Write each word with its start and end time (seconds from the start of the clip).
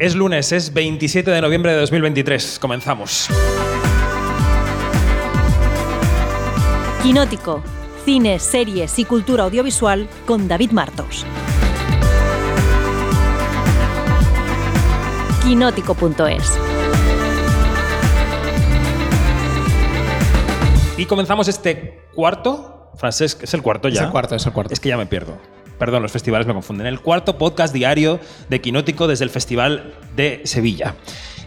Es 0.00 0.14
lunes, 0.14 0.50
es 0.52 0.72
27 0.72 1.30
de 1.30 1.42
noviembre 1.42 1.72
de 1.72 1.80
2023. 1.80 2.58
Comenzamos. 2.58 3.28
Quinótico, 7.02 7.62
cine, 8.06 8.38
series 8.38 8.98
y 8.98 9.04
cultura 9.04 9.44
audiovisual 9.44 10.08
con 10.24 10.48
David 10.48 10.70
Martos. 10.70 11.26
Quinótico.es 15.44 16.58
Y 20.96 21.04
comenzamos 21.04 21.46
este 21.48 22.08
cuarto. 22.14 22.90
Francesc, 22.94 23.42
¿es 23.42 23.52
el 23.52 23.60
cuarto 23.60 23.90
ya? 23.90 24.00
Es 24.00 24.06
el 24.06 24.12
cuarto, 24.12 24.34
es 24.34 24.46
el 24.46 24.52
cuarto. 24.54 24.72
Es 24.72 24.80
que 24.80 24.88
ya 24.88 24.96
me 24.96 25.04
pierdo. 25.04 25.38
Perdón, 25.80 26.02
los 26.02 26.12
festivales 26.12 26.46
me 26.46 26.52
confunden. 26.52 26.86
El 26.86 27.00
cuarto 27.00 27.38
podcast 27.38 27.72
diario 27.72 28.20
de 28.50 28.60
Quinótico 28.60 29.06
desde 29.08 29.24
el 29.24 29.30
Festival 29.30 29.94
de 30.14 30.42
Sevilla. 30.44 30.94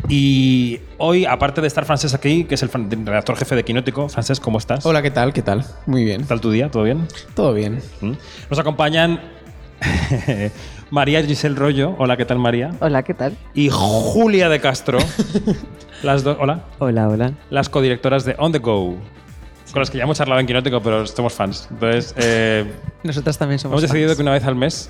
Y 0.09 0.80
hoy, 0.98 1.26
aparte 1.26 1.62
de 1.62 1.67
estar 1.67 1.85
Francesc 1.85 2.16
aquí, 2.16 2.45
que 2.45 2.55
es 2.55 2.63
el 2.63 2.70
redactor 2.71 3.38
jefe 3.38 3.55
de 3.55 3.63
Quinótico, 3.63 4.09
Francesc, 4.09 4.41
¿cómo 4.41 4.57
estás? 4.57 4.88
Hola, 4.88 5.04
¿qué 5.04 5.12
tal? 5.12 5.34
¿Qué 5.34 5.43
tal? 5.43 5.63
Muy 5.85 6.04
bien. 6.04 6.21
¿Qué 6.21 6.27
tal 6.27 6.41
tu 6.41 6.49
día? 6.49 6.71
¿Todo 6.71 6.81
bien? 6.81 7.07
Todo 7.35 7.54
bien. 7.54 7.80
¿Mm? 8.02 8.13
Nos 8.49 8.57
acompañan 8.57 9.21
María 10.90 11.21
Giselle 11.21 11.55
Rollo. 11.55 11.95
Hola, 11.99 12.18
¿qué 12.18 12.26
tal, 12.26 12.40
María? 12.40 12.71
Hola, 12.79 13.04
¿qué 13.04 13.13
tal? 13.13 13.38
Y 13.54 13.70
Julia 13.70 14.49
de 14.49 14.59
Castro. 14.59 14.98
las 16.02 16.23
dos. 16.23 16.38
Hola. 16.40 16.63
Hola, 16.79 17.07
hola. 17.07 17.34
Las 17.52 17.70
codirectoras 17.70 18.26
de 18.26 18.35
On 18.40 18.52
the 18.52 18.57
Go. 18.57 18.98
Con 19.73 19.80
las 19.82 19.90
que 19.90 19.98
ya 19.98 20.04
hemos 20.05 20.18
charlado 20.18 20.40
en 20.40 20.48
Quinótico, 20.48 20.80
pero 20.82 21.05
somos 21.08 21.34
fans. 21.34 21.68
Entonces, 21.72 22.13
eh, 22.18 22.72
Nosotras 23.04 23.38
también 23.38 23.59
somos 23.59 23.73
hemos 23.73 23.82
decidido 23.82 24.09
fans. 24.09 24.18
que 24.18 24.22
una 24.22 24.32
vez 24.32 24.44
al 24.46 24.55
mes, 24.55 24.90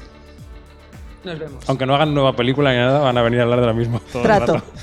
Nos 1.24 1.40
vemos. 1.40 1.64
aunque 1.68 1.86
no 1.86 1.96
hagan 1.96 2.14
nueva 2.14 2.36
película 2.36 2.72
ni 2.72 2.78
nada, 2.78 3.00
van 3.00 3.18
a 3.18 3.22
venir 3.22 3.40
a 3.40 3.44
hablar 3.44 3.62
de 3.62 3.68
lo 3.68 3.74
mismo. 3.74 4.02
todo 4.12 4.22
el 4.22 4.28
Trato. 4.28 4.54
rato. 4.56 4.66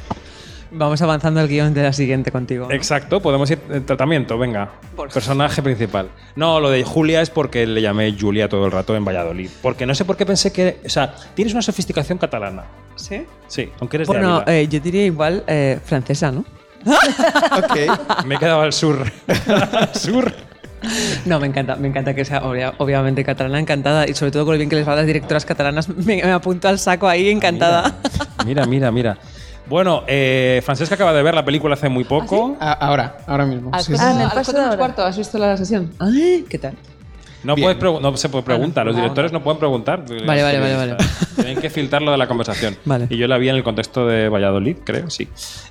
Vamos 0.72 1.02
avanzando 1.02 1.40
el 1.40 1.48
guion 1.48 1.74
de 1.74 1.82
la 1.82 1.92
siguiente 1.92 2.30
contigo. 2.30 2.68
¿no? 2.68 2.72
Exacto, 2.72 3.20
podemos 3.20 3.50
ir 3.50 3.58
en 3.70 3.84
tratamiento, 3.84 4.38
venga. 4.38 4.70
Por 4.94 5.08
Personaje 5.12 5.60
principal. 5.62 6.08
No, 6.36 6.60
lo 6.60 6.70
de 6.70 6.84
Julia 6.84 7.20
es 7.22 7.28
porque 7.28 7.66
le 7.66 7.82
llamé 7.82 8.14
Julia 8.18 8.48
todo 8.48 8.66
el 8.66 8.70
rato 8.72 8.94
en 8.94 9.04
Valladolid. 9.04 9.50
Porque 9.62 9.84
no 9.84 9.96
sé 9.96 10.04
por 10.04 10.16
qué 10.16 10.24
pensé 10.24 10.52
que. 10.52 10.78
O 10.86 10.88
sea, 10.88 11.12
tienes 11.34 11.54
una 11.54 11.62
sofisticación 11.62 12.18
catalana. 12.18 12.66
¿Sí? 12.94 13.26
Sí, 13.48 13.68
aunque 13.80 13.96
eres 13.96 14.06
de 14.08 14.14
Bueno, 14.14 14.36
Ávila. 14.36 14.56
eh, 14.58 14.68
yo 14.68 14.78
diría 14.78 15.04
igual 15.06 15.42
eh, 15.48 15.80
francesa, 15.84 16.30
¿no? 16.30 16.44
Ok. 16.86 18.24
Me 18.26 18.34
he 18.34 18.38
quedado 18.38 18.60
al 18.62 18.72
sur. 18.72 19.04
al 19.48 19.94
sur. 19.98 20.32
No, 21.26 21.38
me 21.38 21.46
encanta, 21.46 21.76
me 21.76 21.88
encanta 21.88 22.14
que 22.14 22.24
sea 22.24 22.42
obvia- 22.42 22.72
obviamente 22.78 23.22
catalana, 23.24 23.58
encantada. 23.60 24.08
Y 24.08 24.14
sobre 24.14 24.32
todo 24.32 24.44
con 24.46 24.54
lo 24.54 24.58
bien 24.58 24.70
que 24.70 24.76
les 24.76 24.88
va 24.88 24.94
a 24.94 24.96
las 24.96 25.06
directoras 25.06 25.44
catalanas, 25.44 25.88
me, 25.88 26.16
me 26.22 26.32
apunto 26.32 26.68
al 26.68 26.78
saco 26.78 27.06
ahí, 27.08 27.28
encantada. 27.28 27.94
Mira, 28.46 28.64
mira, 28.66 28.90
mira. 28.90 29.18
Bueno, 29.68 30.02
eh, 30.08 30.62
Francesca 30.64 30.94
acaba 30.96 31.12
de 31.12 31.22
ver 31.22 31.34
la 31.34 31.44
película 31.44 31.74
hace 31.74 31.88
muy 31.88 32.04
poco. 32.04 32.56
A- 32.58 32.72
ahora, 32.72 33.18
ahora 33.26 33.44
mismo. 33.46 33.70
¿Has 33.72 33.84
Sí, 33.84 33.92
pasado- 33.92 34.10
sí. 34.10 34.16
en 34.16 34.22
el 34.22 34.30
a 34.30 34.34
las 34.34 34.34
paso 34.34 34.52
cuatro 34.52 34.52
de 34.52 34.58
menos 34.68 34.80
ahora. 34.80 34.94
cuarto, 34.94 35.04
¿has 35.08 35.18
visto 35.18 35.38
la 35.38 35.56
sesión? 35.56 35.92
Ay, 35.98 36.44
¿Qué 36.48 36.58
tal? 36.58 36.74
No, 37.42 37.54
Bien. 37.54 37.76
puedes 37.78 38.02
no 38.02 38.16
se 38.16 38.28
puede 38.28 38.44
preguntar, 38.44 38.84
los 38.86 38.94
directores 38.96 39.32
no. 39.32 39.42
pueden 39.42 39.58
preguntar. 39.58 40.04
Vale, 40.26 40.42
vale, 40.42 40.60
vale, 40.60 40.76
vale. 40.76 40.96
Tienen 41.36 41.58
que 41.60 41.70
filtrarlo 41.70 42.10
de 42.10 42.18
la 42.18 42.26
conversación. 42.28 42.76
Vale. 42.84 43.06
Y 43.10 43.16
yo 43.16 43.26
la 43.28 43.38
vi 43.38 43.48
en 43.48 43.56
el 43.56 43.62
contexto 43.62 44.06
de 44.06 44.28
Valladolid, 44.28 44.76
creo, 44.84 45.08
sí. 45.10 45.28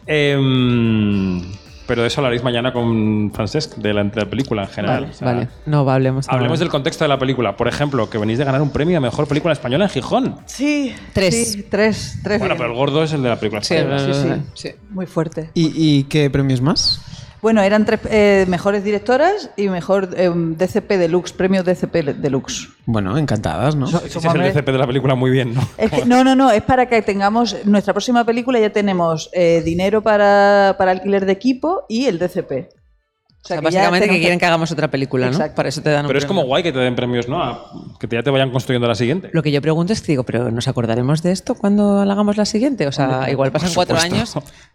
Em, 0.07 1.41
pero 1.85 2.01
de 2.03 2.07
eso 2.07 2.21
hablaréis 2.21 2.43
mañana 2.43 2.71
con 2.71 3.31
Francesc, 3.33 3.75
de 3.77 3.93
la, 3.93 4.03
de 4.03 4.21
la 4.21 4.29
película 4.29 4.63
en 4.63 4.69
general. 4.69 5.01
Vale, 5.01 5.11
O 5.11 5.17
sea, 5.17 5.27
vale. 5.33 5.47
No, 5.65 5.85
va, 5.85 5.95
hablemos. 5.95 6.27
Hablemos 6.29 6.49
ahora. 6.51 6.59
del 6.59 6.69
contexto 6.69 7.03
de 7.03 7.07
la 7.09 7.17
película. 7.17 7.57
Por 7.57 7.67
ejemplo, 7.67 8.09
que 8.09 8.17
venís 8.19 8.37
de 8.37 8.43
ganar 8.45 8.61
un 8.61 8.69
premio 8.69 8.97
a 8.97 9.01
mejor 9.01 9.27
película 9.27 9.53
española 9.53 9.85
en 9.85 9.89
Gijón. 9.89 10.35
Sí. 10.45 10.93
Tres. 11.13 11.53
Sí, 11.53 11.63
tres. 11.69 12.19
Tres. 12.23 12.37
Bueno, 12.39 12.53
bien. 12.53 12.57
pero 12.57 12.71
el 12.71 12.77
gordo 12.77 13.03
es 13.03 13.13
el 13.13 13.23
de 13.23 13.29
la 13.29 13.39
película 13.39 13.63
Sí, 13.63 13.73
española. 13.73 14.13
Sí, 14.13 14.13
sí, 14.13 14.69
Sí. 14.69 14.75
Muy 14.91 15.07
fuerte. 15.07 15.49
¿Y, 15.55 15.71
y 15.75 16.03
qué 16.03 16.29
premios 16.29 16.61
más? 16.61 17.01
Bueno, 17.41 17.61
eran 17.61 17.85
tres 17.85 18.01
eh, 18.09 18.45
mejores 18.49 18.83
directoras 18.83 19.49
y 19.55 19.69
mejor 19.69 20.09
eh, 20.17 20.29
DCP 20.33 20.91
Deluxe, 20.97 21.31
premio 21.33 21.63
DCP 21.63 21.95
Deluxe. 22.17 22.67
Bueno, 22.85 23.17
encantadas, 23.17 23.75
¿no? 23.75 23.87
So- 23.87 24.03
Ese 24.05 24.19
es 24.19 24.25
el 24.25 24.33
DCP 24.41 24.65
de 24.71 24.77
la 24.77 24.87
película 24.87 25.15
muy 25.15 25.31
bien, 25.31 25.53
¿no? 25.53 25.61
Es 25.77 25.89
que- 25.91 26.05
no, 26.05 26.23
no, 26.23 26.35
no, 26.35 26.51
es 26.51 26.61
para 26.63 26.87
que 26.87 27.01
tengamos 27.01 27.55
nuestra 27.65 27.93
próxima 27.93 28.25
película, 28.25 28.59
ya 28.59 28.71
tenemos 28.71 29.29
eh, 29.33 29.61
dinero 29.63 30.01
para, 30.01 30.75
para 30.77 30.91
alquiler 30.91 31.25
de 31.25 31.31
equipo 31.31 31.85
y 31.87 32.05
el 32.07 32.19
DCP. 32.19 32.51
O 32.51 33.41
O 33.41 33.47
sea, 33.47 33.57
que 33.59 33.63
básicamente 33.63 34.09
que 34.09 34.19
quieren 34.19 34.37
que 34.37 34.45
hagamos 34.45 34.69
otra 34.73 34.89
película, 34.91 35.27
¿no? 35.27 35.31
Exacto. 35.31 35.55
Para 35.55 35.69
eso 35.69 35.81
te 35.81 35.89
dan 35.91 36.01
un 36.03 36.07
Pero 36.07 36.19
es 36.19 36.25
premio. 36.25 36.41
como 36.41 36.47
guay 36.49 36.61
que 36.61 36.73
te 36.73 36.79
den 36.79 36.93
premios, 36.93 37.29
¿no? 37.29 37.41
A- 37.41 37.71
que 37.97 38.05
te- 38.05 38.17
ya 38.17 38.21
te 38.21 38.29
vayan 38.31 38.51
construyendo 38.51 38.85
la 38.85 38.95
siguiente. 38.95 39.29
Lo 39.31 39.41
que 39.41 39.51
yo 39.53 39.61
pregunto 39.61 39.93
es 39.93 40.01
que 40.01 40.11
digo, 40.11 40.23
¿pero 40.23 40.51
nos 40.51 40.67
acordaremos 40.67 41.23
de 41.23 41.31
esto 41.31 41.55
cuando 41.55 42.01
hagamos 42.01 42.35
la 42.35 42.43
siguiente? 42.43 42.85
O 42.85 42.91
sea, 42.91 43.31
igual 43.31 43.53
pasan 43.53 43.71
cuatro 43.73 43.97
años. 43.97 44.33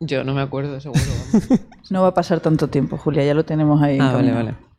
Yo 0.00 0.24
no 0.24 0.34
me 0.34 0.40
acuerdo, 0.42 0.80
seguro. 0.80 1.00
No 1.90 2.02
va 2.02 2.08
a 2.08 2.14
pasar 2.14 2.38
tanto 2.40 2.68
tiempo, 2.68 2.96
Julia, 2.96 3.24
ya 3.24 3.34
lo 3.34 3.44
tenemos 3.44 3.82
ahí. 3.82 3.98
ah, 4.00 4.12
vale, 4.12 4.28
encaminado. 4.28 4.44
vale. 4.44 4.70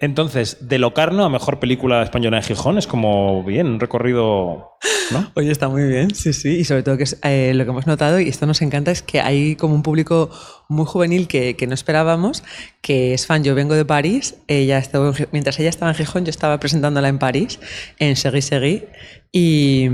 Entonces, 0.00 0.56
de 0.66 0.78
Locarno 0.78 1.24
a 1.24 1.28
mejor 1.28 1.60
película 1.60 2.02
española 2.02 2.38
en 2.38 2.42
Gijón 2.42 2.78
es 2.78 2.86
como 2.86 3.44
bien, 3.44 3.66
un 3.66 3.78
recorrido. 3.80 4.70
¿no? 5.12 5.30
Oye, 5.36 5.52
está 5.52 5.68
muy 5.68 5.84
bien, 5.84 6.12
sí, 6.14 6.32
sí. 6.32 6.56
Y 6.56 6.64
sobre 6.64 6.82
todo 6.82 6.96
que 6.96 7.04
es, 7.04 7.18
eh, 7.22 7.52
lo 7.54 7.64
que 7.64 7.70
hemos 7.70 7.86
notado, 7.86 8.18
y 8.18 8.28
esto 8.28 8.46
nos 8.46 8.60
encanta, 8.62 8.90
es 8.90 9.02
que 9.02 9.20
hay 9.20 9.54
como 9.56 9.74
un 9.74 9.82
público 9.82 10.30
muy 10.68 10.86
juvenil 10.86 11.28
que, 11.28 11.54
que 11.54 11.66
no 11.66 11.74
esperábamos, 11.74 12.42
que 12.80 13.12
es 13.14 13.26
fan. 13.26 13.44
Yo 13.44 13.54
vengo 13.54 13.74
de 13.74 13.84
París, 13.84 14.36
ella 14.48 14.78
en 14.92 15.14
Gi- 15.14 15.28
mientras 15.32 15.60
ella 15.60 15.68
estaba 15.68 15.90
en 15.92 15.96
Gijón, 15.96 16.24
yo 16.24 16.30
estaba 16.30 16.58
presentándola 16.58 17.08
en 17.08 17.18
París, 17.18 17.60
en 17.98 18.16
Seguí 18.16 18.40
Seguí, 18.42 18.84
y, 19.32 19.86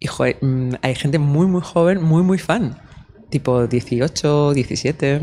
y 0.00 0.06
joder, 0.08 0.36
mm, 0.42 0.72
hay 0.82 0.94
gente 0.96 1.18
muy, 1.18 1.46
muy 1.46 1.62
joven, 1.62 2.02
muy, 2.02 2.22
muy 2.22 2.38
fan. 2.38 2.76
Tipo 3.30 3.66
18, 3.66 4.52
17. 4.54 5.20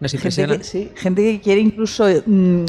Nos 0.00 0.10
Gente 0.12 0.16
impresiona. 0.16 0.58
que, 0.58 0.64
sí, 0.64 0.90
gente 0.96 1.22
que 1.22 1.40
quiere 1.40 1.60
incluso 1.60 2.06
mm, 2.26 2.64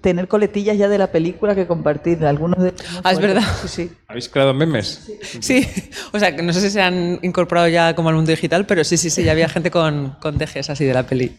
tener 0.00 0.28
coletillas 0.28 0.76
ya 0.78 0.88
de 0.88 0.98
la 0.98 1.10
película 1.12 1.54
que 1.54 1.66
compartir. 1.66 2.24
Algunos 2.24 2.62
de 2.62 2.72
Ah, 3.04 3.12
es 3.12 3.20
verdad. 3.20 3.42
Sí, 3.62 3.68
sí. 3.68 3.90
¿Habéis 4.06 4.28
creado 4.28 4.54
memes? 4.54 5.10
Sí, 5.40 5.66
o 6.12 6.18
sea, 6.18 6.34
que 6.34 6.42
no 6.42 6.52
sé 6.52 6.60
si 6.60 6.70
se 6.70 6.80
han 6.82 7.18
incorporado 7.22 7.68
ya 7.68 7.94
como 7.94 8.08
al 8.08 8.14
mundo 8.16 8.30
digital, 8.30 8.66
pero 8.66 8.84
sí, 8.84 8.96
sí, 8.96 9.10
sí, 9.10 9.22
ya 9.24 9.32
había 9.32 9.48
gente 9.48 9.70
con, 9.70 10.16
con 10.20 10.38
dejes 10.38 10.70
así 10.70 10.84
de 10.84 10.94
la 10.94 11.04
peli. 11.04 11.36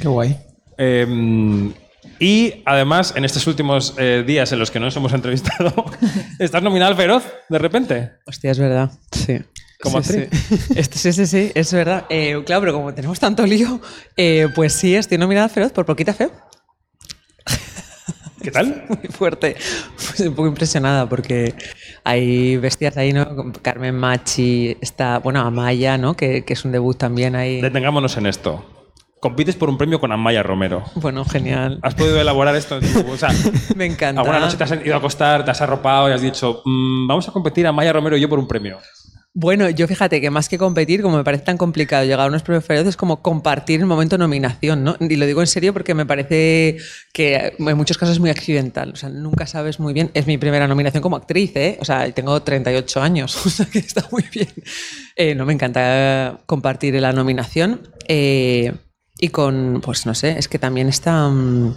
Qué 0.00 0.08
guay. 0.08 0.36
Eh, 0.78 1.72
y 2.18 2.62
además, 2.64 3.14
en 3.16 3.24
estos 3.24 3.46
últimos 3.46 3.94
eh, 3.98 4.24
días 4.26 4.50
en 4.52 4.58
los 4.58 4.70
que 4.70 4.78
no 4.78 4.86
nos 4.86 4.96
hemos 4.96 5.12
entrevistado, 5.12 5.72
estás 6.38 6.62
nominada 6.62 6.90
al 6.90 6.96
Feroz, 6.96 7.24
de 7.48 7.58
repente. 7.58 8.12
Hostia, 8.26 8.50
es 8.50 8.58
verdad. 8.58 8.90
Sí. 9.12 9.38
¿Como 9.80 10.02
sí, 10.02 10.18
actriz? 10.20 10.40
sí. 10.48 10.72
Este, 10.76 10.98
sí, 10.98 11.12
sí, 11.12 11.26
sí, 11.26 11.52
es 11.54 11.72
verdad. 11.72 12.04
Eh, 12.08 12.42
claro, 12.46 12.62
pero 12.62 12.72
como 12.72 12.94
tenemos 12.94 13.18
tanto 13.20 13.46
lío, 13.46 13.80
eh, 14.16 14.48
pues 14.54 14.72
sí, 14.72 14.94
estoy 14.94 15.18
nominada 15.18 15.48
Feroz 15.48 15.72
por 15.72 15.84
Poquita 15.86 16.12
Feo. 16.14 16.30
¿Qué 18.42 18.50
tal? 18.52 18.84
Muy 18.88 19.08
fuerte. 19.10 19.56
Pues 19.96 20.20
un 20.20 20.34
poco 20.34 20.48
impresionada 20.48 21.08
porque 21.08 21.54
hay 22.04 22.56
bestias 22.58 22.96
ahí, 22.96 23.12
¿no? 23.12 23.52
Carmen 23.62 23.96
Machi, 23.96 24.76
está, 24.80 25.18
bueno, 25.18 25.40
Amaya, 25.40 25.98
¿no? 25.98 26.14
Que, 26.16 26.44
que 26.44 26.52
es 26.52 26.64
un 26.64 26.72
debut 26.72 26.96
también 26.96 27.34
ahí. 27.34 27.60
Detengámonos 27.60 28.16
en 28.16 28.26
esto. 28.26 28.64
Compites 29.18 29.56
por 29.56 29.68
un 29.68 29.78
premio 29.78 29.98
con 29.98 30.12
Amaya 30.12 30.42
Romero. 30.44 30.84
Bueno, 30.94 31.24
genial. 31.24 31.80
¿Has 31.82 31.94
podido 31.94 32.20
elaborar 32.20 32.54
esto? 32.54 32.78
O 33.10 33.16
sea, 33.16 33.30
Me 33.74 33.86
encanta. 33.86 34.20
alguna 34.20 34.38
noche 34.38 34.56
te 34.56 34.62
has 34.64 34.72
ido 34.84 34.94
a 34.94 34.98
acostar, 34.98 35.44
te 35.44 35.50
has 35.50 35.60
arropado 35.62 36.08
y 36.08 36.12
has 36.12 36.20
dicho, 36.20 36.62
"Mm, 36.64 37.08
vamos 37.08 37.26
a 37.28 37.32
competir 37.32 37.66
Amaya 37.66 37.92
Romero 37.92 38.16
y 38.16 38.20
yo 38.20 38.28
por 38.28 38.38
un 38.38 38.46
premio. 38.46 38.78
Bueno, 39.38 39.68
yo 39.68 39.86
fíjate 39.86 40.18
que 40.22 40.30
más 40.30 40.48
que 40.48 40.56
competir, 40.56 41.02
como 41.02 41.18
me 41.18 41.22
parece 41.22 41.44
tan 41.44 41.58
complicado 41.58 42.04
llegar 42.04 42.20
a 42.20 42.26
unos 42.26 42.42
premios 42.42 42.64
feroces, 42.64 42.88
es 42.88 42.96
como 42.96 43.20
compartir 43.20 43.80
el 43.80 43.86
momento 43.86 44.16
de 44.16 44.20
nominación, 44.20 44.82
¿no? 44.82 44.96
Y 44.98 45.14
lo 45.16 45.26
digo 45.26 45.42
en 45.42 45.46
serio 45.46 45.74
porque 45.74 45.92
me 45.92 46.06
parece 46.06 46.78
que 47.12 47.52
en 47.58 47.76
muchos 47.76 47.98
casos 47.98 48.14
es 48.14 48.18
muy 48.18 48.30
accidental. 48.30 48.92
O 48.92 48.96
sea, 48.96 49.10
nunca 49.10 49.46
sabes 49.46 49.78
muy 49.78 49.92
bien. 49.92 50.10
Es 50.14 50.26
mi 50.26 50.38
primera 50.38 50.66
nominación 50.66 51.02
como 51.02 51.16
actriz, 51.16 51.54
¿eh? 51.54 51.76
O 51.82 51.84
sea, 51.84 52.10
tengo 52.12 52.42
38 52.42 53.02
años, 53.02 53.36
o 53.46 53.50
sea 53.50 53.66
que 53.66 53.78
está 53.80 54.08
muy 54.10 54.24
bien. 54.32 54.48
Eh, 55.16 55.34
no 55.34 55.44
me 55.44 55.52
encanta 55.52 56.40
compartir 56.46 56.94
la 56.94 57.12
nominación. 57.12 57.82
eh, 58.08 58.72
y 59.18 59.28
con, 59.28 59.82
pues 59.82 60.06
no 60.06 60.14
sé, 60.14 60.38
es 60.38 60.48
que 60.48 60.58
también 60.58 60.88
está. 60.88 61.28
mm, 61.28 61.76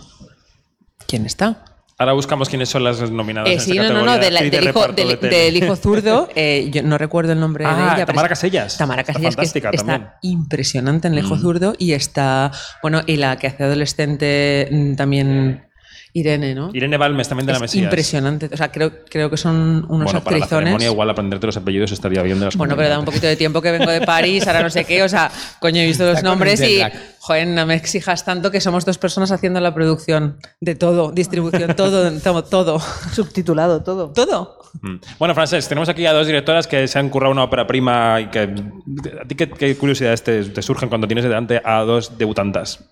¿Quién 1.08 1.26
está? 1.26 1.66
Ahora 2.00 2.14
buscamos 2.14 2.48
quiénes 2.48 2.70
son 2.70 2.86
las 2.86 3.12
nominadas. 3.12 3.50
Eh, 3.50 3.54
en 3.56 3.60
sí, 3.60 3.72
esta 3.78 3.84
no, 3.92 4.00
no, 4.00 4.06
no, 4.06 4.18
de 4.18 4.32
la- 4.32 4.42
de 4.42 4.50
del, 4.50 4.70
hijo, 4.70 4.88
del- 4.88 5.08
de 5.10 5.18
tele. 5.18 5.36
del 5.38 5.58
hijo 5.58 5.76
zurdo, 5.76 6.30
eh, 6.36 6.70
yo 6.72 6.82
no 6.82 6.98
recuerdo 6.98 7.34
el 7.34 7.42
nombre 7.42 7.66
de 7.66 7.72
Ah, 7.72 7.94
ella. 7.96 8.06
Tamara 8.06 8.30
Casellas. 8.30 8.78
Tamara 8.78 9.02
Está 9.02 9.14
Casellas, 9.14 9.36
que 9.36 9.42
es- 9.44 9.52
fantástica 9.52 9.70
está 9.74 9.86
también. 9.86 10.12
impresionante 10.22 11.08
en 11.10 11.14
el 11.16 11.26
hijo 11.26 11.36
Mm. 11.36 11.42
zurdo 11.42 11.74
y 11.78 11.92
está, 11.92 12.52
bueno, 12.82 13.02
y 13.06 13.18
la 13.18 13.36
que 13.38 13.48
hace 13.48 13.66
adolescente 13.66 14.70
mm, 14.72 14.96
también, 14.96 15.66
Irene, 16.14 16.56
¿no? 16.56 16.72
Irene 16.74 16.98
Balmes, 16.98 17.28
también 17.30 17.46
de 17.46 17.54
la 17.54 17.58
Es 17.58 17.62
Mesías. 17.62 17.84
impresionante. 17.84 18.50
O 18.52 18.58
sea, 18.58 18.72
creo, 18.72 19.06
creo 19.10 19.30
que 19.30 19.38
son 19.38 19.86
unos 19.90 20.06
Bueno, 20.06 20.24
para 20.24 20.38
la 20.38 20.44
actrizones. 20.44 20.50
ceremonia 20.50 20.88
igual 20.88 21.10
aprenderte 21.10 21.46
los 21.46 21.58
apellidos 21.58 21.92
estaría 21.92 22.22
bien 22.24 22.40
de 22.40 22.46
las 22.46 22.56
Bueno, 22.56 22.76
pero 22.76 22.90
da 22.90 22.98
un 23.00 23.06
poquito 23.06 23.28
de 23.28 23.36
tiempo 23.36 23.62
que 23.62 23.72
vengo 23.72 23.92
de 23.92 24.02
París, 24.02 24.48
ahora 24.48 24.64
no 24.64 24.70
sé 24.70 24.86
qué, 24.86 25.04
o 25.04 25.10
sea, 25.10 25.32
coño, 25.60 25.82
he 25.82 25.86
visto 25.86 26.04
los 26.06 26.18
Está 26.18 26.28
nombres 26.28 26.62
y, 26.62 26.82
joder, 27.20 27.48
no 27.48 27.66
me 27.66 27.76
exijas 27.76 28.26
tanto 28.26 28.50
que 28.52 28.60
somos 28.60 28.86
dos 28.86 28.98
personas 28.98 29.32
haciendo 29.32 29.60
la 29.60 29.74
producción 29.74 30.38
de 30.60 30.76
todo, 30.76 31.12
distribución, 31.12 31.76
todo, 31.76 32.12
todo, 32.20 32.44
todo. 32.44 32.80
Subtitulado 33.14 33.84
todo. 33.84 34.12
Todo. 34.14 34.60
Mm. 34.82 34.96
Bueno, 35.18 35.34
Francés, 35.36 35.68
tenemos 35.68 35.90
aquí 35.90 36.06
a 36.06 36.14
dos 36.14 36.28
directoras 36.28 36.68
que 36.68 36.88
se 36.88 37.00
han 37.00 37.10
currado 37.10 37.32
una 37.32 37.44
ópera 37.44 37.66
prima 37.68 38.20
y 38.22 38.28
que... 38.28 38.42
¿A 38.42 39.28
ti 39.28 39.36
qué, 39.36 39.50
qué 39.50 39.76
curiosidades 39.76 40.24
te, 40.24 40.44
te 40.46 40.62
surgen 40.62 40.90
cuando 40.90 41.08
tienes 41.08 41.24
delante 41.24 41.62
a 41.64 41.80
dos 41.82 42.18
debutantas? 42.18 42.84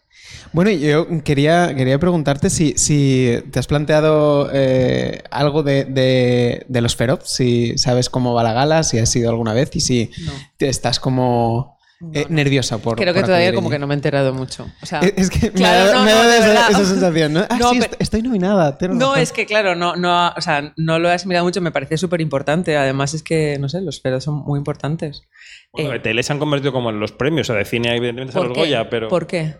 Bueno, 0.53 0.71
yo 0.71 1.07
quería, 1.23 1.73
quería 1.75 1.99
preguntarte 1.99 2.49
si, 2.49 2.73
si 2.77 3.37
te 3.51 3.59
has 3.59 3.67
planteado 3.67 4.49
eh, 4.53 5.21
algo 5.31 5.63
de, 5.63 5.85
de- 5.85 6.65
de 6.67 6.81
los 6.81 6.95
Feroz, 6.95 7.21
si 7.25 7.77
sabes 7.77 8.09
cómo 8.09 8.33
va 8.33 8.43
la 8.43 8.53
gala, 8.53 8.83
si 8.83 8.97
has 8.99 9.15
ido 9.15 9.29
alguna 9.29 9.53
vez 9.53 9.75
y 9.75 9.79
si 9.81 10.11
te 10.57 10.67
estás 10.69 10.99
como 10.99 11.77
eh, 12.13 12.25
nerviosa 12.29 12.77
por 12.77 12.97
Creo 12.97 13.13
que 13.13 13.21
por 13.21 13.27
todavía 13.27 13.53
como 13.53 13.67
allí. 13.69 13.75
que 13.75 13.79
no 13.79 13.87
me 13.87 13.93
he 13.93 13.97
enterado 13.97 14.33
mucho. 14.33 14.67
O 14.81 14.85
sea, 14.85 14.99
Es 14.99 15.13
es 15.17 15.29
que 15.29 15.47
me 15.47 15.51
claro, 15.53 15.91
ha, 15.91 15.93
no, 15.95 16.03
me 16.03 16.11
ha 16.11 16.15
no, 16.15 16.19
dado 16.29 16.31
de 16.31 16.37
esa, 16.37 16.69
esa 16.69 16.85
sensación, 16.85 17.33
¿no? 17.33 17.39
Ah, 17.49 17.57
No, 17.59 17.71
sí, 17.71 17.79
pero- 17.79 17.91
est- 17.93 18.01
estoy 18.01 18.21
nominada. 18.21 18.77
No, 18.81 18.87
razón. 19.09 19.19
es 19.19 19.31
que 19.31 19.45
claro, 19.45 19.75
no, 19.75 19.95
no, 19.95 20.29
o 20.29 20.41
sea, 20.41 20.73
no 20.77 20.99
lo 20.99 21.09
he 21.09 21.13
asimilado 21.13 21.45
mucho, 21.45 21.61
me 21.61 21.71
parece 21.71 21.97
súper 21.97 22.21
importante. 22.21 22.77
Además 22.77 23.13
es 23.13 23.23
que, 23.23 23.57
no 23.59 23.67
sé, 23.69 23.81
los 23.81 24.01
feroz 24.01 24.23
son 24.23 24.35
muy 24.45 24.57
importantes. 24.59 25.23
Bueno, 25.73 25.93
Eh, 25.93 25.99
tele 25.99 26.21
se 26.23 26.31
han 26.33 26.39
convertido 26.39 26.71
como 26.71 26.89
en 26.89 26.99
los 26.99 27.11
premios, 27.11 27.49
o 27.49 27.53
sea, 27.53 27.59
de 27.59 27.65
cine 27.65 27.95
evidentemente 27.95 28.33
¿Por 28.33 28.47
los? 28.49 28.57
Goya, 28.57 28.89
pero... 28.89 29.07
¿Por 29.09 29.25
qué? 29.27 29.55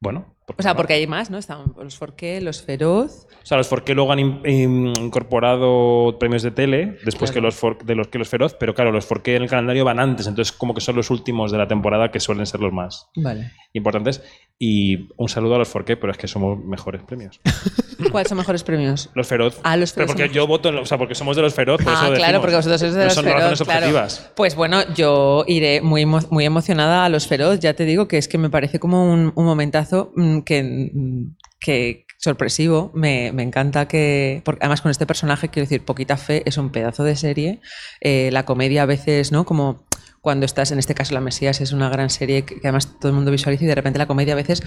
Bueno. 0.00 0.34
O 0.58 0.62
sea, 0.62 0.76
porque 0.76 0.92
hay 0.92 1.06
más, 1.08 1.30
¿no? 1.30 1.38
Están 1.38 1.74
los 1.76 1.96
Forqué, 1.96 2.40
los 2.40 2.62
Feroz. 2.62 3.26
O 3.42 3.46
sea, 3.46 3.56
los 3.56 3.66
Forqué 3.66 3.94
luego 3.94 4.12
han 4.12 4.18
in- 4.20 4.40
in- 4.44 4.92
incorporado 5.00 6.18
premios 6.20 6.42
de 6.42 6.50
tele 6.52 6.98
después 7.04 7.32
que 7.32 7.40
los 7.40 7.56
For- 7.56 7.82
de 7.84 7.94
los 7.96 8.08
que 8.08 8.18
los 8.18 8.28
Feroz, 8.28 8.54
pero 8.54 8.74
claro, 8.74 8.92
los 8.92 9.06
Forqué 9.06 9.36
en 9.36 9.42
el 9.42 9.48
calendario 9.48 9.84
van 9.84 9.98
antes, 9.98 10.26
entonces 10.26 10.52
como 10.56 10.72
que 10.74 10.80
son 10.80 10.94
los 10.96 11.10
últimos 11.10 11.50
de 11.50 11.58
la 11.58 11.66
temporada 11.66 12.10
que 12.12 12.20
suelen 12.20 12.46
ser 12.46 12.60
los 12.60 12.72
más 12.72 13.08
Vale. 13.16 13.50
importantes. 13.72 14.22
Y 14.58 15.08
un 15.18 15.28
saludo 15.28 15.56
a 15.56 15.58
los 15.58 15.68
Forqué, 15.68 15.96
pero 15.98 16.10
es 16.12 16.16
que 16.18 16.28
somos 16.28 16.58
mejores 16.64 17.02
premios. 17.02 17.40
¿Cuáles 18.10 18.28
son 18.28 18.38
mejores 18.38 18.62
premios? 18.62 19.10
Los 19.14 19.26
Feroz. 19.26 19.58
Ah, 19.62 19.76
los 19.76 19.92
Pero 19.92 20.06
Feroz 20.06 20.16
porque 20.16 20.26
son 20.28 20.34
yo 20.34 20.46
voto, 20.46 20.68
en- 20.70 20.76
o 20.78 20.86
sea, 20.86 20.96
porque 20.96 21.14
somos 21.14 21.36
de 21.36 21.42
los 21.42 21.52
Feroz, 21.54 21.82
por 21.82 21.92
ah, 21.94 22.06
eso 22.06 22.14
claro, 22.14 22.40
porque 22.40 22.56
vosotros 22.56 22.80
sois 22.80 22.92
de 22.94 23.00
No 23.00 23.04
los 23.06 23.14
son 23.14 23.24
feroz, 23.24 23.40
razones 23.40 23.62
claro. 23.62 23.78
objetivas. 23.80 24.30
Pues 24.34 24.54
bueno, 24.54 24.82
yo 24.94 25.44
iré 25.46 25.80
muy, 25.82 26.06
muy 26.06 26.44
emocionada 26.46 27.04
a 27.04 27.08
los 27.10 27.26
feroz. 27.26 27.58
Ya 27.60 27.74
te 27.74 27.84
digo 27.84 28.08
que 28.08 28.16
es 28.18 28.28
que 28.28 28.38
me 28.38 28.48
parece 28.50 28.78
como 28.78 29.12
un, 29.12 29.32
un 29.34 29.44
momentazo 29.44 30.12
mm, 30.16 30.40
que, 30.40 30.62
mm, 30.92 31.36
que 31.60 32.06
sorpresivo. 32.18 32.90
Me, 32.94 33.32
me 33.32 33.42
encanta 33.42 33.88
que. 33.88 34.40
Porque 34.44 34.60
además, 34.62 34.80
con 34.80 34.90
este 34.90 35.06
personaje, 35.06 35.48
quiero 35.48 35.64
decir, 35.66 35.84
Poquita 35.84 36.16
Fe 36.16 36.42
es 36.46 36.56
un 36.58 36.70
pedazo 36.70 37.04
de 37.04 37.16
serie. 37.16 37.60
Eh, 38.00 38.30
la 38.32 38.44
comedia 38.44 38.82
a 38.82 38.86
veces, 38.86 39.32
¿no? 39.32 39.44
Como 39.44 39.85
cuando 40.26 40.44
estás, 40.44 40.72
en 40.72 40.80
este 40.80 40.92
caso 40.92 41.14
La 41.14 41.20
Mesías 41.20 41.60
es 41.60 41.70
una 41.70 41.88
gran 41.88 42.10
serie 42.10 42.44
que 42.44 42.58
además 42.64 42.98
todo 42.98 43.10
el 43.10 43.14
mundo 43.14 43.30
visualiza 43.30 43.62
y 43.62 43.68
de 43.68 43.76
repente 43.76 44.00
la 44.00 44.08
comedia 44.08 44.32
a 44.32 44.36
veces 44.36 44.60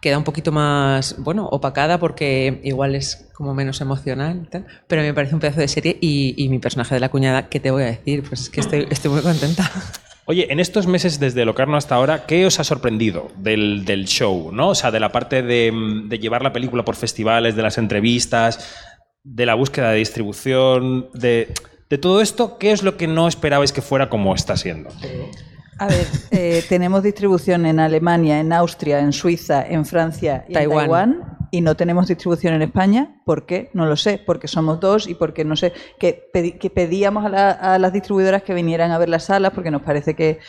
queda 0.00 0.18
un 0.18 0.24
poquito 0.24 0.50
más, 0.50 1.14
bueno, 1.18 1.46
opacada 1.46 2.00
porque 2.00 2.60
igual 2.64 2.96
es 2.96 3.28
como 3.32 3.54
menos 3.54 3.80
emocional 3.80 4.48
tal, 4.50 4.66
pero 4.88 5.02
me 5.02 5.14
parece 5.14 5.34
un 5.34 5.40
pedazo 5.40 5.60
de 5.60 5.68
serie 5.68 5.96
y, 6.00 6.48
mi 6.48 6.58
personaje 6.58 6.96
de 6.96 7.00
la 7.00 7.10
cuñada, 7.10 7.48
¿qué 7.48 7.60
te 7.60 7.70
voy 7.70 7.84
a 7.84 7.86
decir? 7.86 8.24
Pues 8.28 8.40
es 8.40 8.50
que 8.50 8.58
estoy, 8.58 8.88
muy 9.08 9.20
contenta. 9.20 9.70
Oye, 10.26 10.52
en 10.52 10.58
estos 10.58 10.88
meses 10.88 11.20
desde 11.20 11.44
Locarno 11.44 11.76
hasta 11.76 11.94
ahora, 11.94 12.26
¿qué 12.26 12.44
os 12.44 12.58
ha 12.58 12.64
sorprendido 12.64 13.30
del, 13.36 13.84
show? 14.06 14.50
¿no? 14.50 14.70
O 14.70 14.74
sea, 14.74 14.90
de 14.90 14.98
la 14.98 15.12
parte 15.12 15.42
de 15.44 16.18
llevar 16.20 16.42
la 16.42 16.52
película 16.52 16.84
por 16.84 16.96
festivales, 16.96 17.54
de 17.54 17.62
las 17.62 17.78
entrevistas, 17.78 18.74
de 19.22 19.46
la 19.46 19.54
búsqueda 19.54 19.92
de 19.92 19.98
distribución, 19.98 21.08
de, 21.14 21.54
de 21.90 21.98
todo 21.98 22.20
esto, 22.20 22.58
¿qué 22.58 22.72
es 22.72 22.82
lo 22.82 22.96
que 22.96 23.06
no 23.06 23.28
esperabais 23.28 23.72
que 23.72 23.82
fuera 23.82 24.08
como 24.08 24.34
está 24.34 24.56
siendo? 24.56 24.90
A 25.78 25.86
ver, 25.88 26.06
eh, 26.30 26.64
tenemos 26.68 27.02
distribución 27.02 27.66
en 27.66 27.80
Alemania, 27.80 28.40
en 28.40 28.52
Austria, 28.52 29.00
en 29.00 29.12
Suiza, 29.12 29.66
en 29.66 29.84
Francia 29.84 30.44
y 30.48 30.52
en 30.52 30.54
Taiwán. 30.54 30.78
Taiwán. 30.78 31.38
Y 31.50 31.60
no 31.60 31.76
tenemos 31.76 32.08
distribución 32.08 32.54
en 32.54 32.62
España. 32.62 33.14
¿Por 33.24 33.46
qué? 33.46 33.70
No 33.74 33.86
lo 33.86 33.96
sé. 33.96 34.20
Porque 34.26 34.48
somos 34.48 34.80
dos 34.80 35.06
y 35.08 35.14
porque 35.14 35.44
no 35.44 35.54
sé. 35.54 35.72
Que, 36.00 36.28
pedi- 36.34 36.58
que 36.58 36.68
pedíamos 36.68 37.24
a, 37.24 37.28
la- 37.28 37.50
a 37.52 37.78
las 37.78 37.92
distribuidoras 37.92 38.42
que 38.42 38.54
vinieran 38.54 38.90
a 38.90 38.98
ver 38.98 39.08
las 39.08 39.24
salas 39.26 39.52
porque 39.54 39.70
nos 39.70 39.82
parece 39.82 40.14
que, 40.14 40.40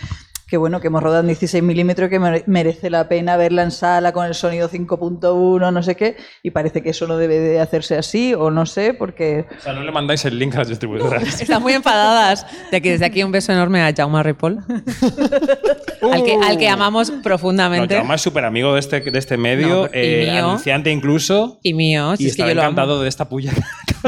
que 0.47 0.57
bueno, 0.57 0.79
que 0.79 0.87
hemos 0.87 1.01
rodado 1.01 1.21
en 1.21 1.27
16 1.27 1.63
milímetros, 1.63 2.09
que 2.09 2.19
mere- 2.19 2.43
merece 2.45 2.89
la 2.91 3.07
pena 3.09 3.35
verla 3.35 3.63
en 3.63 3.71
sala 3.71 4.11
con 4.13 4.25
el 4.27 4.35
sonido 4.35 4.69
5.1, 4.69 5.71
no 5.73 5.83
sé 5.83 5.95
qué. 5.95 6.17
Y 6.43 6.51
parece 6.51 6.83
que 6.83 6.91
eso 6.91 7.07
no 7.07 7.17
debe 7.17 7.39
de 7.39 7.59
hacerse 7.59 7.97
así 7.97 8.33
o 8.35 8.51
no 8.51 8.65
sé, 8.65 8.93
porque 8.93 9.45
O 9.57 9.61
sea, 9.61 9.73
no 9.73 9.81
le 9.83 9.91
mandáis 9.91 10.23
el 10.25 10.37
link 10.37 10.53
a 10.55 10.59
las 10.59 10.69
distribuidoras. 10.69 11.41
Están 11.41 11.61
muy 11.63 11.73
enfadadas. 11.73 12.45
De 12.69 12.77
aquí, 12.77 12.89
desde 12.89 13.05
aquí 13.05 13.23
un 13.23 13.31
beso 13.31 13.51
enorme 13.51 13.81
a 13.81 13.91
Jaume 13.95 14.21
Ripoll, 14.23 14.59
al, 16.11 16.23
que, 16.23 16.35
al 16.35 16.57
que 16.57 16.67
amamos 16.69 17.09
No, 17.09 17.21
profundamente. 17.21 17.95
Jaume 17.95 18.15
es 18.15 18.21
súper 18.21 18.45
amigo 18.45 18.73
de 18.73 18.79
este, 18.79 19.01
de 19.01 19.19
este 19.19 19.37
medio, 19.37 19.67
No, 19.85 19.89
eh, 19.93 20.29
mío. 20.31 20.45
anunciante 20.47 20.91
incluso, 20.91 21.59
y 21.63 21.73
mío, 21.73 22.15
si 22.17 22.23
y 22.23 22.27
es 22.27 22.35
que 22.35 22.41
está 22.43 22.49
yo 22.49 22.55
lo 22.55 22.61
amo. 22.61 22.69
encantado 22.71 23.01
de 23.01 23.09
esta 23.09 23.27
puya. 23.27 23.51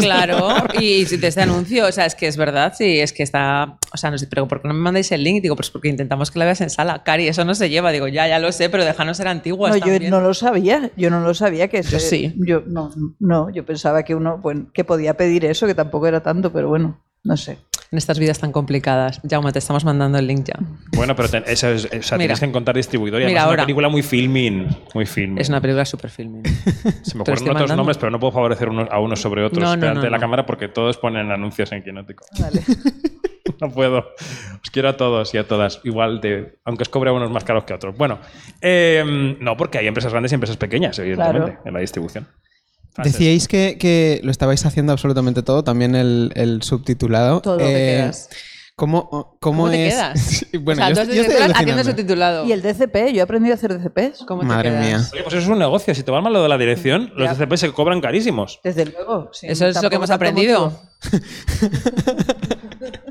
Claro, 0.01 0.49
y 0.79 1.05
de 1.05 1.27
este 1.27 1.41
anuncio, 1.41 1.85
o 1.85 1.91
sea, 1.91 2.05
es 2.05 2.15
que 2.15 2.27
es 2.27 2.37
verdad, 2.37 2.73
sí, 2.77 2.99
es 2.99 3.13
que 3.13 3.23
está, 3.23 3.77
o 3.93 3.97
sea, 3.97 4.11
no 4.11 4.17
sé, 4.17 4.27
pero 4.27 4.47
¿por 4.47 4.61
qué 4.61 4.67
no 4.67 4.73
me 4.73 4.79
mandáis 4.79 5.11
el 5.11 5.23
link? 5.23 5.41
Digo, 5.41 5.55
pues 5.55 5.69
porque 5.69 5.89
intentamos 5.89 6.31
que 6.31 6.39
la 6.39 6.45
veas 6.45 6.61
en 6.61 6.69
sala. 6.69 7.03
Cari, 7.03 7.27
eso 7.27 7.45
no 7.45 7.55
se 7.55 7.69
lleva. 7.69 7.91
Digo, 7.91 8.07
ya, 8.07 8.27
ya 8.27 8.39
lo 8.39 8.51
sé, 8.51 8.69
pero 8.69 8.85
déjanos 8.85 9.17
ser 9.17 9.27
antiguas 9.27 9.77
No, 9.79 9.85
yo 9.85 10.09
no 10.09 10.21
lo 10.21 10.33
sabía, 10.33 10.91
yo 10.97 11.09
no 11.09 11.21
lo 11.21 11.33
sabía 11.33 11.67
que 11.67 11.81
Yo 11.81 11.99
sí. 11.99 12.33
yo 12.37 12.63
no, 12.65 12.91
no, 13.19 13.49
yo 13.49 13.65
pensaba 13.65 14.03
que 14.03 14.15
uno, 14.15 14.37
bueno, 14.37 14.67
que 14.73 14.83
podía 14.83 15.15
pedir 15.15 15.45
eso, 15.45 15.67
que 15.67 15.75
tampoco 15.75 16.07
era 16.07 16.21
tanto, 16.21 16.51
pero 16.51 16.69
bueno, 16.69 17.01
no 17.23 17.37
sé. 17.37 17.57
En 17.91 17.97
estas 17.97 18.19
vidas 18.19 18.37
tan 18.39 18.51
complicadas. 18.51 19.21
Jaume, 19.29 19.51
te 19.53 19.59
estamos 19.59 19.85
mandando 19.85 20.17
el 20.19 20.27
link 20.27 20.45
ya. 20.47 20.55
Bueno, 20.95 21.15
pero 21.15 21.29
ten- 21.29 21.43
eso 21.47 21.69
es, 21.69 21.85
o 21.85 21.89
sea, 21.89 22.17
Mira. 22.17 22.27
tenéis 22.33 22.39
que 22.41 22.45
encontrar 22.45 22.75
distribuidor. 22.75 23.21
Y 23.21 23.25
Mira 23.25 23.39
es 23.39 23.45
ahora. 23.45 23.61
una 23.61 23.65
película 23.65 23.87
muy 23.89 24.03
filming. 24.03 24.67
Muy 24.93 25.05
filming. 25.05 25.37
Es 25.39 25.47
una 25.49 25.61
película 25.61 25.85
súper 25.85 26.09
filming. 26.09 26.43
Se 27.03 27.15
me 27.15 27.21
ocurren 27.21 27.35
otros 27.35 27.43
mandando. 27.53 27.75
nombres, 27.77 27.97
pero 27.97 28.11
no 28.11 28.19
puedo 28.19 28.33
favorecer 28.33 28.67
unos- 28.69 28.89
a 28.91 28.99
unos 28.99 29.21
sobre 29.21 29.43
otros 29.43 29.63
No, 29.63 29.69
no, 29.75 29.79
delante 29.79 29.99
no, 29.99 30.03
de 30.03 30.09
la 30.09 30.19
cámara 30.19 30.45
porque 30.45 30.67
todos 30.67 30.97
ponen 30.97 31.31
anuncios 31.31 31.71
en 31.71 31.83
Quinótico. 31.83 32.25
Vale. 32.39 32.61
No 33.61 33.71
puedo. 33.71 33.99
Os 34.61 34.69
quiero 34.71 34.89
a 34.89 34.97
todos 34.97 35.33
y 35.33 35.37
a 35.39 35.47
todas. 35.47 35.79
Igual, 35.83 36.21
de, 36.21 36.59
aunque 36.63 36.83
os 36.83 36.89
cobre 36.89 37.09
a 37.09 37.13
unos 37.13 37.31
más 37.31 37.43
caros 37.43 37.63
que 37.63 37.73
a 37.73 37.77
otros. 37.77 37.97
Bueno, 37.97 38.19
eh, 38.61 39.35
no, 39.39 39.57
porque 39.57 39.79
hay 39.79 39.87
empresas 39.87 40.11
grandes 40.11 40.31
y 40.31 40.35
empresas 40.35 40.57
pequeñas, 40.57 40.99
evidentemente, 40.99 41.53
Claro. 41.53 41.61
en 41.65 41.73
la 41.73 41.79
distribución. 41.79 42.27
Decíais 43.03 43.47
que, 43.47 43.77
que 43.79 44.19
lo 44.23 44.31
estabais 44.31 44.65
haciendo 44.65 44.91
absolutamente 44.93 45.43
todo, 45.43 45.63
también 45.63 45.95
el, 45.95 46.31
el 46.35 46.61
subtitulado. 46.63 47.41
Todo. 47.41 47.59
Eh, 47.61 48.11
¿Cómo? 48.75 49.09
¿Cómo, 49.09 49.09
cómo 49.09 49.37
¿Cómo 49.63 49.69
te 49.71 49.87
es? 49.87 49.93
quedas? 49.95 50.19
Sí, 50.51 50.57
bueno, 50.57 50.83
o 50.83 50.85
sea, 50.93 51.03
yo, 51.03 51.09
tú 51.09 51.15
yo 51.15 51.21
estoy 51.23 51.51
haciendo 51.51 51.83
subtitulado. 51.83 52.45
Y 52.45 52.51
el 52.51 52.61
DCP, 52.61 52.95
yo 53.11 53.19
he 53.19 53.21
aprendido 53.21 53.53
a 53.53 53.55
hacer 53.55 53.75
DCPs. 53.75 54.23
¿Cómo 54.27 54.41
te 54.41 54.47
Madre 54.47 54.69
quedas? 54.69 54.85
mía. 54.85 54.97
Oye, 55.13 55.23
pues 55.23 55.33
eso 55.33 55.43
es 55.43 55.47
un 55.49 55.57
negocio. 55.57 55.95
Si 55.95 56.03
te 56.03 56.11
va 56.11 56.21
mal 56.21 56.31
lo 56.31 56.43
de 56.43 56.49
la 56.49 56.59
dirección, 56.59 57.11
los. 57.15 57.35
DCP 57.37 57.55
se 57.55 57.71
cobran 57.71 58.01
carísimos. 58.01 58.59
Desde 58.63 58.85
luego. 58.85 59.29
sí, 59.33 59.47
Eso 59.47 59.65
es 59.65 59.81
lo 59.81 59.89
que 59.89 59.95
hemos 59.95 60.11
aprendido. 60.11 60.79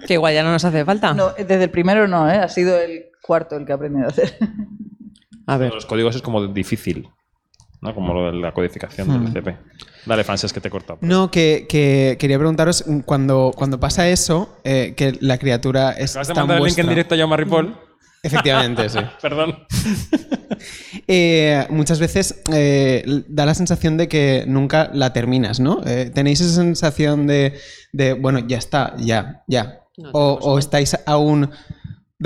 que 0.07 0.15
igual 0.15 0.35
ya 0.35 0.43
no 0.43 0.53
nos 0.53 0.65
hace 0.65 0.85
falta. 0.85 1.15
No, 1.15 1.33
desde 1.33 1.65
el 1.65 1.71
primero 1.71 2.07
no, 2.07 2.31
¿eh? 2.31 2.37
ha 2.37 2.49
sido 2.49 2.79
el 2.79 3.07
cuarto 3.23 3.57
el 3.57 3.65
que 3.67 3.73
he 3.73 3.75
aprendido 3.75 4.07
a 4.07 4.11
hacer. 4.11 4.37
A 5.47 5.57
ver. 5.57 5.73
Los 5.75 5.87
códigos 5.87 6.17
es 6.17 6.23
como 6.23 6.47
difícil, 6.47 7.09
¿no? 7.81 7.95
Como 7.95 8.15
lo 8.15 8.33
de 8.33 8.39
la 8.39 8.53
codificación 8.53 9.09
Hmm. 9.09 9.25
del 9.25 9.33
DCP. 9.35 9.57
Dale, 10.07 10.23
Frances, 10.25 10.53
que 10.53 10.61
te 10.61 10.69
he 10.69 10.71
cortado. 10.71 10.99
No, 11.03 11.31
que, 11.31 11.67
que 11.69 12.17
quería 12.19 12.39
preguntaros, 12.39 12.85
cuando, 13.05 13.53
cuando 13.57 13.81
pasa 13.81 14.09
eso, 14.09 14.57
eh, 14.65 14.95
que 14.97 15.17
la 15.21 15.37
criatura 15.39 15.91
es 15.93 16.13
Acabas 16.13 16.29
de 16.29 16.35
tan 16.35 16.43
mandar 16.47 16.59
el 16.59 16.65
link 16.65 16.79
en 16.79 16.89
directo 16.89 17.15
a 17.15 17.19
Jaume 17.19 17.37
Ripoll. 17.37 17.77
Efectivamente, 18.23 18.89
sí. 18.89 18.99
Perdón. 19.23 19.67
Eh, 21.09 21.67
muchas 21.71 22.01
veces 22.01 22.43
eh, 22.53 23.05
da 23.29 23.47
la 23.47 23.55
sensación 23.55 23.97
de 23.97 24.09
que 24.09 24.45
nunca 24.49 24.91
la 24.93 25.13
terminas, 25.13 25.61
¿no? 25.61 25.81
Eh, 25.87 26.11
¿Tenéis 26.13 26.41
esa 26.41 26.55
sensación 26.57 27.27
de, 27.29 27.55
de, 27.93 28.15
bueno, 28.15 28.41
ya 28.41 28.59
está, 28.59 28.95
ya, 28.99 29.45
ya? 29.47 29.83
No, 29.97 30.11
o, 30.13 30.33
o 30.35 30.59
estáis 30.59 30.97
aún 31.07 31.51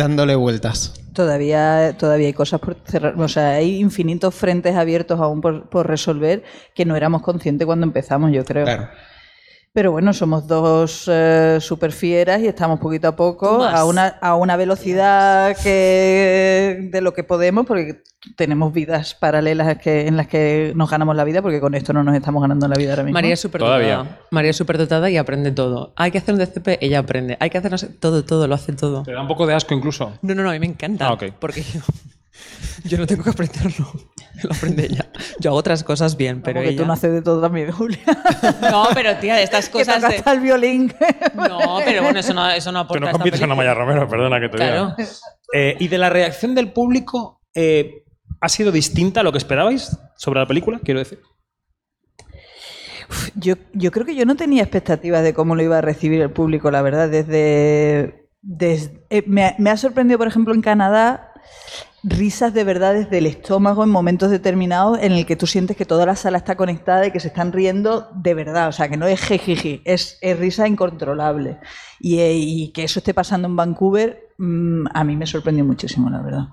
dándole 0.00 0.34
vueltas? 0.34 0.94
Todavía, 1.12 1.96
todavía 1.98 2.28
hay 2.28 2.32
cosas 2.32 2.60
por 2.60 2.76
cerrar, 2.84 3.20
o 3.20 3.28
sea, 3.28 3.50
hay 3.50 3.78
infinitos 3.78 4.34
frentes 4.34 4.76
abiertos 4.76 5.20
aún 5.20 5.40
por, 5.40 5.68
por 5.68 5.86
resolver 5.86 6.42
que 6.74 6.84
no 6.84 6.96
éramos 6.96 7.22
conscientes 7.22 7.66
cuando 7.66 7.86
empezamos, 7.86 8.32
yo 8.32 8.44
creo. 8.44 8.64
Claro. 8.64 8.88
Pero 9.72 9.92
bueno, 9.92 10.12
somos 10.12 10.48
dos 10.48 11.04
eh, 11.06 11.58
super 11.60 11.92
fieras 11.92 12.40
y 12.40 12.48
estamos 12.48 12.80
poquito 12.80 13.06
a 13.06 13.14
poco 13.14 13.62
a 13.62 13.84
una, 13.84 14.08
a 14.20 14.34
una 14.34 14.56
velocidad 14.56 15.56
que 15.62 16.88
de 16.90 17.00
lo 17.00 17.14
que 17.14 17.22
podemos, 17.22 17.66
porque 17.66 18.02
tenemos 18.36 18.72
vidas 18.72 19.14
paralelas 19.14 19.78
que, 19.78 20.08
en 20.08 20.16
las 20.16 20.26
que 20.26 20.72
nos 20.74 20.90
ganamos 20.90 21.14
la 21.14 21.22
vida, 21.22 21.40
porque 21.40 21.60
con 21.60 21.76
esto 21.76 21.92
no 21.92 22.02
nos 22.02 22.16
estamos 22.16 22.42
ganando 22.42 22.66
la 22.66 22.74
vida 22.74 22.90
ahora 22.90 23.04
mismo. 23.04 23.14
María 23.14 23.34
es 23.34 23.40
súper 23.40 23.60
Todavía. 23.60 23.98
dotada. 23.98 24.18
María 24.32 24.50
es 24.50 24.56
súper 24.56 24.76
dotada 24.76 25.08
y 25.08 25.16
aprende 25.16 25.52
todo. 25.52 25.92
Hay 25.94 26.10
que 26.10 26.18
hacer 26.18 26.34
un 26.34 26.40
DCP, 26.40 26.78
ella 26.80 26.98
aprende. 26.98 27.36
Hay 27.38 27.50
que 27.50 27.58
hacer 27.58 27.70
no 27.70 27.78
sé, 27.78 27.86
todo, 27.90 28.24
todo, 28.24 28.48
lo 28.48 28.56
hace 28.56 28.72
todo. 28.72 29.04
Te 29.04 29.12
da 29.12 29.22
un 29.22 29.28
poco 29.28 29.46
de 29.46 29.54
asco 29.54 29.72
incluso. 29.72 30.12
No, 30.22 30.34
no, 30.34 30.42
no, 30.42 30.50
a 30.50 30.52
mí 30.54 30.58
me 30.58 30.66
encanta. 30.66 31.06
Ah, 31.06 31.12
ok. 31.12 31.26
Porque 31.38 31.62
yo, 31.62 31.80
yo 32.84 32.98
no 32.98 33.06
tengo 33.06 33.22
que 33.22 33.30
aprenderlo. 33.30 33.86
lo 34.42 34.52
aprende 34.52 34.86
ella. 34.86 35.06
Yo 35.38 35.50
hago 35.50 35.58
otras 35.58 35.82
cosas 35.84 36.16
bien, 36.16 36.42
pero 36.42 36.60
ella... 36.60 36.80
tú 36.82 36.86
no 36.86 36.92
haces 36.92 37.12
de 37.12 37.22
todo 37.22 37.40
también, 37.40 37.70
Julia. 37.72 37.98
No, 38.70 38.88
pero 38.94 39.16
tía, 39.16 39.34
de 39.36 39.42
estas 39.42 39.66
que 39.68 39.72
cosas 39.78 40.00
toca 40.00 40.30
de... 40.30 40.36
el 40.36 40.40
violín. 40.40 40.94
No, 41.34 41.78
pero 41.84 42.02
bueno, 42.02 42.18
eso 42.20 42.32
no, 42.34 42.48
eso 42.50 42.72
no 42.72 42.80
Tú 42.80 42.84
aporta 42.84 43.00
no 43.00 43.06
a 43.06 43.10
esta 43.10 43.18
compites 43.18 43.40
con. 43.40 43.50
Amaya 43.52 43.74
Romero, 43.74 44.08
perdona 44.08 44.40
que 44.40 44.48
te 44.48 44.56
Claro. 44.56 44.94
diga. 44.96 45.08
Eh, 45.52 45.76
¿Y 45.80 45.88
de 45.88 45.98
la 45.98 46.10
reacción 46.10 46.54
del 46.54 46.72
público 46.72 47.42
eh, 47.54 48.04
ha 48.40 48.48
sido 48.48 48.70
distinta 48.72 49.20
a 49.20 49.22
lo 49.22 49.32
que 49.32 49.38
esperabais 49.38 49.98
sobre 50.16 50.40
la 50.40 50.46
película? 50.46 50.80
Quiero 50.84 51.00
decir. 51.00 51.20
Yo, 53.34 53.54
yo 53.72 53.90
creo 53.90 54.06
que 54.06 54.14
yo 54.14 54.24
no 54.24 54.36
tenía 54.36 54.62
expectativas 54.62 55.22
de 55.24 55.34
cómo 55.34 55.56
lo 55.56 55.62
iba 55.62 55.78
a 55.78 55.80
recibir 55.80 56.20
el 56.20 56.30
público, 56.30 56.70
la 56.70 56.82
verdad. 56.82 57.08
Desde. 57.08 58.28
desde- 58.40 59.04
eh, 59.10 59.24
me 59.26 59.70
ha 59.70 59.76
sorprendido, 59.76 60.18
por 60.18 60.28
ejemplo, 60.28 60.54
en 60.54 60.62
Canadá, 60.62 61.32
risas 62.02 62.54
de 62.54 62.64
verdad 62.64 62.94
desde 62.94 63.18
el 63.18 63.26
estómago 63.26 63.84
en 63.84 63.90
momentos 63.90 64.30
determinados 64.30 64.98
en 65.02 65.12
el 65.12 65.26
que 65.26 65.36
tú 65.36 65.46
sientes 65.46 65.76
que 65.76 65.84
toda 65.84 66.06
la 66.06 66.16
sala 66.16 66.38
está 66.38 66.56
conectada 66.56 67.06
y 67.06 67.10
que 67.10 67.20
se 67.20 67.28
están 67.28 67.52
riendo 67.52 68.08
de 68.14 68.34
verdad. 68.34 68.68
O 68.68 68.72
sea, 68.72 68.88
que 68.88 68.96
no 68.96 69.06
es 69.06 69.20
jejiji, 69.20 69.82
es, 69.84 70.18
es 70.20 70.38
risa 70.38 70.66
incontrolable. 70.66 71.58
Y, 71.98 72.18
eh, 72.20 72.34
y 72.34 72.72
que 72.72 72.84
eso 72.84 73.00
esté 73.00 73.12
pasando 73.14 73.48
en 73.48 73.56
Vancouver, 73.56 74.28
mm, 74.38 74.86
a 74.94 75.04
mí 75.04 75.16
me 75.16 75.26
sorprendió 75.26 75.64
muchísimo, 75.64 76.08
la 76.10 76.22
verdad. 76.22 76.48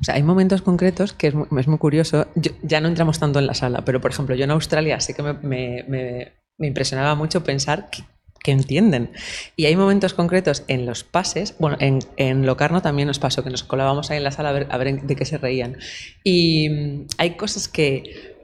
O 0.00 0.04
sea, 0.04 0.14
hay 0.14 0.22
momentos 0.22 0.62
concretos 0.62 1.12
que 1.12 1.28
es 1.28 1.34
muy, 1.34 1.46
es 1.58 1.66
muy 1.68 1.78
curioso. 1.78 2.26
Ya 2.62 2.80
no 2.80 2.88
entramos 2.88 3.18
tanto 3.18 3.38
en 3.38 3.46
la 3.46 3.54
sala, 3.54 3.84
pero 3.84 4.00
por 4.00 4.10
ejemplo, 4.12 4.34
yo 4.36 4.44
en 4.44 4.50
Australia 4.52 5.00
sí 5.00 5.14
que 5.14 5.22
me, 5.22 5.32
me- 5.34 5.84
me- 5.88 6.32
me 6.58 6.66
impresionaba 6.68 7.14
mucho 7.16 7.42
pensar 7.42 7.90
que, 7.90 8.04
que 8.42 8.52
entienden. 8.52 9.10
Y 9.56 9.66
hay 9.66 9.76
momentos 9.76 10.14
concretos 10.14 10.64
en 10.68 10.86
los 10.86 11.04
pases, 11.04 11.54
bueno, 11.58 11.76
en, 11.80 12.00
en 12.16 12.46
Locarno 12.46 12.82
también 12.82 13.08
nos 13.08 13.18
pasó, 13.18 13.42
que 13.42 13.50
nos 13.50 13.62
colábamos 13.62 14.10
ahí 14.10 14.18
en 14.18 14.24
la 14.24 14.30
sala 14.30 14.50
a 14.50 14.52
ver, 14.52 14.66
a 14.70 14.76
ver 14.78 15.02
de 15.02 15.16
qué 15.16 15.24
se 15.24 15.38
reían. 15.38 15.76
Y 16.24 16.68
mm, 16.68 17.06
hay 17.18 17.36
cosas 17.36 17.68
que 17.68 18.36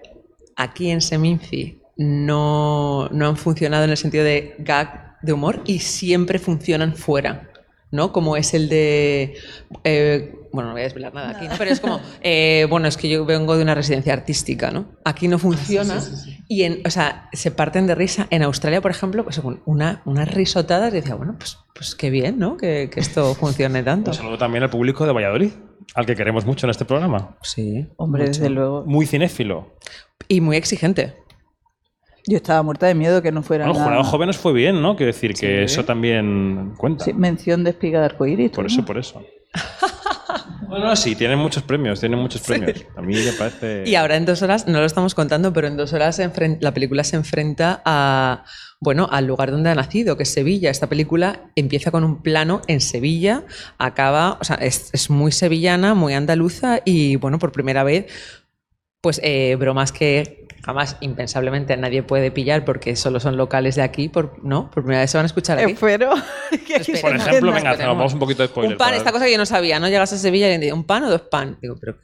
aquí 0.56 0.90
en 0.90 1.00
Seminci 1.00 1.78
no, 1.96 3.08
no 3.08 3.28
han 3.28 3.36
funcionado 3.36 3.84
en 3.84 3.90
el 3.90 3.96
sentido 3.96 4.24
de 4.24 4.54
gag 4.58 5.16
de 5.22 5.32
humor 5.32 5.62
y 5.66 5.80
siempre 5.80 6.38
funcionan 6.38 6.94
fuera. 6.94 7.50
¿no? 7.90 8.12
Como 8.12 8.36
es 8.36 8.54
el 8.54 8.68
de. 8.68 9.36
eh, 9.84 10.34
bueno, 10.52 10.68
no 10.68 10.72
voy 10.74 10.80
a 10.82 10.84
desvelar 10.84 11.14
nada 11.14 11.30
aquí, 11.30 11.46
¿no? 11.48 11.54
Pero 11.58 11.70
es 11.70 11.80
como. 11.80 12.00
eh, 12.20 12.66
bueno, 12.70 12.88
es 12.88 12.96
que 12.96 13.08
yo 13.08 13.24
vengo 13.24 13.56
de 13.56 13.62
una 13.62 13.74
residencia 13.74 14.12
artística, 14.12 14.70
¿no? 14.70 14.86
Aquí 15.04 15.28
no 15.28 15.38
funciona. 15.38 16.00
Y, 16.48 16.62
en, 16.64 16.80
o 16.86 16.90
sea, 16.90 17.28
se 17.32 17.50
parten 17.50 17.86
de 17.86 17.94
risa. 17.94 18.26
En 18.30 18.42
Australia, 18.42 18.80
por 18.80 18.90
ejemplo, 18.90 19.24
pues, 19.24 19.40
una, 19.66 20.02
unas 20.04 20.32
risotadas, 20.32 20.92
y 20.92 20.96
decía, 20.96 21.14
bueno, 21.14 21.34
pues, 21.38 21.58
pues 21.74 21.94
qué 21.94 22.10
bien, 22.10 22.38
¿no? 22.38 22.56
Que, 22.56 22.88
que 22.92 23.00
esto 23.00 23.34
funcione 23.34 23.82
tanto. 23.82 24.10
Un 24.10 24.16
saludo 24.16 24.38
también 24.38 24.64
al 24.64 24.70
público 24.70 25.06
de 25.06 25.12
Valladolid, 25.12 25.50
al 25.94 26.06
que 26.06 26.14
queremos 26.16 26.44
mucho 26.46 26.66
en 26.66 26.70
este 26.70 26.84
programa. 26.84 27.36
Sí. 27.42 27.86
Hombre, 27.96 28.22
mucho. 28.22 28.32
desde 28.40 28.50
luego. 28.50 28.84
Muy 28.86 29.06
cinéfilo. 29.06 29.76
Y 30.28 30.40
muy 30.40 30.56
exigente. 30.56 31.14
Yo 32.26 32.36
estaba 32.36 32.62
muerta 32.62 32.86
de 32.86 32.94
miedo 32.94 33.22
que 33.22 33.32
no 33.32 33.42
fuera. 33.42 33.64
Bueno, 33.64 33.78
nada- 33.78 33.90
Jurado 33.90 34.04
Jóvenes 34.04 34.36
fue 34.36 34.52
bien, 34.52 34.82
¿no? 34.82 34.96
Quiero 34.96 35.12
decir 35.12 35.32
que 35.32 35.62
eso 35.62 35.84
también 35.86 36.74
cuenta. 36.76 37.04
Sí, 37.06 37.14
mención 37.14 37.64
de 37.64 37.70
espiga 37.70 38.00
de 38.00 38.04
arcoíris. 38.06 38.50
Por 38.50 38.64
¿no? 38.64 38.66
eso, 38.66 38.84
por 38.84 38.98
eso. 38.98 39.22
Bueno, 40.68 40.94
sí, 40.96 41.16
tienen 41.16 41.38
muchos 41.38 41.62
premios, 41.62 42.00
tienen 42.00 42.18
muchos 42.18 42.42
premios. 42.42 42.84
A 42.96 43.00
mí 43.00 43.14
me 43.14 43.32
parece... 43.32 43.84
Y 43.86 43.94
ahora 43.94 44.16
en 44.16 44.26
dos 44.26 44.42
horas, 44.42 44.66
no 44.66 44.80
lo 44.80 44.86
estamos 44.86 45.14
contando, 45.14 45.52
pero 45.52 45.66
en 45.66 45.76
dos 45.76 45.92
horas 45.94 46.20
la 46.60 46.74
película 46.74 47.04
se 47.04 47.16
enfrenta 47.16 47.80
a, 47.84 48.44
bueno, 48.78 49.08
al 49.10 49.26
lugar 49.26 49.50
donde 49.50 49.70
ha 49.70 49.74
nacido, 49.74 50.16
que 50.16 50.24
es 50.24 50.32
Sevilla. 50.32 50.70
Esta 50.70 50.86
película 50.86 51.50
empieza 51.56 51.90
con 51.90 52.04
un 52.04 52.22
plano 52.22 52.60
en 52.66 52.80
Sevilla, 52.80 53.44
acaba, 53.78 54.36
o 54.40 54.44
sea, 54.44 54.56
es, 54.56 54.90
es 54.92 55.08
muy 55.08 55.32
sevillana, 55.32 55.94
muy 55.94 56.12
andaluza 56.12 56.80
y, 56.84 57.16
bueno, 57.16 57.38
por 57.38 57.50
primera 57.50 57.82
vez, 57.82 58.06
pues 59.00 59.20
eh, 59.22 59.56
bromas 59.58 59.92
que 59.92 60.46
jamás 60.64 60.96
impensablemente 61.00 61.76
nadie 61.76 62.02
puede 62.02 62.30
pillar 62.30 62.64
porque 62.64 62.96
solo 62.96 63.20
son 63.20 63.36
locales 63.36 63.76
de 63.76 63.82
aquí, 63.82 64.08
por, 64.08 64.42
¿no? 64.44 64.70
Por 64.70 64.82
primera 64.82 65.00
vez 65.02 65.10
se 65.10 65.16
van 65.18 65.24
a 65.24 65.28
escuchar 65.28 65.58
aquí. 65.58 65.72
Espero. 65.72 66.10
Por 67.00 67.16
ejemplo, 67.16 67.52
venga, 67.52 67.74
vamos 67.76 68.12
un 68.12 68.18
poquito 68.18 68.42
de 68.42 68.48
spoiler. 68.48 68.72
Un 68.72 68.78
pan, 68.78 68.94
esta 68.94 69.12
cosa 69.12 69.24
que 69.24 69.32
yo 69.32 69.38
no 69.38 69.46
sabía, 69.46 69.78
¿no? 69.80 69.88
Llegas 69.88 70.12
a 70.12 70.18
Sevilla 70.18 70.46
y 70.46 70.52
alguien 70.54 70.60
dice, 70.62 70.72
¿un 70.72 70.84
pan 70.84 71.04
o 71.04 71.10
dos 71.10 71.22
pan? 71.22 71.58
Digo, 71.62 71.76
pero 71.80 71.96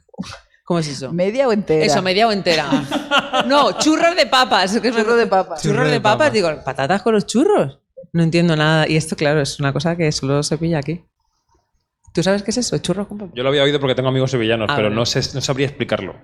¿cómo 0.63 0.79
es 0.79 0.87
eso? 0.87 1.11
¿Media 1.13 1.47
o 1.47 1.51
entera? 1.53 1.85
Eso, 1.85 2.01
media 2.01 2.27
o 2.27 2.31
entera. 2.31 2.65
No, 3.47 3.77
churros 3.77 4.15
de 4.15 4.25
papas. 4.27 4.73
es 4.73 4.81
que 4.81 4.87
es- 4.87 4.95
Churro 4.95 5.15
de 5.15 5.27
papas. 5.27 5.61
Churros 5.61 5.75
Churro 5.77 5.85
de 5.87 5.91
de 5.91 6.01
papas, 6.01 6.17
papas. 6.17 6.33
digo, 6.33 6.49
patatas 6.63 7.01
con 7.01 7.13
los 7.13 7.25
churros. 7.25 7.79
No 8.13 8.23
entiendo 8.23 8.55
nada. 8.55 8.87
Y 8.87 8.95
esto, 8.95 9.15
claro, 9.17 9.41
es 9.41 9.59
una 9.59 9.73
cosa 9.73 9.95
que 9.97 10.11
solo 10.11 10.41
se 10.41 10.57
pilla 10.57 10.79
aquí. 10.79 11.03
¿Tú 12.15 12.23
sabes 12.23 12.41
qué 12.43 12.51
es 12.51 12.57
eso? 12.57 12.77
Churros 12.79 13.07
con. 13.07 13.31
Yo 13.35 13.43
lo 13.43 13.49
había 13.49 13.61
oído 13.63 13.79
porque 13.79 13.93
tengo 13.93 14.09
amigos 14.09 14.31
sevillanos, 14.31 14.69
Ah, 14.71 14.75
pero 14.75 14.89
no, 14.89 15.05
sé, 15.05 15.19
no 15.35 15.41
sabría 15.41 15.67
explicarlo. 15.67 16.15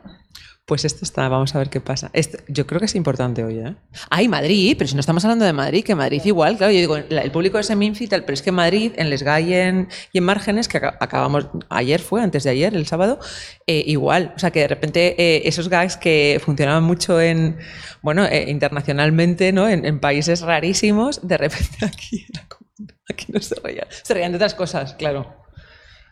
Pues 0.64 0.86
esto 0.86 1.00
está, 1.04 1.28
vamos 1.28 1.54
a 1.56 1.58
ver 1.58 1.70
qué 1.70 1.82
pasa. 1.82 2.12
Esto- 2.14 2.38
yo 2.48 2.66
creo 2.68 2.80
que 2.80 2.86
es 2.86 2.96
importante 2.96 3.44
hoy, 3.44 3.58
¿eh? 3.60 3.76
Ay, 4.10 4.28
Madrid, 4.30 4.76
pero 4.78 4.88
si 4.88 4.94
no 4.94 5.00
estamos 5.02 5.26
hablando 5.26 5.44
de 5.44 5.52
Madrid, 5.54 5.84
que 5.84 5.96
Madrid 5.96 6.22
igual, 6.24 6.56
claro, 6.56 6.72
yo 6.72 6.80
digo, 6.80 6.96
el 6.98 7.32
público 7.32 7.58
es 7.60 7.66
Seminci 7.66 8.06
y 8.06 8.08
tal, 8.08 8.24
pero 8.24 8.36
es 8.36 8.42
que 8.44 8.52
Madrid, 8.54 8.94
en 8.96 9.10
Les 9.10 9.24
Gay 9.24 9.50
y 9.50 9.54
en, 9.56 9.90
en 10.14 10.24
Márgenes, 10.24 10.68
que 10.70 10.78
aca- 10.78 10.98
acabamos, 11.02 11.48
ayer 11.70 12.00
fue, 12.00 12.22
antes 12.22 12.44
de 12.44 12.52
ayer, 12.52 12.74
el 12.76 12.86
sábado, 12.88 13.20
eh, 13.68 13.84
igual. 13.88 14.34
O 14.36 14.40
sea, 14.40 14.52
que 14.52 14.60
de 14.62 14.68
repente 14.70 15.16
eh, 15.22 15.42
esos 15.46 15.68
gags 15.68 15.98
que 15.98 16.40
funcionaban 16.46 16.84
mucho 16.84 17.20
en, 17.20 17.58
bueno, 18.04 18.24
eh, 18.26 18.46
internacionalmente, 18.48 19.52
¿no? 19.52 19.68
En, 19.68 19.84
en 19.84 20.00
países 20.00 20.42
rarísimos, 20.42 21.28
de 21.28 21.38
repente 21.38 21.78
aquí 21.86 22.26
era 22.34 22.46
como, 22.48 22.70
aquí 23.10 23.26
no 23.34 23.42
se 23.42 23.56
reían. 23.56 23.88
Se 24.04 24.14
reían 24.14 24.32
de 24.32 24.36
otras 24.38 24.54
cosas, 24.54 24.94
claro. 24.94 25.41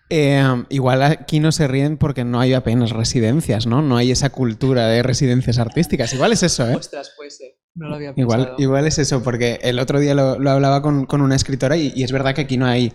Eh, 0.09 0.43
igual 0.69 1.03
aquí 1.03 1.39
no 1.39 1.51
se 1.51 1.67
ríen 1.67 1.97
porque 1.97 2.23
no 2.23 2.39
hay 2.39 2.53
apenas 2.53 2.91
residencias, 2.91 3.67
¿no? 3.67 3.81
No 3.81 3.95
hay 3.97 4.11
esa 4.11 4.31
cultura 4.31 4.87
de 4.87 5.03
residencias 5.03 5.59
artísticas. 5.59 6.13
Igual 6.13 6.33
es 6.33 6.43
eso, 6.43 6.67
¿eh? 6.67 6.75
Ostras, 6.75 7.13
puede 7.15 7.29
ser. 7.31 7.49
No 7.75 7.87
lo 7.89 7.95
había 7.95 8.13
pensado. 8.15 8.41
Igual, 8.41 8.55
igual 8.57 8.87
es 8.87 8.97
eso, 8.97 9.21
porque 9.21 9.59
el 9.61 9.77
otro 9.79 9.99
día 9.99 10.15
lo, 10.15 10.39
lo 10.39 10.49
hablaba 10.49 10.81
con, 10.81 11.05
con 11.05 11.21
una 11.21 11.35
escritora 11.35 11.77
y, 11.77 11.93
y 11.95 12.03
es 12.03 12.11
verdad 12.11 12.33
que 12.33 12.41
aquí 12.41 12.57
no 12.57 12.65
hay 12.65 12.91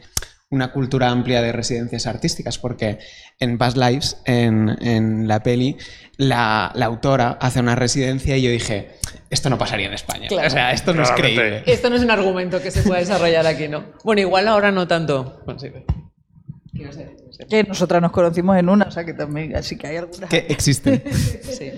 una 0.51 0.73
cultura 0.73 1.09
amplia 1.11 1.41
de 1.41 1.53
residencias 1.53 2.07
artísticas, 2.07 2.59
porque 2.59 2.99
en 3.41 3.59
Past 3.59 3.77
Lives, 3.77 4.19
en, 4.25 4.77
en 4.83 5.27
la 5.27 5.43
peli, 5.43 5.77
la, 6.17 6.71
la 6.75 6.87
autora 6.87 7.39
hace 7.41 7.61
una 7.61 7.75
residencia 7.75 8.37
y 8.37 8.43
yo 8.43 8.51
dije, 8.51 8.91
esto 9.31 9.51
no 9.51 9.59
pasaría 9.59 9.87
en 9.87 9.95
España. 9.95 10.29
Claro. 10.29 10.47
O 10.47 10.51
sea, 10.51 10.73
esto 10.73 10.93
no 10.93 11.03
Claramente. 11.03 11.31
es 11.31 11.37
creíble. 11.39 11.63
Esto 11.73 11.91
no 11.91 11.97
es 11.97 12.03
un 12.03 12.11
argumento 12.11 12.61
que 12.61 12.71
se 12.71 12.83
pueda 12.83 13.01
desarrollar 13.01 13.47
aquí, 13.47 13.69
¿no? 13.69 13.85
Bueno, 14.05 14.21
igual 14.21 14.47
ahora 14.47 14.71
no 14.71 14.87
tanto. 14.87 15.41
Bueno, 15.45 15.59
sí. 15.59 15.69
¿Qué 15.71 15.85
decir? 16.75 17.09
Que 17.49 17.65
nosotras 17.65 18.03
nos 18.03 18.13
conocimos 18.13 18.57
en 18.57 18.69
una, 18.69 18.85
o 18.87 18.91
sea 18.91 19.05
que 19.05 19.15
también, 19.15 19.55
así 19.57 19.77
que 19.79 19.87
hay 19.87 19.97
algunas. 19.97 20.29
Que 20.31 20.47
existen. 20.49 21.03
Sí. 21.15 21.71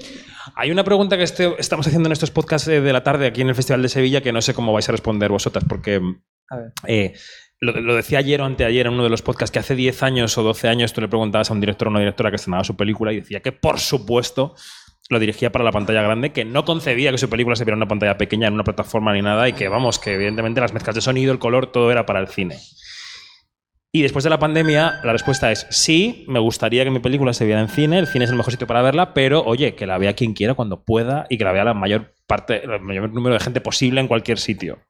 Hay 0.55 0.71
una 0.71 0.85
pregunta 0.85 1.17
que 1.17 1.23
este- 1.25 1.55
estamos 1.59 1.87
haciendo 1.87 2.09
en 2.09 2.13
estos 2.13 2.31
podcasts 2.31 2.67
eh, 2.69 2.81
de 2.81 2.93
la 2.93 3.03
tarde 3.03 3.27
aquí 3.27 3.43
en 3.43 3.49
el 3.49 3.55
Festival 3.55 3.83
de 3.83 3.89
Sevilla 3.89 4.21
que 4.23 4.33
no 4.33 4.41
sé 4.41 4.55
cómo 4.55 4.73
vais 4.73 4.89
a 4.89 4.93
responder 4.93 5.31
vosotras, 5.31 5.65
porque 5.69 6.01
A 6.51 6.57
ver. 6.57 6.73
eh, 6.87 7.13
lo, 7.61 7.73
lo 7.81 7.95
decía 7.95 8.19
ayer 8.21 8.41
o 8.41 8.45
anteayer 8.45 8.87
en 8.87 8.95
uno 8.95 9.03
de 9.03 9.11
los 9.11 9.23
podcasts 9.23 9.51
que 9.53 9.59
hace 9.59 9.75
10 9.75 10.03
años 10.03 10.39
o 10.39 10.43
12 10.43 10.69
años 10.69 10.93
tú 10.93 11.01
le 11.01 11.09
preguntabas 11.09 11.51
a 11.51 11.53
un 11.53 11.61
director 11.61 11.89
o 11.89 11.91
una 11.91 12.01
directora 12.01 12.31
que 12.31 12.37
estrenaba 12.37 12.65
su 12.65 12.77
película 12.77 13.13
y 13.13 13.17
decía 13.21 13.41
que 13.41 13.53
por 13.53 13.79
supuesto 13.81 14.55
lo 15.11 15.19
dirigía 15.19 15.53
para 15.53 15.65
la 15.65 15.73
pantalla 15.73 16.03
grande, 16.03 16.33
que 16.33 16.45
no 16.45 16.65
concebía 16.65 17.11
que 17.13 17.19
su 17.19 17.29
película 17.29 17.55
se 17.55 17.65
viera 17.65 17.75
en 17.75 17.79
una 17.83 17.89
pantalla 17.89 18.17
pequeña, 18.19 18.49
en 18.49 18.55
una 18.55 18.65
plataforma 18.65 19.13
ni 19.13 19.23
nada, 19.23 19.49
y 19.49 19.53
que 19.53 19.69
vamos, 19.69 19.99
que 20.01 20.15
evidentemente 20.15 20.61
las 20.61 20.73
mezclas 20.73 20.97
de 20.97 21.01
sonido, 21.01 21.33
el 21.33 21.39
color, 21.39 21.71
todo 21.71 21.93
era 21.93 22.07
para 22.07 22.19
el 22.21 22.27
cine. 22.29 22.57
Y 23.97 24.03
después 24.03 24.25
de 24.25 24.29
la 24.29 24.39
pandemia, 24.39 25.01
la 25.05 25.13
respuesta 25.13 25.51
es 25.51 25.67
sí, 25.71 26.27
me 26.29 26.39
gustaría 26.39 26.85
que 26.85 26.91
mi 26.91 26.99
película 26.99 27.33
se 27.33 27.47
viera 27.47 27.63
en 27.63 27.71
cine, 27.71 27.99
el 27.99 28.07
cine 28.07 28.27
es 28.27 28.31
el 28.31 28.37
mejor 28.37 28.53
sitio 28.53 28.67
para 28.67 28.83
verla, 28.83 29.15
pero 29.15 29.43
oye, 29.43 29.75
que 29.75 29.87
la 29.87 29.97
vea 29.97 30.13
quien 30.13 30.35
quiera 30.35 30.53
cuando 30.53 30.85
pueda 30.85 31.25
y 31.31 31.39
que 31.39 31.45
la 31.45 31.53
vea 31.53 31.65
la 31.65 31.73
mayor 31.73 32.13
parte, 32.27 32.63
el 32.63 32.79
mayor 32.83 33.11
número 33.15 33.33
de 33.33 33.41
gente 33.41 33.63
posible 33.63 34.03
en 34.03 34.07
cualquier 34.07 34.37
sitio. 34.37 34.81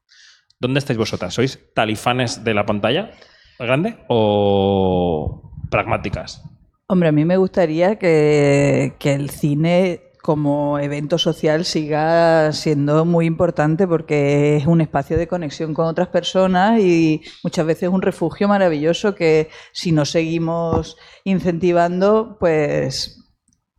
¿Dónde 0.59 0.81
estáis 0.81 0.99
vosotras? 0.99 1.33
¿Sois 1.35 1.73
talifanes 1.73 2.43
de 2.43 2.53
la 2.53 2.67
pantalla 2.67 3.13
grande 3.61 3.97
o 4.09 5.53
pragmáticas? 5.71 6.43
Hombre, 6.89 7.11
a 7.11 7.13
mí 7.13 7.25
me 7.25 7.37
gustaría 7.37 8.01
que, 8.01 8.95
que 8.99 9.13
el 9.13 9.31
cine 9.31 10.01
como 10.27 10.81
evento 10.81 11.19
social 11.19 11.65
siga 11.65 12.53
siendo 12.53 13.05
muy 13.05 13.27
importante 13.27 13.87
porque 13.87 14.57
es 14.57 14.67
un 14.67 14.81
espacio 14.81 15.17
de 15.17 15.29
conexión 15.29 15.73
con 15.73 15.87
otras 15.87 16.09
personas 16.09 16.81
y 16.81 17.23
muchas 17.45 17.65
veces 17.65 17.91
un 17.91 18.03
refugio 18.03 18.49
maravilloso 18.49 19.15
que 19.15 19.51
si 19.71 19.93
no 19.93 20.05
seguimos 20.05 20.97
incentivando, 21.23 22.39
pues 22.41 23.23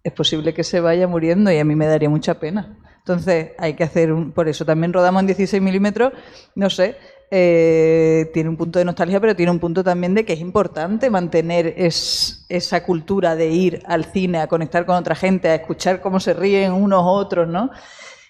es 0.02 0.14
posible 0.14 0.54
que 0.54 0.64
se 0.64 0.80
vaya 0.80 1.06
muriendo 1.06 1.52
y 1.52 1.58
a 1.58 1.66
mí 1.66 1.76
me 1.76 1.86
daría 1.86 2.10
mucha 2.10 2.40
pena. 2.40 2.80
Entonces 3.00 3.52
hay 3.58 3.74
que 3.74 3.84
hacer, 3.84 4.14
un, 4.14 4.32
por 4.32 4.48
eso 4.48 4.64
también 4.64 4.94
rodamos 4.94 5.24
en 5.24 5.28
16 5.28 5.62
milímetros, 5.62 6.14
no 6.56 6.70
sé, 6.70 6.96
eh, 7.30 8.30
tiene 8.34 8.50
un 8.50 8.58
punto 8.58 8.80
de 8.80 8.86
nostalgia, 8.86 9.20
pero 9.20 9.36
tiene 9.36 9.52
un 9.52 9.60
punto 9.60 9.84
también 9.84 10.14
de 10.14 10.24
que 10.26 10.34
es 10.34 10.40
importante 10.40 11.10
mantener 11.10 11.74
es- 11.78 12.46
esa 12.50 12.84
cultura 12.84 13.36
de 13.36 13.48
ir 13.50 13.84
al 13.86 14.06
cine, 14.06 14.40
a 14.40 14.48
conectar 14.48 14.86
con 14.86 14.96
otra 14.96 15.16
gente, 15.16 15.50
a 15.50 15.56
escuchar 15.56 16.00
cómo 16.02 16.20
se 16.20 16.34
ríen 16.34 16.72
unos 16.72 17.02
otros, 17.06 17.48
¿no? 17.48 17.70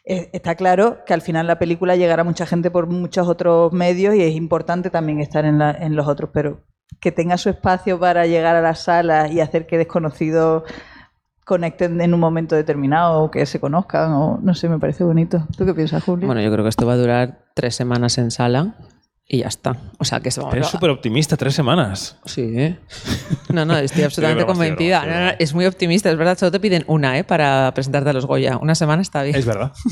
Eh, 0.06 0.30
Está 0.34 0.56
claro 0.56 1.00
que 1.06 1.14
al 1.14 1.22
final 1.22 1.46
la 1.48 1.60
película 1.60 1.96
llegará 1.96 2.22
a 2.22 2.26
mucha 2.26 2.46
gente 2.46 2.72
por 2.72 2.88
muchos 2.88 3.28
otros 3.28 3.72
medios 3.74 4.16
y 4.16 4.22
es 4.24 4.34
importante 4.36 4.90
también 4.90 5.20
estar 5.20 5.46
en 5.46 5.96
los 5.96 6.08
otros, 6.08 6.30
pero 6.34 6.62
que 7.00 7.12
tenga 7.12 7.38
su 7.38 7.50
espacio 7.50 8.00
para 8.00 8.26
llegar 8.26 8.56
a 8.56 8.62
las 8.62 8.84
salas 8.84 9.32
y 9.32 9.42
hacer 9.42 9.68
que 9.68 9.78
desconocidos 9.78 10.64
conecten 11.46 12.00
en 12.02 12.14
un 12.14 12.20
momento 12.20 12.56
determinado 12.56 13.24
o 13.24 13.32
que 13.32 13.46
se 13.46 13.60
conozcan 13.60 14.12
o 14.14 14.40
no 14.42 14.54
sé, 14.56 14.68
me 14.70 14.80
parece 14.80 15.04
bonito. 15.04 15.46
¿Tú 15.58 15.66
qué 15.66 15.74
piensas, 15.74 16.04
Julio? 16.04 16.26
Bueno, 16.26 16.42
yo 16.42 16.52
creo 16.52 16.64
que 16.64 16.70
esto 16.70 16.86
va 16.86 16.94
a 16.94 16.98
durar 16.98 17.40
tres 17.58 17.76
semanas 17.76 18.20
en 18.20 18.30
sala 18.30 18.76
y 19.28 19.40
ya 19.40 19.48
está. 19.48 19.76
O 19.98 20.06
sea, 20.06 20.20
que 20.20 20.30
se 20.30 20.40
va 20.40 20.52
Eres 20.52 20.68
súper 20.68 20.92
optimista, 20.92 21.36
tres 21.36 21.56
semanas. 21.56 22.18
Sí. 22.26 22.44
¿eh? 22.56 22.80
No, 23.50 23.66
no, 23.66 23.76
estoy 23.78 24.04
absolutamente 24.10 24.46
convencida. 24.46 25.06
No, 25.06 25.26
no, 25.26 25.32
es 25.40 25.54
muy 25.56 25.66
optimista, 25.66 26.12
es 26.12 26.18
verdad. 26.18 26.38
Solo 26.38 26.52
te 26.52 26.60
piden 26.60 26.86
una, 26.88 27.18
¿eh? 27.18 27.24
Para 27.24 27.74
presentarte 27.74 28.12
a 28.12 28.14
los 28.14 28.28
Goya. 28.28 28.58
Una 28.58 28.76
semana 28.76 29.02
está 29.02 29.24
bien. 29.24 29.36
Es 29.36 29.46
verdad. 29.46 29.74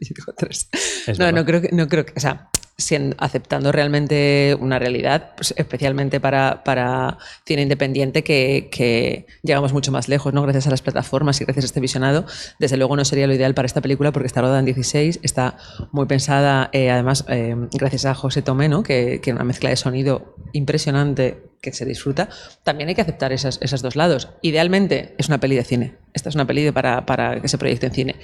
Y 0.00 0.14
digo 0.14 0.32
tres. 0.36 0.68
Es 1.08 1.18
no, 1.18 1.24
verdad. 1.24 1.40
no 1.40 1.44
creo 1.44 1.60
que, 1.60 1.70
no 1.72 1.88
creo 1.88 2.06
que, 2.06 2.12
o 2.16 2.20
sea, 2.20 2.50
siendo, 2.78 3.16
aceptando 3.18 3.72
realmente 3.72 4.56
una 4.60 4.78
realidad, 4.78 5.32
pues, 5.36 5.52
especialmente 5.56 6.20
para, 6.20 6.62
para 6.62 7.18
cine 7.44 7.62
independiente, 7.62 8.22
que, 8.22 8.68
que 8.70 9.26
llegamos 9.42 9.72
mucho 9.72 9.90
más 9.90 10.08
lejos, 10.08 10.32
¿no? 10.32 10.42
Gracias 10.42 10.68
a 10.68 10.70
las 10.70 10.80
plataformas 10.80 11.40
y 11.40 11.44
gracias 11.44 11.64
a 11.64 11.66
este 11.66 11.80
visionado. 11.80 12.24
Desde 12.60 12.76
luego 12.76 12.94
no 12.96 13.04
sería 13.04 13.26
lo 13.26 13.34
ideal 13.34 13.52
para 13.54 13.66
esta 13.66 13.80
película 13.80 14.12
porque 14.12 14.28
está 14.28 14.40
rodada 14.40 14.60
en 14.60 14.64
16, 14.66 15.20
está 15.24 15.58
muy 15.90 16.06
pensada, 16.06 16.70
eh, 16.72 16.90
además, 16.90 17.24
eh, 17.28 17.56
gracias 17.72 18.04
a 18.04 18.14
José 18.14 18.42
Tomé, 18.42 18.68
¿no? 18.68 18.84
Que, 18.84 19.20
que 19.20 19.32
una 19.32 19.44
mezcla 19.44 19.70
de 19.70 19.76
sonido 19.76 20.36
impresionante 20.52 21.42
que 21.60 21.72
se 21.72 21.84
disfruta. 21.84 22.28
También 22.62 22.88
hay 22.88 22.94
que 22.94 23.00
aceptar 23.00 23.32
esas, 23.32 23.58
esos 23.60 23.82
dos 23.82 23.96
lados. 23.96 24.28
Idealmente 24.42 25.14
es 25.18 25.28
una 25.28 25.38
peli 25.38 25.56
de 25.56 25.64
cine. 25.64 25.96
Esta 26.14 26.28
es 26.28 26.36
una 26.36 26.46
peli 26.46 26.62
de 26.62 26.72
para, 26.72 27.04
para 27.06 27.40
que 27.40 27.48
se 27.48 27.58
proyecte 27.58 27.86
en 27.86 27.92
cine. 27.92 28.16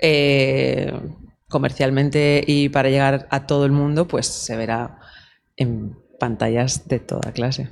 Eh, 0.00 0.92
comercialmente 1.48 2.44
y 2.46 2.68
para 2.68 2.90
llegar 2.90 3.26
a 3.30 3.46
todo 3.46 3.64
el 3.64 3.72
mundo, 3.72 4.06
pues 4.06 4.26
se 4.26 4.56
verá 4.56 4.98
en 5.56 5.96
pantallas 6.18 6.88
de 6.88 7.00
toda 7.00 7.32
clase. 7.32 7.70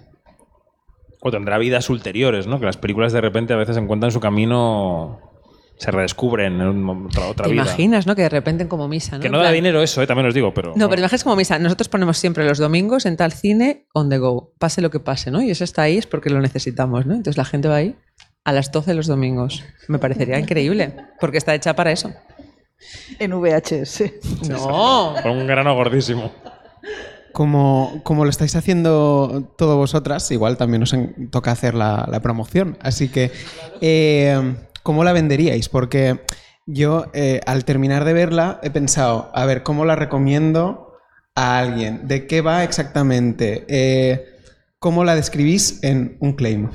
O 1.20 1.30
tendrá 1.30 1.58
vidas 1.58 1.90
ulteriores, 1.90 2.46
¿no? 2.46 2.58
Que 2.60 2.66
las 2.66 2.76
películas 2.76 3.12
de 3.12 3.20
repente 3.20 3.52
a 3.52 3.56
veces 3.56 3.76
encuentran 3.76 4.12
su 4.12 4.20
camino, 4.20 5.20
se 5.78 5.90
redescubren 5.90 6.60
en 6.60 6.88
otra, 6.88 7.26
otra 7.26 7.44
¿Te 7.46 7.52
vida. 7.52 7.62
imaginas, 7.62 8.06
no? 8.06 8.14
Que 8.14 8.22
de 8.22 8.28
repente 8.28 8.68
como 8.68 8.88
misa, 8.88 9.16
¿no? 9.16 9.22
Que 9.22 9.28
no 9.28 9.38
da 9.38 9.50
dinero 9.50 9.82
eso, 9.82 10.02
¿eh? 10.02 10.06
también 10.06 10.26
os 10.26 10.34
digo, 10.34 10.54
pero... 10.54 10.72
No, 10.76 10.88
pero 10.88 11.00
imaginas 11.00 11.24
como 11.24 11.36
misa. 11.36 11.58
Nosotros 11.58 11.88
ponemos 11.88 12.18
siempre 12.18 12.44
los 12.44 12.58
domingos 12.58 13.06
en 13.06 13.16
tal 13.16 13.32
cine 13.32 13.86
on 13.92 14.08
the 14.08 14.18
go, 14.18 14.52
pase 14.58 14.80
lo 14.80 14.90
que 14.90 15.00
pase, 15.00 15.30
¿no? 15.30 15.42
Y 15.42 15.50
eso 15.50 15.64
está 15.64 15.82
ahí 15.82 15.98
es 15.98 16.06
porque 16.06 16.30
lo 16.30 16.40
necesitamos, 16.40 17.06
¿no? 17.06 17.14
Entonces 17.14 17.36
la 17.36 17.44
gente 17.44 17.68
va 17.68 17.76
ahí 17.76 17.96
a 18.44 18.52
las 18.52 18.70
12 18.70 18.94
los 18.94 19.06
domingos. 19.06 19.64
Me 19.88 19.98
parecería 19.98 20.38
increíble, 20.40 20.94
porque 21.20 21.38
está 21.38 21.54
hecha 21.54 21.74
para 21.74 21.90
eso. 21.92 22.12
En 23.18 23.32
VHS. 23.32 24.02
No. 24.48 25.14
Con 25.22 25.32
un 25.32 25.46
grano 25.46 25.74
gordísimo. 25.74 26.32
Como, 27.32 28.00
como 28.02 28.24
lo 28.24 28.30
estáis 28.30 28.56
haciendo 28.56 29.52
todos 29.58 29.76
vosotras, 29.76 30.30
igual 30.30 30.56
también 30.56 30.82
os 30.82 30.94
toca 31.30 31.50
hacer 31.50 31.74
la, 31.74 32.06
la 32.10 32.20
promoción. 32.20 32.78
Así 32.80 33.08
que, 33.08 33.30
eh, 33.80 34.56
¿cómo 34.82 35.04
la 35.04 35.12
venderíais? 35.12 35.68
Porque 35.68 36.20
yo, 36.66 37.06
eh, 37.12 37.40
al 37.46 37.64
terminar 37.64 38.04
de 38.04 38.12
verla, 38.12 38.58
he 38.62 38.70
pensado, 38.70 39.30
a 39.34 39.44
ver, 39.44 39.62
¿cómo 39.62 39.84
la 39.84 39.96
recomiendo 39.96 40.94
a 41.34 41.58
alguien? 41.58 42.08
¿De 42.08 42.26
qué 42.26 42.40
va 42.40 42.64
exactamente? 42.64 43.64
Eh, 43.68 44.24
¿Cómo 44.78 45.04
la 45.04 45.14
describís 45.14 45.82
en 45.82 46.16
un 46.20 46.32
claim? 46.32 46.70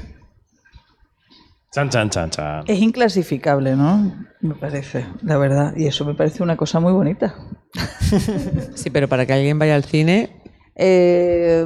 Chan, 1.73 1.89
chan, 1.89 2.09
chan, 2.09 2.29
chan. 2.29 2.63
Es 2.67 2.79
inclasificable, 2.81 3.75
¿no? 3.77 4.25
Me 4.41 4.55
parece, 4.55 5.05
la 5.23 5.37
verdad. 5.37 5.73
Y 5.77 5.87
eso 5.87 6.03
me 6.03 6.13
parece 6.13 6.43
una 6.43 6.57
cosa 6.57 6.79
muy 6.79 6.91
bonita. 6.93 7.35
Sí, 8.75 8.89
pero 8.89 9.07
para 9.07 9.25
que 9.25 9.31
alguien 9.31 9.57
vaya 9.57 9.75
al 9.75 9.85
cine, 9.85 10.41
Eh, 10.75 11.65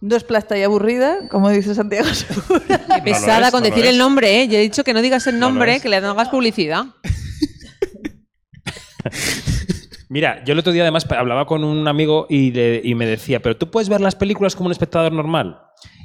no 0.00 0.16
es 0.16 0.24
plasta 0.24 0.58
y 0.58 0.62
aburrida, 0.64 1.28
como 1.30 1.48
dice 1.50 1.74
Santiago 1.76 2.08
Segura. 2.08 2.60
Qué 2.96 3.02
pesada 3.04 3.46
es, 3.46 3.50
con 3.52 3.62
no 3.62 3.68
decir 3.68 3.86
el 3.86 3.96
nombre, 3.98 4.42
¿eh? 4.42 4.48
Yo 4.48 4.58
he 4.58 4.62
dicho 4.62 4.82
que 4.82 4.92
no 4.92 5.00
digas 5.02 5.26
el 5.28 5.38
nombre, 5.38 5.78
que 5.80 5.88
le 5.88 5.96
hagas 5.96 6.28
publicidad. 6.28 6.86
Mira, 10.08 10.42
yo 10.44 10.52
el 10.52 10.58
otro 10.58 10.72
día 10.72 10.82
además 10.82 11.06
hablaba 11.10 11.46
con 11.46 11.62
un 11.64 11.86
amigo 11.88 12.26
y, 12.28 12.52
le- 12.52 12.80
y 12.82 12.94
me 12.94 13.06
decía, 13.06 13.40
pero 13.42 13.56
tú 13.56 13.70
puedes 13.70 13.88
ver 13.88 14.00
las 14.00 14.14
películas 14.14 14.54
como 14.56 14.66
un 14.66 14.72
espectador 14.72 15.12
normal. 15.12 15.60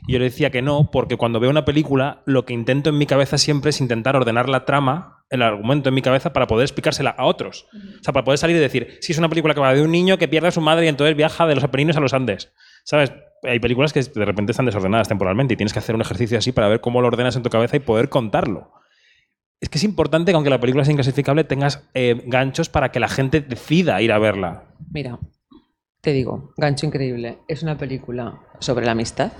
Y 0.08 0.13
yo 0.13 0.20
le 0.20 0.25
decía 0.25 0.50
que 0.50 0.62
no, 0.62 0.89
porque 0.91 1.17
cuando 1.17 1.39
veo 1.39 1.50
una 1.50 1.65
película, 1.65 2.24
lo 2.25 2.46
que 2.46 2.53
intento 2.53 2.89
en 2.89 2.98
mi 2.98 3.05
cabeza 3.05 3.38
siempre 3.38 3.70
es 3.70 3.81
intentar 3.81 4.15
ordenar 4.15 4.50
la 4.50 4.65
trama, 4.65 5.24
el 5.29 5.41
argumento 5.41 5.89
en 5.89 5.96
mi 5.96 6.01
cabeza, 6.01 6.34
para 6.34 6.48
poder 6.48 6.65
explicársela 6.65 7.12
a 7.12 7.25
otros. 7.25 7.67
O 7.74 8.03
sea, 8.03 8.13
para 8.13 8.24
poder 8.24 8.39
salir 8.39 8.55
y 8.55 8.60
decir, 8.60 8.98
si 9.01 9.12
es 9.12 9.20
una 9.20 9.29
película 9.29 9.53
que 9.53 9.60
va 9.60 9.74
de 9.74 9.81
un 9.81 9.91
niño 9.91 10.17
que 10.17 10.27
pierde 10.27 10.48
a 10.48 10.51
su 10.51 10.62
madre 10.62 10.86
y 10.86 10.89
entonces 10.89 11.15
viaja 11.15 11.46
de 11.46 11.55
los 11.55 11.63
Apeninos 11.63 11.98
a 11.98 12.00
los 12.00 12.13
Andes. 12.13 12.51
¿Sabes? 12.84 13.13
Hay 13.43 13.60
películas 13.60 13.93
que 13.93 14.01
de 14.01 14.25
repente 14.25 14.51
están 14.51 14.65
desordenadas 14.65 15.08
temporalmente 15.08 15.53
y 15.53 15.58
tienes 15.58 15.74
que 15.74 15.79
hacer 15.79 15.96
un 15.96 16.01
ejercicio 16.01 16.38
así 16.38 16.51
para 16.51 16.67
ver 16.67 16.81
cómo 16.81 17.01
lo 17.01 17.08
ordenas 17.08 17.36
en 17.36 17.43
tu 17.43 17.50
cabeza 17.50 17.77
y 17.77 17.79
poder 17.79 18.10
contarlo. 18.10 18.72
Es 19.60 19.70
que 19.70 19.77
es 19.77 19.84
importante 19.84 20.32
que 20.32 20.36
aunque 20.36 20.49
la 20.49 20.60
película 20.60 20.84
sea 20.84 20.91
inclasificable, 20.91 21.43
tengas 21.43 21.88
eh, 21.93 22.23
ganchos 22.26 22.69
para 22.69 22.91
que 22.91 22.99
la 22.99 23.08
gente 23.08 23.41
decida 23.41 24.02
ir 24.02 24.12
a 24.12 24.17
verla. 24.17 24.63
Mira, 24.91 25.19
te 26.02 26.14
digo, 26.14 26.52
gancho 26.58 26.86
increíble. 26.86 27.38
Es 27.48 27.64
una 27.64 27.78
película 27.78 28.40
sobre 28.60 28.86
la 28.86 28.92
amistad. 28.92 29.32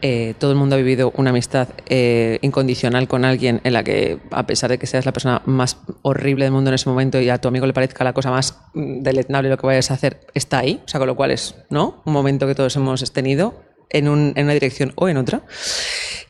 Eh, 0.00 0.34
todo 0.38 0.52
el 0.52 0.56
mundo 0.56 0.76
ha 0.76 0.78
vivido 0.78 1.12
una 1.16 1.30
amistad 1.30 1.68
eh, 1.88 2.38
incondicional 2.42 3.08
con 3.08 3.24
alguien 3.24 3.60
en 3.64 3.72
la 3.72 3.82
que, 3.82 4.20
a 4.30 4.46
pesar 4.46 4.70
de 4.70 4.78
que 4.78 4.86
seas 4.86 5.04
la 5.06 5.12
persona 5.12 5.42
más 5.44 5.78
horrible 6.02 6.44
del 6.44 6.52
mundo 6.52 6.70
en 6.70 6.74
ese 6.74 6.88
momento 6.88 7.20
y 7.20 7.28
a 7.30 7.38
tu 7.38 7.48
amigo 7.48 7.66
le 7.66 7.72
parezca 7.72 8.04
la 8.04 8.12
cosa 8.12 8.30
más 8.30 8.60
mm, 8.74 9.02
deleznable 9.02 9.48
lo 9.48 9.56
que 9.56 9.66
vayas 9.66 9.90
a 9.90 9.94
hacer, 9.94 10.20
está 10.34 10.60
ahí. 10.60 10.80
O 10.84 10.88
sea, 10.88 11.00
con 11.00 11.08
lo 11.08 11.16
cual 11.16 11.32
es 11.32 11.56
¿no? 11.68 12.00
un 12.04 12.12
momento 12.12 12.46
que 12.46 12.54
todos 12.54 12.76
hemos 12.76 13.12
tenido 13.12 13.67
en, 13.90 14.08
un- 14.08 14.32
en 14.36 14.44
una 14.44 14.54
dirección 14.54 14.92
o 14.96 15.08
en 15.08 15.16
otra. 15.16 15.42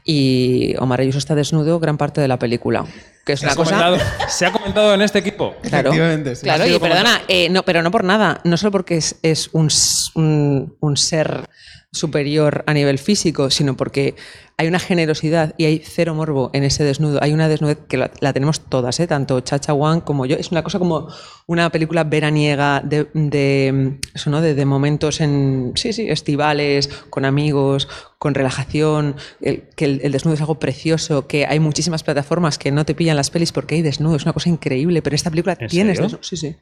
Y 0.05 0.75
Omar 0.79 1.01
Ayuso 1.01 1.19
está 1.19 1.35
desnudo 1.35 1.79
gran 1.81 1.99
parte 1.99 2.21
de 2.21 2.29
la 2.29 2.39
película. 2.39 2.87
Que 3.27 3.35
es 3.35 3.41
¿Se 3.41 3.47
una 3.47 3.53
ha, 3.53 3.57
cosa. 3.57 3.71
comentado, 3.77 3.99
se 4.29 4.47
ha 4.47 4.53
comentado 4.53 4.95
en 4.95 5.03
este 5.03 5.19
equipo. 5.19 5.55
Claro, 5.63 5.91
Efectivamente, 5.91 6.35
sí. 6.37 6.43
claro 6.45 6.67
y 6.67 6.79
perdona, 6.79 7.21
eh, 7.29 7.49
no, 7.51 7.63
pero 7.63 7.83
no 7.83 7.91
por 7.91 8.05
nada, 8.05 8.41
no 8.45 8.57
solo 8.57 8.71
porque 8.71 8.97
es, 8.97 9.17
es 9.23 9.51
un, 9.53 9.67
s- 9.67 10.11
un- 10.15 10.77
un 10.81 10.97
ser 10.97 11.47
superior 11.93 12.65
a 12.67 12.73
nivel 12.73 12.99
físico, 12.99 13.51
sino 13.51 13.77
porque 13.77 14.15
hay 14.61 14.67
una 14.69 14.81
generosidad 14.81 15.55
y 15.57 15.67
hay 15.67 15.79
cero 15.85 16.15
morbo 16.15 16.51
en 16.53 16.65
ese 16.65 16.83
desnudo. 16.83 17.21
Hay 17.23 17.33
una 17.33 17.49
desnudez 17.49 17.79
que 17.89 17.97
la, 17.97 18.11
la 18.21 18.33
tenemos 18.33 18.61
todas, 18.61 18.99
¿eh? 18.99 19.07
tanto 19.07 19.41
Chacha 19.41 19.73
Wang 19.73 20.01
como 20.03 20.27
yo. 20.27 20.37
Es 20.37 20.51
una 20.51 20.65
cosa 20.65 20.81
como 20.81 21.09
una 21.47 21.71
película 21.71 22.03
veraniega 22.03 22.81
de, 22.85 23.07
de, 23.15 23.99
eso, 24.15 24.31
¿no? 24.31 24.41
de, 24.41 24.55
de 24.55 24.65
momentos 24.65 25.21
en, 25.21 25.73
sí, 25.77 25.93
sí, 25.93 26.09
estivales, 26.11 26.89
con 27.09 27.25
amigos, 27.25 27.87
con 28.19 28.35
relajación, 28.35 29.15
el- 29.41 29.63
que 29.77 29.85
el, 29.85 30.01
el 30.03 30.11
desnudo 30.13 30.35
es 30.35 30.41
algo 30.41 30.59
precioso, 30.59 31.29
que 31.29 31.47
hay 31.47 31.61
muchísimas 31.61 32.03
plataformas 32.03 32.59
que 32.59 32.73
no 32.73 32.85
te 32.85 32.95
pillan 32.97 33.17
las 33.17 33.31
pelis 33.31 33.53
porque 33.53 33.77
hay 33.77 33.83
desnudo, 33.83 34.17
es 34.17 34.25
una 34.25 34.33
cosa 34.33 34.49
increíble, 34.49 35.03
pero 35.03 35.15
esta 35.15 35.31
película 35.31 35.57
¿En 35.61 35.69
tiene 35.69 35.91
desnudo. 35.91 36.19
Sí, 36.23 36.37
sí. 36.37 36.57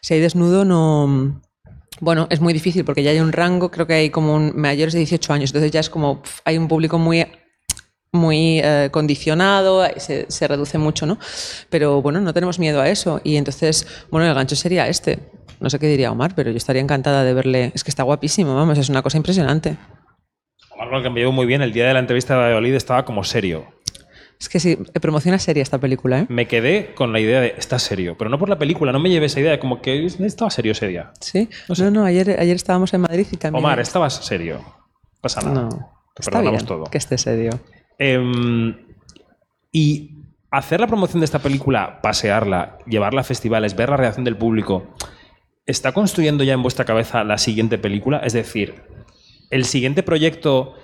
Si 0.00 0.14
hay 0.14 0.20
desnudo, 0.20 0.64
no. 0.64 1.42
Bueno, 2.00 2.26
es 2.30 2.40
muy 2.40 2.52
difícil 2.52 2.84
porque 2.84 3.02
ya 3.02 3.10
hay 3.10 3.20
un 3.20 3.32
rango, 3.32 3.70
creo 3.70 3.86
que 3.86 3.94
hay 3.94 4.10
como 4.10 4.34
un 4.34 4.52
mayores 4.54 4.92
de 4.94 5.00
18 5.00 5.32
años, 5.32 5.50
entonces 5.50 5.70
ya 5.70 5.80
es 5.80 5.90
como 5.90 6.22
hay 6.44 6.56
un 6.56 6.68
público 6.68 6.98
muy 6.98 7.26
muy 8.12 8.60
eh, 8.60 8.88
condicionado, 8.90 9.86
se, 9.96 10.26
se 10.30 10.48
reduce 10.48 10.78
mucho, 10.78 11.06
¿no? 11.06 11.18
Pero 11.68 12.00
bueno, 12.00 12.20
no 12.20 12.32
tenemos 12.32 12.58
miedo 12.58 12.80
a 12.80 12.88
eso. 12.88 13.20
Y 13.24 13.36
entonces, 13.36 13.86
bueno, 14.10 14.26
el 14.26 14.34
gancho 14.34 14.56
sería 14.56 14.88
este. 14.88 15.18
No 15.60 15.68
sé 15.70 15.78
qué 15.78 15.88
diría 15.88 16.12
Omar, 16.12 16.34
pero 16.34 16.50
yo 16.50 16.56
estaría 16.56 16.80
encantada 16.80 17.24
de 17.24 17.34
verle. 17.34 17.72
Es 17.74 17.84
que 17.84 17.90
está 17.90 18.04
guapísimo, 18.04 18.54
vamos, 18.54 18.78
es 18.78 18.88
una 18.88 19.02
cosa 19.02 19.16
impresionante. 19.16 19.76
Omar 20.70 20.88
lo 20.88 21.02
que 21.02 21.10
me 21.10 21.20
llevó 21.20 21.32
muy 21.32 21.46
bien, 21.46 21.62
el 21.62 21.72
día 21.72 21.86
de 21.88 21.94
la 21.94 22.00
entrevista 22.00 22.34
de 22.34 22.40
Valladolid 22.40 22.74
estaba 22.74 23.04
como 23.04 23.24
serio. 23.24 23.66
Es 24.40 24.48
que 24.48 24.60
sí, 24.60 24.76
promociona 25.00 25.38
seria 25.38 25.62
esta 25.62 25.78
película, 25.78 26.20
¿eh? 26.20 26.26
Me 26.28 26.46
quedé 26.46 26.94
con 26.94 27.12
la 27.12 27.18
idea 27.20 27.40
de, 27.40 27.54
está 27.58 27.78
serio, 27.78 28.14
pero 28.16 28.30
no 28.30 28.38
por 28.38 28.48
la 28.48 28.58
película, 28.58 28.92
no 28.92 29.00
me 29.00 29.10
llevé 29.10 29.26
esa 29.26 29.40
idea 29.40 29.50
de 29.52 29.58
como 29.58 29.82
que 29.82 30.04
estaba 30.06 30.50
serio 30.50 30.72
ese 30.72 30.86
día. 30.86 31.12
Sí. 31.20 31.48
No 31.50 31.56
No, 31.70 31.74
sé. 31.74 31.90
no, 31.90 32.04
ayer, 32.04 32.38
ayer 32.38 32.54
estábamos 32.56 32.94
en 32.94 33.00
Madrid 33.00 33.26
y 33.32 33.36
también. 33.36 33.64
Omar, 33.64 33.80
estabas 33.80 34.14
serio. 34.24 34.60
Pasa 35.20 35.40
nada. 35.42 35.62
No, 35.62 35.68
Te 36.14 36.20
está 36.22 36.30
perdonamos 36.30 36.60
bien 36.62 36.66
todo. 36.66 36.84
que 36.84 36.98
esté 36.98 37.18
serio. 37.18 37.50
Em, 37.98 38.76
y 39.72 40.12
hacer 40.50 40.78
la 40.80 40.86
promoción 40.86 41.20
de 41.20 41.24
esta 41.24 41.40
película, 41.40 42.00
pasearla, 42.00 42.78
llevarla 42.86 43.22
a 43.22 43.24
festivales, 43.24 43.74
ver 43.74 43.88
la 43.90 43.96
reacción 43.96 44.24
del 44.24 44.36
público, 44.36 44.94
¿está 45.66 45.92
construyendo 45.92 46.44
ya 46.44 46.52
en 46.54 46.62
vuestra 46.62 46.84
cabeza 46.84 47.24
la 47.24 47.38
siguiente 47.38 47.76
película? 47.76 48.18
Es 48.18 48.32
decir, 48.34 48.82
¿el 49.50 49.64
siguiente 49.64 50.04
proyecto 50.04 50.74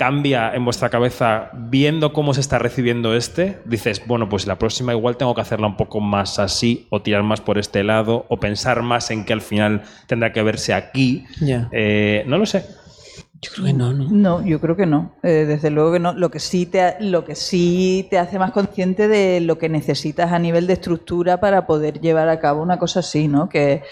cambia 0.00 0.54
en 0.54 0.64
vuestra 0.64 0.88
cabeza 0.88 1.50
viendo 1.52 2.14
cómo 2.14 2.32
se 2.32 2.40
está 2.40 2.58
recibiendo 2.58 3.14
este? 3.14 3.58
Dices, 3.66 4.00
bueno, 4.06 4.30
pues 4.30 4.46
la 4.46 4.56
próxima 4.58 4.94
igual 4.94 5.18
tengo 5.18 5.34
que 5.34 5.42
hacerla 5.42 5.66
un 5.66 5.76
poco 5.76 6.00
más 6.00 6.38
así, 6.38 6.86
o 6.88 7.02
tirar 7.02 7.22
más 7.22 7.42
por 7.42 7.58
este 7.58 7.84
lado, 7.84 8.24
o 8.30 8.40
pensar 8.40 8.80
más 8.80 9.10
en 9.10 9.26
que 9.26 9.34
al 9.34 9.42
final 9.42 9.82
tendrá 10.06 10.32
que 10.32 10.42
verse 10.42 10.72
aquí. 10.72 11.26
Eh, 11.70 12.24
no 12.26 12.38
lo 12.38 12.46
sé. 12.46 12.64
Yo 13.42 13.50
creo 13.54 13.66
que 13.66 13.72
no, 13.74 13.92
¿no? 13.92 14.08
No, 14.10 14.46
yo 14.46 14.58
creo 14.58 14.74
que 14.74 14.86
no. 14.86 15.16
Eh, 15.22 15.44
desde 15.46 15.68
luego 15.70 15.92
que 15.92 15.98
no. 15.98 16.14
Lo 16.14 16.30
que 16.30 16.40
sí 16.40 16.64
te, 16.64 16.80
ha- 16.80 16.96
lo 17.00 17.24
que 17.26 17.34
sí 17.34 18.06
te 18.10 18.18
hace 18.18 18.38
más 18.38 18.52
consciente 18.52 19.06
de 19.06 19.40
lo 19.40 19.58
que 19.58 19.68
necesitas 19.68 20.32
a 20.32 20.38
nivel 20.38 20.66
de 20.66 20.72
estructura 20.74 21.40
para 21.40 21.66
poder 21.66 22.00
llevar 22.00 22.28
a 22.30 22.38
cabo 22.40 22.62
una 22.62 22.78
cosa 22.78 23.00
así, 23.00 23.28
¿no? 23.28 23.48
Que, 23.50 23.82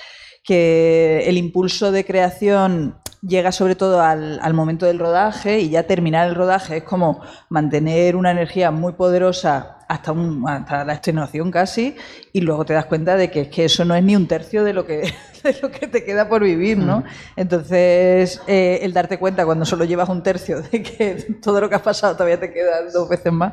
que 0.48 1.24
el 1.28 1.36
impulso 1.36 1.92
de 1.92 2.06
creación 2.06 2.96
llega 3.20 3.52
sobre 3.52 3.74
todo 3.74 4.00
al, 4.00 4.38
al 4.40 4.54
momento 4.54 4.86
del 4.86 4.98
rodaje 4.98 5.58
y 5.60 5.68
ya 5.70 5.82
terminar 5.82 6.26
el 6.28 6.34
rodaje 6.34 6.78
es 6.78 6.82
como 6.84 7.20
mantener 7.50 8.16
una 8.16 8.30
energía 8.30 8.70
muy 8.70 8.92
poderosa 8.94 9.78
hasta, 9.88 10.12
un- 10.12 10.48
hasta 10.48 10.84
la 10.84 10.94
extenuación 10.94 11.50
casi 11.50 11.96
y 12.32 12.40
luego 12.40 12.64
te 12.64 12.74
das 12.74 12.86
cuenta 12.86 13.16
de 13.16 13.30
que, 13.30 13.42
es 13.42 13.48
que 13.48 13.64
eso 13.66 13.84
no 13.84 13.94
es 13.94 14.04
ni 14.04 14.16
un 14.16 14.28
tercio 14.28 14.64
de 14.64 14.72
lo 14.72 14.86
que, 14.86 15.12
de 15.42 15.56
lo 15.60 15.70
que 15.70 15.88
te 15.88 16.04
queda 16.04 16.28
por 16.28 16.42
vivir, 16.44 16.78
¿no? 16.78 17.04
Entonces, 17.36 18.40
eh, 18.46 18.78
el 18.82 18.92
darte 18.94 19.18
cuenta 19.18 19.44
cuando 19.44 19.66
solo 19.66 19.84
llevas 19.84 20.08
un 20.08 20.22
tercio 20.22 20.62
de 20.62 20.82
que 20.82 21.14
todo 21.42 21.60
lo 21.60 21.68
que 21.68 21.74
has 21.74 21.82
pasado 21.82 22.14
todavía 22.14 22.40
te 22.40 22.52
queda 22.52 22.90
dos 22.92 23.08
veces 23.08 23.32
más 23.32 23.52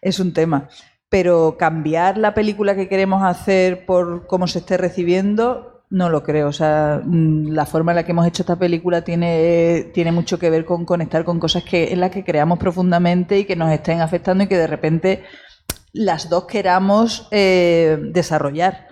es 0.00 0.18
un 0.20 0.32
tema. 0.32 0.68
Pero 1.08 1.56
cambiar 1.58 2.18
la 2.18 2.34
película 2.34 2.74
que 2.74 2.88
queremos 2.88 3.22
hacer 3.22 3.86
por 3.86 4.26
cómo 4.26 4.46
se 4.48 4.58
esté 4.58 4.76
recibiendo, 4.76 5.75
no 5.90 6.08
lo 6.08 6.22
creo. 6.22 6.48
O 6.48 6.52
sea, 6.52 7.00
mm, 7.04 7.48
la 7.48 7.66
forma 7.66 7.92
en 7.92 7.96
la 7.96 8.04
que 8.04 8.12
hemos 8.12 8.26
hecho 8.26 8.42
esta 8.42 8.58
película 8.58 9.02
tiene, 9.02 9.90
tiene 9.94 10.12
mucho 10.12 10.38
que 10.38 10.50
ver 10.50 10.64
con 10.64 10.84
conectar 10.84 11.24
con 11.24 11.40
cosas 11.40 11.64
que, 11.64 11.92
en 11.92 12.00
las 12.00 12.10
que 12.10 12.24
creamos 12.24 12.58
profundamente 12.58 13.38
y 13.38 13.44
que 13.44 13.56
nos 13.56 13.72
estén 13.72 14.00
afectando 14.00 14.44
y 14.44 14.46
que 14.46 14.56
de 14.56 14.66
repente 14.66 15.24
las 15.92 16.28
dos 16.28 16.44
queramos 16.46 17.28
eh, 17.30 17.98
desarrollar. 18.12 18.86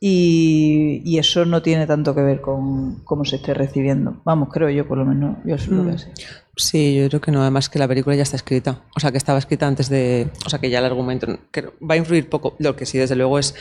Y, 0.00 1.02
y 1.04 1.18
eso 1.18 1.44
no 1.44 1.60
tiene 1.60 1.84
tanto 1.88 2.14
que 2.14 2.20
ver 2.20 2.40
con 2.40 3.02
cómo 3.02 3.24
se 3.24 3.36
esté 3.36 3.52
recibiendo. 3.52 4.22
Vamos, 4.24 4.48
creo 4.52 4.70
yo 4.70 4.86
por 4.86 4.96
lo 4.96 5.04
menos. 5.04 5.38
Yo 5.44 5.56
lo 5.74 5.90
que 5.90 5.98
sé. 5.98 6.12
Sí, 6.56 6.94
yo 6.94 7.08
creo 7.08 7.20
que 7.20 7.32
no, 7.32 7.42
además 7.42 7.68
que 7.68 7.80
la 7.80 7.88
película 7.88 8.14
ya 8.14 8.22
está 8.22 8.36
escrita. 8.36 8.84
O 8.94 9.00
sea, 9.00 9.10
que 9.10 9.18
estaba 9.18 9.40
escrita 9.40 9.66
antes 9.66 9.88
de. 9.88 10.30
O 10.46 10.50
sea, 10.50 10.60
que 10.60 10.70
ya 10.70 10.78
el 10.78 10.84
argumento. 10.84 11.26
que 11.50 11.62
va 11.62 11.94
a 11.94 11.96
influir 11.96 12.28
poco. 12.28 12.54
Lo 12.60 12.76
que 12.76 12.86
sí, 12.86 12.96
desde 12.96 13.16
luego, 13.16 13.40
es 13.40 13.56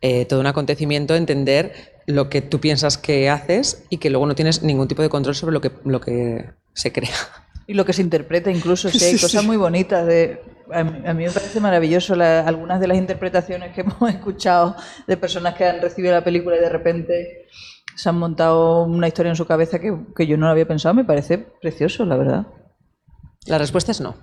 eh, 0.00 0.24
todo 0.26 0.40
un 0.40 0.46
acontecimiento, 0.46 1.14
entender 1.14 1.72
lo 2.06 2.28
que 2.30 2.40
tú 2.40 2.60
piensas 2.60 2.96
que 2.98 3.28
haces 3.28 3.84
y 3.90 3.98
que 3.98 4.10
luego 4.10 4.26
no 4.26 4.34
tienes 4.34 4.62
ningún 4.62 4.88
tipo 4.88 5.02
de 5.02 5.08
control 5.08 5.34
sobre 5.34 5.52
lo 5.52 5.60
que, 5.60 5.70
lo 5.84 6.00
que 6.00 6.50
se 6.74 6.92
crea. 6.92 7.14
Y 7.66 7.74
lo 7.74 7.84
que 7.84 7.92
se 7.92 8.00
interpreta 8.02 8.50
incluso, 8.50 8.88
sí, 8.90 9.04
hay 9.04 9.18
cosas 9.18 9.44
muy 9.44 9.56
bonitas. 9.58 10.06
De, 10.06 10.40
a, 10.72 10.84
mí, 10.84 11.06
a 11.06 11.12
mí 11.12 11.24
me 11.24 11.30
parece 11.30 11.60
maravilloso 11.60 12.14
la- 12.14 12.40
algunas 12.46 12.80
de 12.80 12.86
las 12.88 12.96
interpretaciones 12.96 13.74
que 13.74 13.80
hemos 13.82 14.10
escuchado 14.10 14.74
de 15.06 15.16
personas 15.18 15.54
que 15.54 15.64
han 15.66 15.80
recibido 15.82 16.14
la 16.14 16.24
película 16.24 16.56
y 16.56 16.60
de 16.60 16.68
repente 16.70 17.46
se 17.94 18.08
han 18.08 18.18
montado 18.18 18.84
una 18.84 19.08
historia 19.08 19.30
en 19.30 19.36
su 19.36 19.44
cabeza 19.46 19.78
que, 19.80 19.94
que 20.16 20.26
yo 20.26 20.36
no 20.38 20.46
lo 20.46 20.52
había 20.52 20.66
pensado. 20.68 20.94
Me 20.94 21.04
parece 21.04 21.36
precioso, 21.38 22.06
la 22.06 22.16
verdad. 22.16 22.46
La 23.46 23.58
respuesta 23.58 23.92
es 23.92 24.00
no. 24.00 24.16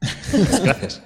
Gracias. 0.62 1.02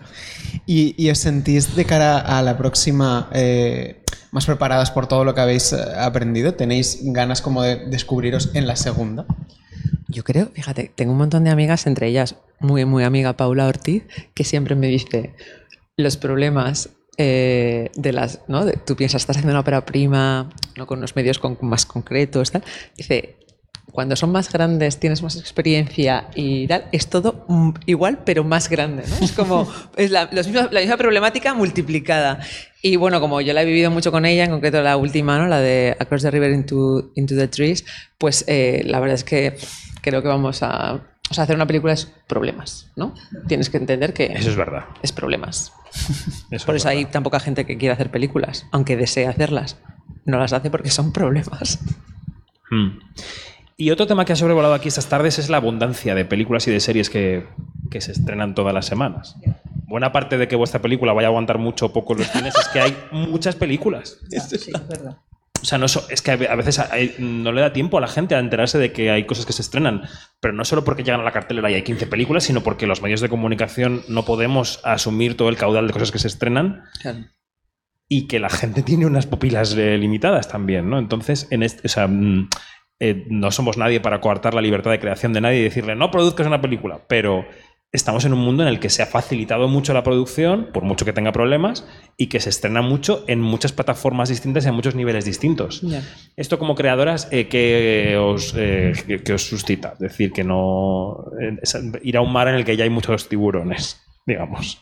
¿Y, 0.66 1.10
os 1.10 1.18
sentís 1.18 1.74
de 1.76 1.84
cara 1.84 2.18
a 2.18 2.42
la 2.42 2.56
próxima 2.56 3.28
eh, 3.32 4.02
más 4.30 4.46
preparadas 4.46 4.90
por 4.90 5.06
todo 5.06 5.24
lo 5.24 5.34
que 5.34 5.40
habéis 5.40 5.72
eh, 5.72 5.78
aprendido? 5.98 6.54
¿Tenéis 6.54 7.00
ganas 7.02 7.42
como 7.42 7.62
de 7.62 7.76
descubriros 7.86 8.50
en 8.54 8.66
la 8.66 8.76
segunda? 8.76 9.26
Yo 10.08 10.24
creo, 10.24 10.50
fíjate, 10.52 10.92
tengo 10.94 11.12
un 11.12 11.18
montón 11.18 11.44
de 11.44 11.50
amigas, 11.50 11.86
entre 11.86 12.06
ellas 12.08 12.36
muy, 12.60 12.84
muy 12.84 13.04
amiga 13.04 13.36
Paula 13.36 13.66
Ortiz, 13.66 14.04
que 14.34 14.44
siempre 14.44 14.74
me 14.74 14.86
dice 14.86 15.34
los 15.96 16.16
problemas 16.16 16.90
eh, 17.18 17.90
de 17.94 18.12
las, 18.12 18.40
¿no? 18.48 18.64
Tú 18.72 18.96
piensas, 18.96 19.22
estás 19.22 19.36
haciendo 19.36 19.52
una 19.52 19.60
ópera 19.60 19.84
prima, 19.84 20.50
no 20.76 20.86
con 20.86 20.98
unos 20.98 21.14
medios 21.16 21.40
más 21.60 21.86
concretos, 21.86 22.50
tal. 22.50 22.64
Dice, 22.96 23.36
cuando 23.92 24.16
son 24.16 24.32
más 24.32 24.50
grandes, 24.52 24.98
tienes 24.98 25.22
más 25.22 25.36
experiencia 25.36 26.28
y 26.34 26.66
tal, 26.66 26.86
es 26.92 27.08
todo 27.08 27.44
mm, 27.48 27.70
igual, 27.86 28.20
pero 28.24 28.42
más 28.42 28.68
grande, 28.68 29.04
¿no? 29.08 29.24
Es 29.24 29.32
como, 29.32 29.70
es 29.96 30.10
la, 30.10 30.28
los 30.32 30.48
mismos- 30.48 30.70
la 30.72 30.80
misma 30.80 30.96
problemática 30.96 31.54
multiplicada. 31.54 32.40
Y 32.82 32.96
bueno, 32.96 33.20
como 33.20 33.40
yo 33.40 33.52
la 33.52 33.62
he 33.62 33.64
vivido 33.66 33.90
mucho 33.90 34.10
con 34.10 34.24
ella, 34.26 34.44
en 34.44 34.50
concreto 34.50 34.82
la 34.82 34.96
última, 34.96 35.38
¿no? 35.38 35.46
La 35.46 35.60
de 35.60 35.96
Across 36.00 36.22
the 36.22 36.30
River 36.32 36.50
into, 36.52 37.12
into 37.14 37.36
the 37.36 37.46
Trees, 37.48 37.84
pues 38.18 38.44
eh, 38.48 38.82
la 38.86 38.98
verdad 38.98 39.14
es 39.14 39.24
que 39.24 39.56
creo 40.00 40.22
que 40.22 40.28
vamos 40.28 40.62
a... 40.62 41.00
O 41.30 41.34
sea, 41.34 41.44
hacer 41.44 41.54
una 41.56 41.66
película 41.66 41.92
es 41.92 42.12
problemas, 42.26 42.90
¿no? 42.96 43.14
Tienes 43.46 43.70
que 43.70 43.76
entender 43.78 44.12
que 44.12 44.24
Eso 44.26 44.50
es 44.50 44.56
verdad. 44.56 44.84
es 45.02 45.12
problemas. 45.12 45.72
Eso 46.50 46.66
Por 46.66 46.74
es 46.76 46.82
eso 46.82 46.88
hay 46.88 47.04
tan 47.06 47.22
poca 47.22 47.40
gente 47.40 47.64
que 47.64 47.78
quiere 47.78 47.92
hacer 47.94 48.10
películas, 48.10 48.66
aunque 48.72 48.96
desee 48.96 49.26
hacerlas. 49.26 49.78
No 50.24 50.38
las 50.38 50.52
hace 50.52 50.68
porque 50.70 50.90
son 50.90 51.12
problemas. 51.12 51.78
Mm. 52.70 52.98
Y 53.76 53.90
otro 53.90 54.06
tema 54.06 54.24
que 54.24 54.32
ha 54.32 54.36
sobrevolado 54.36 54.74
aquí 54.74 54.88
estas 54.88 55.08
tardes 55.08 55.38
es 55.38 55.48
la 55.48 55.56
abundancia 55.56 56.14
de 56.14 56.24
películas 56.24 56.66
y 56.68 56.70
de 56.70 56.80
series 56.80 57.10
que, 57.10 57.46
que 57.90 58.00
se 58.00 58.12
estrenan 58.12 58.54
todas 58.54 58.72
las 58.74 58.86
semanas. 58.86 59.36
Buena 59.86 60.12
parte 60.12 60.38
de 60.38 60.46
que 60.48 60.56
vuestra 60.56 60.80
película 60.80 61.12
vaya 61.12 61.28
a 61.28 61.30
aguantar 61.30 61.58
mucho 61.58 61.86
o 61.86 61.92
poco 61.92 62.12
en 62.12 62.20
los 62.20 62.28
cines 62.28 62.54
es 62.56 62.68
que 62.68 62.80
hay 62.80 62.96
muchas 63.12 63.56
películas. 63.56 64.18
Sí, 64.30 64.36
es 64.74 64.88
verdad. 64.88 65.18
O 65.60 65.64
sea, 65.64 65.78
no 65.78 65.86
so- 65.86 66.04
es 66.10 66.22
que 66.22 66.32
a 66.32 66.36
ve- 66.36 66.48
a 66.48 66.56
veces 66.56 66.78
hay- 66.80 67.14
no 67.18 67.52
le 67.52 67.60
da 67.60 67.72
tiempo 67.72 67.96
a 67.96 68.00
la 68.00 68.08
gente 68.08 68.34
a 68.34 68.40
enterarse 68.40 68.78
de 68.78 68.92
que 68.92 69.10
hay 69.10 69.24
cosas 69.26 69.46
que 69.46 69.52
se 69.52 69.62
estrenan, 69.62 70.02
pero 70.40 70.52
no 70.54 70.64
solo 70.64 70.82
porque 70.82 71.04
llegan 71.04 71.20
a 71.20 71.24
la 71.24 71.30
cartelera 71.32 71.70
y 71.70 71.74
hay 71.74 71.82
15 71.82 72.06
películas, 72.08 72.44
sino 72.44 72.62
porque 72.62 72.86
los 72.88 73.00
medios 73.00 73.20
de 73.20 73.28
comunicación 73.28 74.02
no 74.08 74.24
podemos 74.24 74.80
asumir 74.82 75.36
todo 75.36 75.48
el 75.50 75.56
caudal 75.56 75.86
de 75.86 75.92
cosas 75.92 76.10
que 76.10 76.18
se 76.18 76.26
estrenan 76.28 76.82
y 78.08 78.26
que 78.26 78.40
la 78.40 78.50
gente 78.50 78.82
tiene 78.82 79.06
unas 79.06 79.26
pupilas 79.26 79.74
eh, 79.76 79.96
limitadas 79.98 80.48
también, 80.48 80.90
¿no? 80.90 80.98
Entonces, 80.98 81.46
en 81.50 81.62
este, 81.62 81.86
o 81.86 81.88
sea, 81.90 82.08
mm, 82.08 82.48
eh, 83.04 83.26
no 83.28 83.50
somos 83.50 83.76
nadie 83.76 83.98
para 83.98 84.20
coartar 84.20 84.54
la 84.54 84.60
libertad 84.60 84.92
de 84.92 85.00
creación 85.00 85.32
de 85.32 85.40
nadie 85.40 85.58
y 85.58 85.62
decirle 85.64 85.96
no 85.96 86.12
produzcas 86.12 86.46
una 86.46 86.60
película, 86.60 87.00
pero 87.08 87.44
estamos 87.90 88.24
en 88.24 88.32
un 88.32 88.38
mundo 88.38 88.62
en 88.62 88.68
el 88.68 88.78
que 88.78 88.90
se 88.90 89.02
ha 89.02 89.06
facilitado 89.06 89.66
mucho 89.66 89.92
la 89.92 90.04
producción, 90.04 90.68
por 90.72 90.84
mucho 90.84 91.04
que 91.04 91.12
tenga 91.12 91.32
problemas, 91.32 91.84
y 92.16 92.28
que 92.28 92.38
se 92.38 92.48
estrena 92.48 92.80
mucho 92.80 93.24
en 93.26 93.40
muchas 93.40 93.72
plataformas 93.72 94.28
distintas 94.28 94.64
y 94.64 94.68
a 94.68 94.72
muchos 94.72 94.94
niveles 94.94 95.24
distintos. 95.24 95.82
Esto 96.36 96.60
como 96.60 96.76
creadoras, 96.76 97.26
eh, 97.32 97.48
¿qué, 97.48 98.16
os, 98.16 98.54
eh, 98.56 98.92
os 99.34 99.42
suscita? 99.42 99.94
Es 99.94 99.98
decir, 99.98 100.30
que 100.30 100.44
no... 100.44 101.24
eh, 101.40 101.58
ir 102.04 102.16
a 102.16 102.20
un 102.20 102.32
mar 102.32 102.46
en 102.46 102.54
el 102.54 102.64
que 102.64 102.76
ya 102.76 102.84
hay 102.84 102.90
muchos 102.90 103.28
tiburones, 103.28 104.00
digamos. 104.26 104.80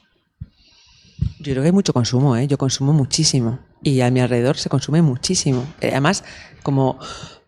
Yo 1.38 1.52
creo 1.52 1.62
que 1.62 1.68
hay 1.68 1.72
mucho 1.72 1.94
consumo, 1.94 2.36
¿eh? 2.36 2.46
Yo 2.46 2.58
consumo 2.58 2.92
muchísimo. 2.92 3.60
Y 3.82 4.02
a 4.02 4.10
mi 4.10 4.20
alrededor 4.20 4.58
se 4.58 4.68
consume 4.68 5.00
muchísimo. 5.00 5.64
Eh, 5.80 5.88
Además, 5.90 6.22
como 6.62 6.98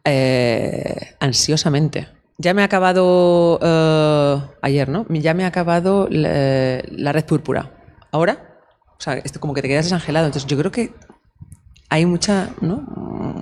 eh, 0.05 1.15
ansiosamente. 1.21 2.09
Ya 2.39 2.55
me 2.55 2.63
ha 2.63 2.65
acabado 2.65 3.59
eh, 3.63 4.43
ayer, 4.63 4.89
¿no? 4.89 5.07
Ya 5.09 5.35
me 5.35 5.45
ha 5.45 5.49
acabado 5.49 6.09
la, 6.11 6.83
la 6.91 7.13
red 7.13 7.25
púrpura. 7.25 7.71
Ahora, 8.11 8.59
o 8.99 9.03
sea, 9.03 9.15
esto 9.15 9.41
como 9.41 9.55
que 9.55 9.63
te 9.63 9.69
quedas 9.69 9.87
desangelado. 9.87 10.27
Entonces, 10.27 10.49
yo 10.49 10.59
creo 10.59 10.71
que 10.71 10.93
hay 11.89 12.07
mucha, 12.07 12.51
¿no? 12.61 12.81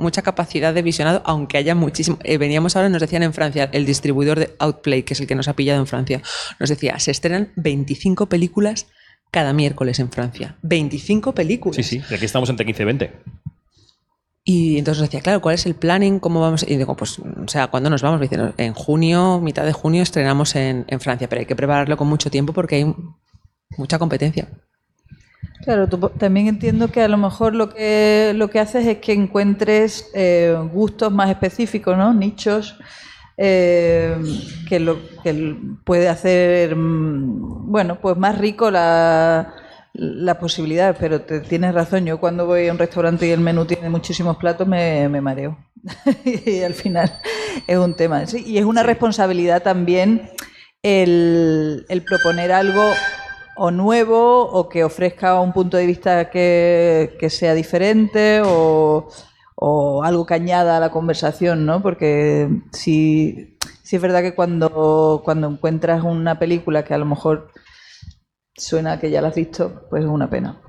mucha 0.00 0.22
capacidad 0.22 0.74
de 0.74 0.82
visionado, 0.82 1.22
aunque 1.24 1.56
haya 1.56 1.74
muchísimo. 1.74 2.18
Eh, 2.24 2.38
veníamos 2.38 2.74
ahora, 2.74 2.88
nos 2.88 3.00
decían 3.00 3.22
en 3.22 3.32
Francia, 3.32 3.68
el 3.72 3.86
distribuidor 3.86 4.38
de 4.40 4.54
Outplay, 4.58 5.02
que 5.04 5.14
es 5.14 5.20
el 5.20 5.26
que 5.26 5.34
nos 5.34 5.46
ha 5.46 5.54
pillado 5.54 5.78
en 5.78 5.86
Francia, 5.86 6.22
nos 6.58 6.68
decía, 6.68 6.98
se 6.98 7.10
estrenan 7.10 7.52
25 7.56 8.28
películas 8.28 8.86
cada 9.30 9.52
miércoles 9.52 10.00
en 10.00 10.10
Francia. 10.10 10.56
25 10.62 11.32
películas. 11.34 11.76
Sí, 11.76 11.82
sí, 11.82 12.02
y 12.10 12.14
aquí 12.14 12.24
estamos 12.24 12.50
entre 12.50 12.66
15 12.66 12.82
y 12.82 12.86
20. 12.86 13.12
Y 14.42 14.78
entonces 14.78 15.02
decía, 15.02 15.20
claro, 15.20 15.40
¿cuál 15.40 15.54
es 15.54 15.66
el 15.66 15.74
planning? 15.74 16.18
¿Cómo 16.18 16.40
vamos? 16.40 16.64
Y 16.66 16.76
digo, 16.76 16.96
pues, 16.96 17.18
o 17.18 17.48
sea, 17.48 17.68
¿cuándo 17.68 17.90
nos 17.90 18.02
vamos? 18.02 18.20
Me 18.20 18.26
dicen, 18.26 18.54
en 18.56 18.72
junio, 18.72 19.38
mitad 19.40 19.64
de 19.64 19.72
junio, 19.72 20.02
estrenamos 20.02 20.56
en, 20.56 20.86
Francia, 20.98 21.28
pero 21.28 21.40
hay 21.40 21.46
que 21.46 21.56
prepararlo 21.56 21.96
con 21.96 22.08
mucho 22.08 22.30
tiempo 22.30 22.52
porque 22.52 22.76
hay 22.76 22.94
mucha 23.76 23.98
competencia. 23.98 24.48
Claro, 25.62 25.88
tú 25.88 25.98
también 26.18 26.46
entiendo 26.46 26.88
que 26.90 27.02
a 27.02 27.08
lo 27.08 27.18
mejor 27.18 27.54
lo 27.54 27.68
que, 27.68 28.32
lo 28.34 28.48
que 28.48 28.60
haces 28.60 28.86
es 28.86 28.98
que 28.98 29.12
encuentres 29.12 30.10
eh, 30.14 30.56
gustos 30.72 31.12
más 31.12 31.28
específicos, 31.28 31.98
¿no? 31.98 32.14
Nichos 32.14 32.78
eh, 33.36 34.16
que 34.68 34.80
lo 34.80 34.98
que 35.22 35.56
puede 35.84 36.08
hacer, 36.08 36.76
mm, 36.76 37.70
bueno, 37.70 37.98
pues 38.00 38.16
más 38.16 38.38
rico 38.38 38.70
la, 38.70 39.54
la 39.92 40.38
posibilidad. 40.38 40.96
Pero 40.98 41.22
te, 41.22 41.40
tienes 41.40 41.74
razón, 41.74 42.04
yo 42.06 42.18
cuando 42.18 42.46
voy 42.46 42.68
a 42.68 42.72
un 42.72 42.78
restaurante 42.78 43.26
y 43.26 43.30
el 43.30 43.40
menú 43.40 43.64
tiene 43.64 43.88
muchísimos 43.90 44.36
platos 44.36 44.66
me, 44.66 45.08
me 45.08 45.20
mareo. 45.20 45.58
y 46.24 46.62
al 46.62 46.74
final 46.74 47.12
es 47.66 47.76
un 47.76 47.94
tema. 47.94 48.26
Sí, 48.26 48.44
y 48.46 48.58
es 48.58 48.64
una 48.64 48.82
responsabilidad 48.82 49.62
también 49.62 50.30
el, 50.82 51.86
el 51.88 52.04
proponer 52.04 52.52
algo 52.52 52.92
o 53.56 53.70
nuevo 53.70 54.44
o 54.44 54.68
que 54.68 54.84
ofrezca 54.84 55.38
un 55.40 55.52
punto 55.52 55.76
de 55.76 55.86
vista 55.86 56.30
que, 56.30 57.16
que 57.18 57.28
sea 57.28 57.54
diferente 57.54 58.40
o, 58.44 59.08
o 59.54 60.02
algo 60.02 60.24
que 60.24 60.34
añada 60.34 60.78
a 60.78 60.80
la 60.80 60.90
conversación, 60.90 61.66
¿no? 61.66 61.82
Porque 61.82 62.48
si, 62.72 63.58
si 63.82 63.96
es 63.96 64.02
verdad 64.02 64.22
que 64.22 64.34
cuando, 64.34 65.20
cuando 65.22 65.48
encuentras 65.48 66.02
una 66.02 66.38
película 66.38 66.84
que 66.84 66.94
a 66.94 66.98
lo 66.98 67.04
mejor 67.04 67.50
suena 68.56 68.98
que 68.98 69.10
ya 69.10 69.20
la 69.20 69.28
has 69.28 69.34
visto, 69.34 69.86
pues 69.88 70.04
es 70.04 70.08
una 70.08 70.28
pena. 70.28 70.60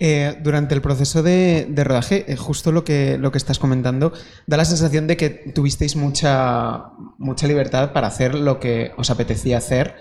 Eh, 0.00 0.36
durante 0.42 0.74
el 0.74 0.82
proceso 0.82 1.22
de, 1.22 1.66
rodaje, 1.76 2.24
eh, 2.30 2.36
justo 2.36 2.72
lo 2.72 2.84
que, 2.84 3.16
lo 3.16 3.30
que 3.30 3.38
estás 3.38 3.58
comentando, 3.58 4.12
da 4.46 4.56
la 4.56 4.64
sensación 4.64 5.06
de 5.06 5.16
que 5.16 5.30
tuvisteis 5.30 5.94
mucha, 5.94 6.90
mucha 7.18 7.46
libertad 7.46 7.92
para 7.92 8.08
hacer 8.08 8.34
lo 8.34 8.58
que 8.58 8.92
os 8.96 9.10
apetecía 9.10 9.58
hacer. 9.58 9.94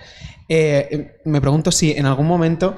Eh, 0.49 1.19
me 1.25 1.39
pregunto 1.41 1.71
si 1.71 1.91
en 1.91 2.05
algún 2.05 2.27
momento 2.27 2.77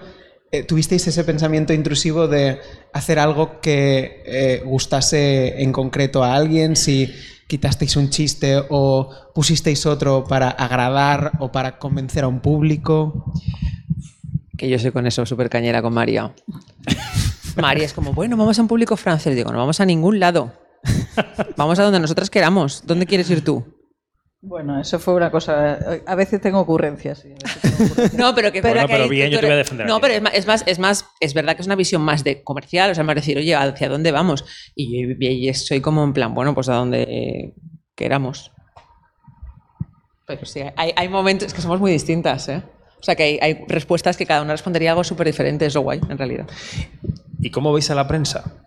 tuvisteis 0.67 1.05
ese 1.07 1.25
pensamiento 1.25 1.73
intrusivo 1.73 2.29
de 2.29 2.59
hacer 2.93 3.19
algo 3.19 3.59
que 3.59 4.61
gustase 4.63 5.61
en 5.61 5.73
concreto 5.73 6.23
a 6.23 6.35
alguien, 6.35 6.77
si 6.77 7.13
quitasteis 7.47 7.95
un 7.95 8.09
chiste 8.09 8.61
o 8.69 9.09
pusisteis 9.33 9.85
otro 9.85 10.25
para 10.25 10.49
agradar 10.49 11.33
o 11.39 11.51
para 11.51 11.77
convencer 11.77 12.23
a 12.23 12.27
un 12.27 12.39
público? 12.39 13.33
Que 14.57 14.69
yo 14.69 14.79
soy 14.79 14.91
con 14.91 15.05
eso 15.05 15.25
súper 15.25 15.49
cañera 15.49 15.81
con 15.81 15.93
María. 15.93 16.33
María 17.57 17.85
es 17.85 17.93
como, 17.93 18.13
bueno, 18.13 18.37
vamos 18.37 18.57
a 18.57 18.61
un 18.61 18.67
público 18.67 18.97
francés. 18.97 19.35
Digo, 19.35 19.51
no 19.51 19.57
vamos 19.57 19.79
a 19.79 19.85
ningún 19.85 20.19
lado. 20.19 20.53
Vamos 21.57 21.79
a 21.79 21.83
donde 21.83 21.99
nosotras 21.99 22.29
queramos. 22.29 22.83
¿Dónde 22.85 23.05
quieres 23.05 23.29
ir 23.29 23.43
tú? 23.43 23.74
Bueno, 24.47 24.79
eso 24.79 24.99
fue 24.99 25.15
una 25.15 25.31
cosa. 25.31 25.79
A 26.05 26.13
veces 26.13 26.39
tengo 26.39 26.59
ocurrencias. 26.59 27.19
sí, 27.19 27.29
a 27.29 27.47
veces 27.47 27.61
tengo 27.61 27.85
ocurrencias. 27.87 28.13
No, 28.19 28.35
pero 28.35 28.51
que 28.51 28.61
Bueno, 28.61 28.81
que 28.81 28.93
pero 28.93 29.09
bien, 29.09 29.31
yo 29.31 29.39
te 29.39 29.47
voy 29.47 29.55
a 29.55 29.57
defender 29.57 29.87
No, 29.87 29.99
pero 29.99 30.13
es 30.13 30.21
más, 30.21 30.33
es 30.33 30.45
más, 30.45 30.63
es 30.67 30.79
más, 30.79 31.05
es 31.19 31.33
verdad 31.33 31.55
que 31.55 31.61
es 31.63 31.65
una 31.65 31.75
visión 31.75 32.03
más 32.03 32.23
de 32.23 32.43
comercial, 32.43 32.91
o 32.91 32.95
sea, 32.95 33.03
más 33.03 33.15
decir, 33.15 33.37
oye, 33.37 33.55
¿hacia 33.55 33.89
dónde 33.89 34.11
vamos? 34.11 34.45
Y 34.75 35.07
yo 35.07 35.15
y 35.19 35.53
soy 35.55 35.81
como 35.81 36.03
en 36.03 36.13
plan, 36.13 36.35
bueno, 36.35 36.53
pues 36.53 36.69
a 36.69 36.75
donde 36.75 37.53
queramos. 37.95 38.51
Pero 40.27 40.45
sí, 40.45 40.61
hay, 40.75 40.93
hay 40.95 41.09
momentos, 41.09 41.53
que 41.53 41.61
somos 41.61 41.79
muy 41.79 41.91
distintas, 41.91 42.47
¿eh? 42.49 42.61
O 42.99 43.03
sea, 43.03 43.15
que 43.15 43.23
hay, 43.23 43.39
hay 43.41 43.65
respuestas 43.67 44.15
que 44.15 44.27
cada 44.27 44.43
una 44.43 44.53
respondería 44.53 44.91
algo 44.91 45.03
súper 45.03 45.25
diferente, 45.25 45.65
es 45.65 45.73
lo 45.73 45.81
guay, 45.81 46.01
en 46.07 46.17
realidad. 46.17 46.47
¿Y 47.39 47.49
cómo 47.49 47.73
veis 47.73 47.89
a 47.89 47.95
la 47.95 48.07
prensa? 48.07 48.64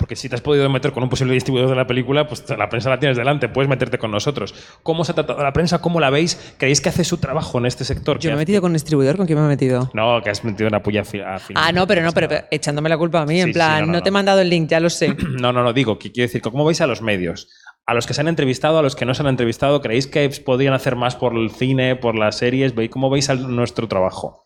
Porque 0.00 0.16
si 0.16 0.28
te 0.30 0.34
has 0.34 0.40
podido 0.40 0.68
meter 0.70 0.92
con 0.92 1.02
un 1.02 1.08
posible 1.10 1.34
distribuidor 1.34 1.68
de 1.68 1.76
la 1.76 1.86
película, 1.86 2.26
pues 2.26 2.42
la 2.48 2.68
prensa 2.70 2.88
la 2.90 2.98
tienes 2.98 3.16
delante, 3.18 3.48
puedes 3.50 3.68
meterte 3.68 3.98
con 3.98 4.10
nosotros. 4.10 4.54
¿Cómo 4.82 5.04
se 5.04 5.12
ha 5.12 5.14
tratado 5.14 5.42
la 5.42 5.52
prensa? 5.52 5.80
¿Cómo 5.80 6.00
la 6.00 6.08
veis? 6.10 6.54
¿Creéis 6.56 6.80
que 6.80 6.88
hace 6.88 7.04
su 7.04 7.18
trabajo 7.18 7.58
en 7.58 7.66
este 7.66 7.84
sector? 7.84 8.16
Yo 8.18 8.22
¿Que 8.22 8.28
me 8.28 8.34
he 8.34 8.38
metido 8.38 8.62
con 8.62 8.70
un 8.70 8.74
distribuidor, 8.74 9.18
¿con 9.18 9.26
quién 9.26 9.38
me 9.38 9.44
he 9.44 9.48
metido? 9.48 9.90
No, 9.94 10.20
que 10.24 10.30
has 10.30 10.42
metido 10.42 10.68
una 10.68 10.82
puya 10.82 11.02
a. 11.26 11.38
Ah, 11.54 11.70
no, 11.70 11.86
pero 11.86 12.02
no, 12.02 12.12
pero, 12.12 12.28
pero 12.28 12.46
echándome 12.50 12.88
la 12.88 12.96
culpa 12.98 13.20
a 13.20 13.26
mí, 13.26 13.34
Sí, 13.34 13.40
en 13.42 13.46
sí, 13.48 13.52
plan, 13.52 13.80
no, 13.82 13.86
no, 13.88 13.92
no, 13.92 14.02
te 14.02 14.08
he 14.08 14.12
mandado 14.12 14.40
el 14.40 14.48
link, 14.48 14.70
ya 14.70 14.80
lo 14.80 14.88
sé. 14.90 15.14
No, 15.40 15.52
no, 15.52 15.62
no, 15.62 15.72
digo, 15.74 15.98
que 15.98 16.10
quiero 16.10 16.26
decir, 16.28 16.40
¿cómo 16.40 16.64
veis 16.64 16.80
a 16.80 16.86
los 16.86 17.02
medios? 17.02 17.48
A 17.86 17.92
los 17.94 18.06
que 18.06 18.14
se 18.14 18.22
han 18.22 18.28
entrevistado, 18.28 18.78
a 18.78 18.82
los 18.82 18.96
que 18.96 19.04
no 19.04 19.12
se 19.14 19.22
han 19.22 19.28
entrevistado, 19.28 19.80
¿creéis 19.82 20.06
que 20.06 20.28
podrían 20.44 20.72
hacer 20.74 20.96
más 20.96 21.14
por 21.16 21.36
el 21.36 21.50
cine, 21.50 21.94
por 21.96 22.16
las 22.16 22.38
series? 22.38 22.74
¿Veis- 22.74 22.88
¿Cómo 22.90 23.10
veis 23.10 23.28
al- 23.30 23.54
nuestro 23.54 23.86
trabajo? 23.88 24.44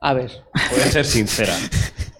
A 0.00 0.12
ver. 0.14 0.30
Puedes 0.70 0.92
ser 0.92 1.04
sincera. 1.04 1.54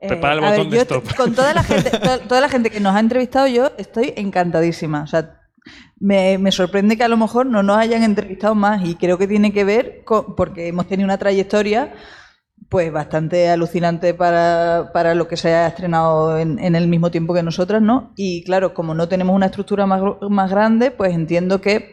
Prepara 0.00 0.34
el 0.34 0.44
Eh, 0.44 0.50
botón 0.50 0.70
de 0.70 0.76
yo 0.76 0.82
stop. 0.82 1.14
Con 1.16 1.34
toda 1.34 1.52
la, 1.54 1.62
gente, 1.62 1.90
to- 1.90 2.20
toda 2.20 2.40
la 2.40 2.48
gente 2.48 2.70
que 2.70 2.80
nos 2.80 2.94
ha 2.94 3.00
entrevistado, 3.00 3.46
yo 3.46 3.70
estoy 3.78 4.12
encantadísima. 4.16 5.02
O 5.02 5.06
sea, 5.06 5.36
me, 5.98 6.38
me 6.38 6.52
sorprende 6.52 6.96
que 6.96 7.04
a 7.04 7.08
lo 7.08 7.16
mejor 7.16 7.46
no 7.46 7.62
nos 7.62 7.76
hayan 7.76 8.02
entrevistado 8.02 8.54
más 8.54 8.84
y 8.86 8.94
creo 8.94 9.18
que 9.18 9.28
tiene 9.28 9.52
que 9.52 9.64
ver 9.64 10.02
con, 10.04 10.34
porque 10.36 10.68
hemos 10.68 10.86
tenido 10.88 11.04
una 11.06 11.18
trayectoria 11.18 11.92
pues 12.68 12.92
bastante 12.92 13.48
alucinante 13.50 14.14
para, 14.14 14.90
para 14.92 15.14
lo 15.14 15.26
que 15.26 15.36
se 15.36 15.52
ha 15.52 15.66
estrenado 15.66 16.38
en, 16.38 16.58
en 16.58 16.76
el 16.76 16.86
mismo 16.88 17.10
tiempo 17.10 17.34
que 17.34 17.42
nosotras, 17.42 17.82
¿no? 17.82 18.12
Y 18.16 18.44
claro, 18.44 18.74
como 18.74 18.94
no 18.94 19.08
tenemos 19.08 19.34
una 19.34 19.46
estructura 19.46 19.86
más, 19.86 20.00
más 20.28 20.50
grande, 20.50 20.90
pues 20.90 21.12
entiendo 21.14 21.60
que 21.60 21.92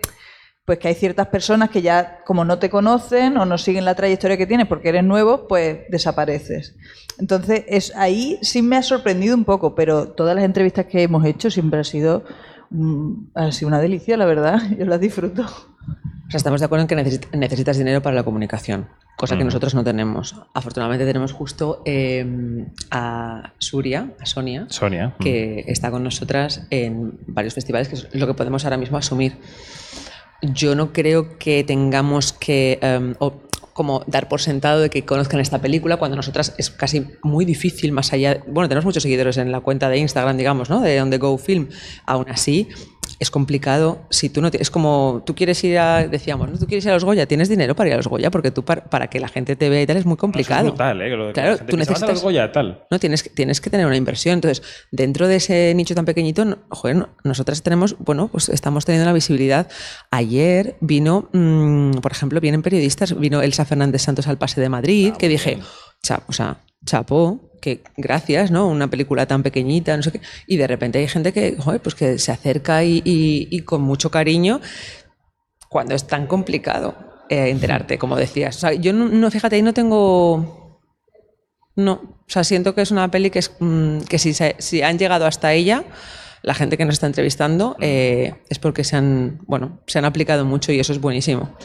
pues 0.65 0.79
que 0.79 0.89
hay 0.89 0.95
ciertas 0.95 1.27
personas 1.27 1.69
que 1.69 1.81
ya 1.81 2.19
como 2.25 2.43
no 2.43 2.59
te 2.59 2.69
conocen 2.69 3.37
o 3.37 3.45
no 3.45 3.57
siguen 3.57 3.85
la 3.85 3.95
trayectoria 3.95 4.35
que 4.37 4.45
tienes 4.45 4.67
porque 4.67 4.89
eres 4.89 5.03
nuevo, 5.05 5.47
pues 5.47 5.79
desapareces. 5.89 6.75
Entonces, 7.19 7.63
es, 7.67 7.93
ahí 7.95 8.37
sí 8.41 8.61
me 8.61 8.77
ha 8.77 8.83
sorprendido 8.83 9.35
un 9.35 9.43
poco, 9.45 9.73
pero 9.75 10.09
todas 10.09 10.35
las 10.35 10.43
entrevistas 10.45 10.85
que 10.85 11.03
hemos 11.03 11.25
hecho 11.25 11.49
siempre 11.49 11.79
ha 11.79 11.83
sido, 11.83 12.23
mm, 12.69 13.11
ha 13.35 13.51
sido 13.51 13.67
una 13.69 13.79
delicia, 13.81 14.17
la 14.17 14.25
verdad. 14.25 14.61
Yo 14.79 14.85
las 14.85 14.99
disfruto. 14.99 15.41
O 15.43 16.29
sea, 16.29 16.37
estamos 16.37 16.59
de 16.59 16.65
acuerdo 16.65 16.81
en 16.83 16.87
que 16.89 16.95
necesit- 16.97 17.29
necesitas 17.37 17.77
dinero 17.77 18.01
para 18.01 18.13
la 18.15 18.23
comunicación, 18.23 18.89
cosa 19.15 19.37
que 19.37 19.45
nosotros 19.45 19.73
no 19.75 19.83
tenemos. 19.85 20.35
Afortunadamente 20.53 21.05
tenemos 21.05 21.31
justo 21.31 21.81
eh, 21.85 22.67
a 22.91 23.53
Suria, 23.59 24.11
a 24.19 24.25
Sonia, 24.25 24.65
Sonia. 24.69 25.15
que 25.21 25.63
está 25.67 25.89
con 25.89 26.03
nosotras 26.03 26.67
en 26.69 27.17
varios 27.27 27.53
festivales, 27.53 27.87
que 27.87 27.95
es 27.95 28.09
lo 28.13 28.27
que 28.27 28.33
podemos 28.33 28.65
ahora 28.65 28.75
mismo 28.77 28.97
asumir. 28.97 29.37
Yo 30.41 30.75
no 30.75 30.91
creo 30.93 31.37
que 31.39 31.63
tengamos 31.63 32.33
que 32.33 32.77
em, 32.81 33.15
como 33.77 34.03
dar 34.07 34.27
por 34.27 34.41
sentado 34.41 34.81
de 34.81 34.89
que 34.89 35.05
conozcan 35.05 35.39
esta 35.39 35.61
película 35.61 35.97
cuando 35.97 36.17
nosotras 36.17 36.55
es 36.57 36.71
casi 36.71 37.05
muy 37.21 37.45
difícil 37.45 37.91
más 37.91 38.11
allá 38.11 38.43
bueno 38.47 38.67
tenemos 38.67 38.85
muchos 38.85 39.03
seguidores 39.03 39.37
en 39.37 39.51
la 39.51 39.61
cuenta 39.61 39.87
de 39.87 39.99
Instagram 39.99 40.35
digamos 40.35 40.71
no 40.71 40.81
de 40.81 40.99
On 40.99 41.11
The 41.11 41.19
Go 41.19 41.37
Film. 41.37 41.69
Aún 42.07 42.25
así 42.27 42.69
es 43.19 43.31
complicado 43.31 43.99
si 44.09 44.29
tú 44.29 44.41
no 44.41 44.51
tienes, 44.51 44.67
es 44.67 44.71
como 44.71 45.23
tú 45.25 45.33
quieres 45.35 45.63
ir 45.63 45.79
a 45.79 46.07
decíamos 46.07 46.49
¿no? 46.49 46.57
tú 46.57 46.67
quieres 46.67 46.85
ir 46.85 46.91
a 46.91 46.93
los 46.93 47.03
Goya 47.03 47.25
tienes 47.25 47.49
dinero 47.49 47.75
para 47.75 47.87
ir 47.89 47.93
a 47.93 47.97
los 47.97 48.07
Goya 48.07 48.29
porque 48.31 48.51
tú 48.51 48.63
para, 48.63 48.83
para 48.85 49.07
que 49.07 49.19
la 49.19 49.27
gente 49.27 49.55
te 49.55 49.69
vea 49.69 49.81
y 49.81 49.87
tal 49.87 49.97
es 49.97 50.05
muy 50.05 50.17
complicado 50.17 50.65
es 50.67 50.71
brutal, 50.71 51.01
¿eh? 51.01 51.09
Lo 51.15 51.27
de 51.27 51.29
que 51.29 51.33
Claro, 51.33 51.51
la 51.51 51.57
gente 51.57 51.71
tú 51.71 51.75
piensa, 51.77 51.93
"Van 51.93 52.03
a 52.03 52.05
los 52.05 52.09
necesitas- 52.13 52.23
Goya, 52.23 52.51
tal. 52.51 52.85
no, 52.91 52.99
tienes, 52.99 53.23
que- 53.23 53.29
tienes 53.31 53.61
que 53.61 53.69
tener 53.69 53.85
una 53.85 53.95
inversión. 53.97 54.35
Entonces, 54.35 54.63
dentro 54.91 55.27
de 55.27 55.37
ese 55.37 55.73
nicho 55.75 55.95
tan 55.95 56.05
pequeñito, 56.05 56.45
no- 56.45 56.57
joder, 56.69 56.95
no- 56.95 57.09
nosotras 57.23 57.61
tenemos, 57.63 57.95
bueno, 57.99 58.27
pues 58.27 58.49
estamos 58.49 58.85
teniendo 58.85 59.05
la 59.05 59.13
visibilidad. 59.13 59.67
Ayer 60.11 60.75
vino, 60.79 61.29
mm, 61.33 61.91
por 62.01 62.11
ejemplo, 62.11 62.39
vienen 62.39 62.61
periodistas, 62.61 63.17
vino 63.19 63.41
Elsa 63.41 63.65
Fernández 63.65 64.01
Santos 64.01 64.27
al 64.27 64.37
Pase 64.37 64.61
de 64.61 64.69
Madrid, 64.69 65.13
que 65.17 65.27
dije, 65.27 65.59
"Cha- 66.03 66.21
o 66.27 66.33
sea, 66.33 66.57
chapó, 66.85 67.51
que 67.61 67.83
gracias, 67.97 68.51
¿no? 68.51 68.67
Una 68.67 68.89
película 68.89 69.25
tan 69.25 69.43
pequeñita, 69.43 69.95
no 69.95 70.03
sé 70.03 70.11
qué. 70.11 70.21
Y 70.47 70.57
de 70.57 70.67
repente 70.67 70.99
hay 70.99 71.07
gente 71.07 71.33
que, 71.33 71.55
joder, 71.57 71.81
pues 71.81 71.95
que 71.95 72.19
se 72.19 72.31
acerca 72.31 72.83
y, 72.83 73.61
con 73.65 73.81
mucho 73.81 74.11
cariño 74.11 74.61
cuando 75.69 75.95
es 75.95 76.07
tan 76.07 76.27
complicado 76.27 76.95
eh, 77.29 77.49
enterarte, 77.49 77.97
como 77.97 78.15
decías. 78.15 78.65
Yo 78.79 78.93
no, 78.93 79.07
no, 79.07 79.31
fíjate, 79.31 79.57
ahí 79.57 79.61
no 79.61 79.73
tengo... 79.73 80.81
No, 81.75 81.93
o 81.93 82.25
sea, 82.29 82.43
siento 82.43 82.73
que 82.73 82.81
es 82.81 82.89
una 82.89 83.11
peli 83.11 83.29
que, 83.29 83.39
es, 83.39 83.51
mm, 83.59 83.99
que 84.01 84.17
si 84.17 84.81
han 84.81 84.97
llegado 84.97 85.27
hasta 85.27 85.53
ella, 85.53 85.83
la 86.41 86.53
gente 86.53 86.77
que 86.77 86.85
nos 86.85 86.93
está 86.93 87.07
entrevistando, 87.07 87.75
eh, 87.79 88.35
es 88.49 88.59
porque 88.59 88.83
se 88.83 88.95
han, 88.95 89.39
bueno, 89.47 89.81
se 89.87 89.99
han 89.99 90.05
aplicado 90.05 90.45
mucho 90.45 90.71
y 90.71 90.79
eso 90.79 90.93
es 90.93 91.01
buenísimo. 91.01 91.55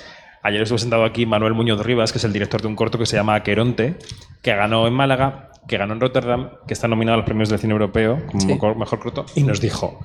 Ayer 0.43 0.63
estuvo 0.63 0.79
sentado 0.79 1.05
aquí 1.05 1.25
Manuel 1.27 1.55
Muñoz 1.55 1.85
Rivas, 1.85 2.13
que 2.13 2.19
es 2.19 2.25
el 2.25 2.33
director 2.33 2.61
de 2.61 2.69
un 2.69 2.77
corto 2.77 2.99
que 2.99 3.07
se 3.07 3.17
llama 3.17 3.35
Aqueronte, 3.37 3.97
que 4.43 4.55
ganó 4.55 4.87
en 4.89 4.95
Málaga, 4.95 5.51
que 5.69 5.79
ganó 5.79 5.95
en 5.95 6.01
Rotterdam, 6.01 6.51
que 6.67 6.75
está 6.75 6.89
nominado 6.89 7.15
a 7.15 7.17
los 7.19 7.27
premios 7.27 7.49
del 7.49 7.61
cine 7.61 7.73
europeo 7.73 8.27
como 8.27 8.41
Sí. 8.41 8.47
mejor, 8.49 8.77
mejor 8.77 8.99
corto, 8.99 9.27
y 9.37 9.45
nos 9.45 9.61
dijo, 9.61 10.05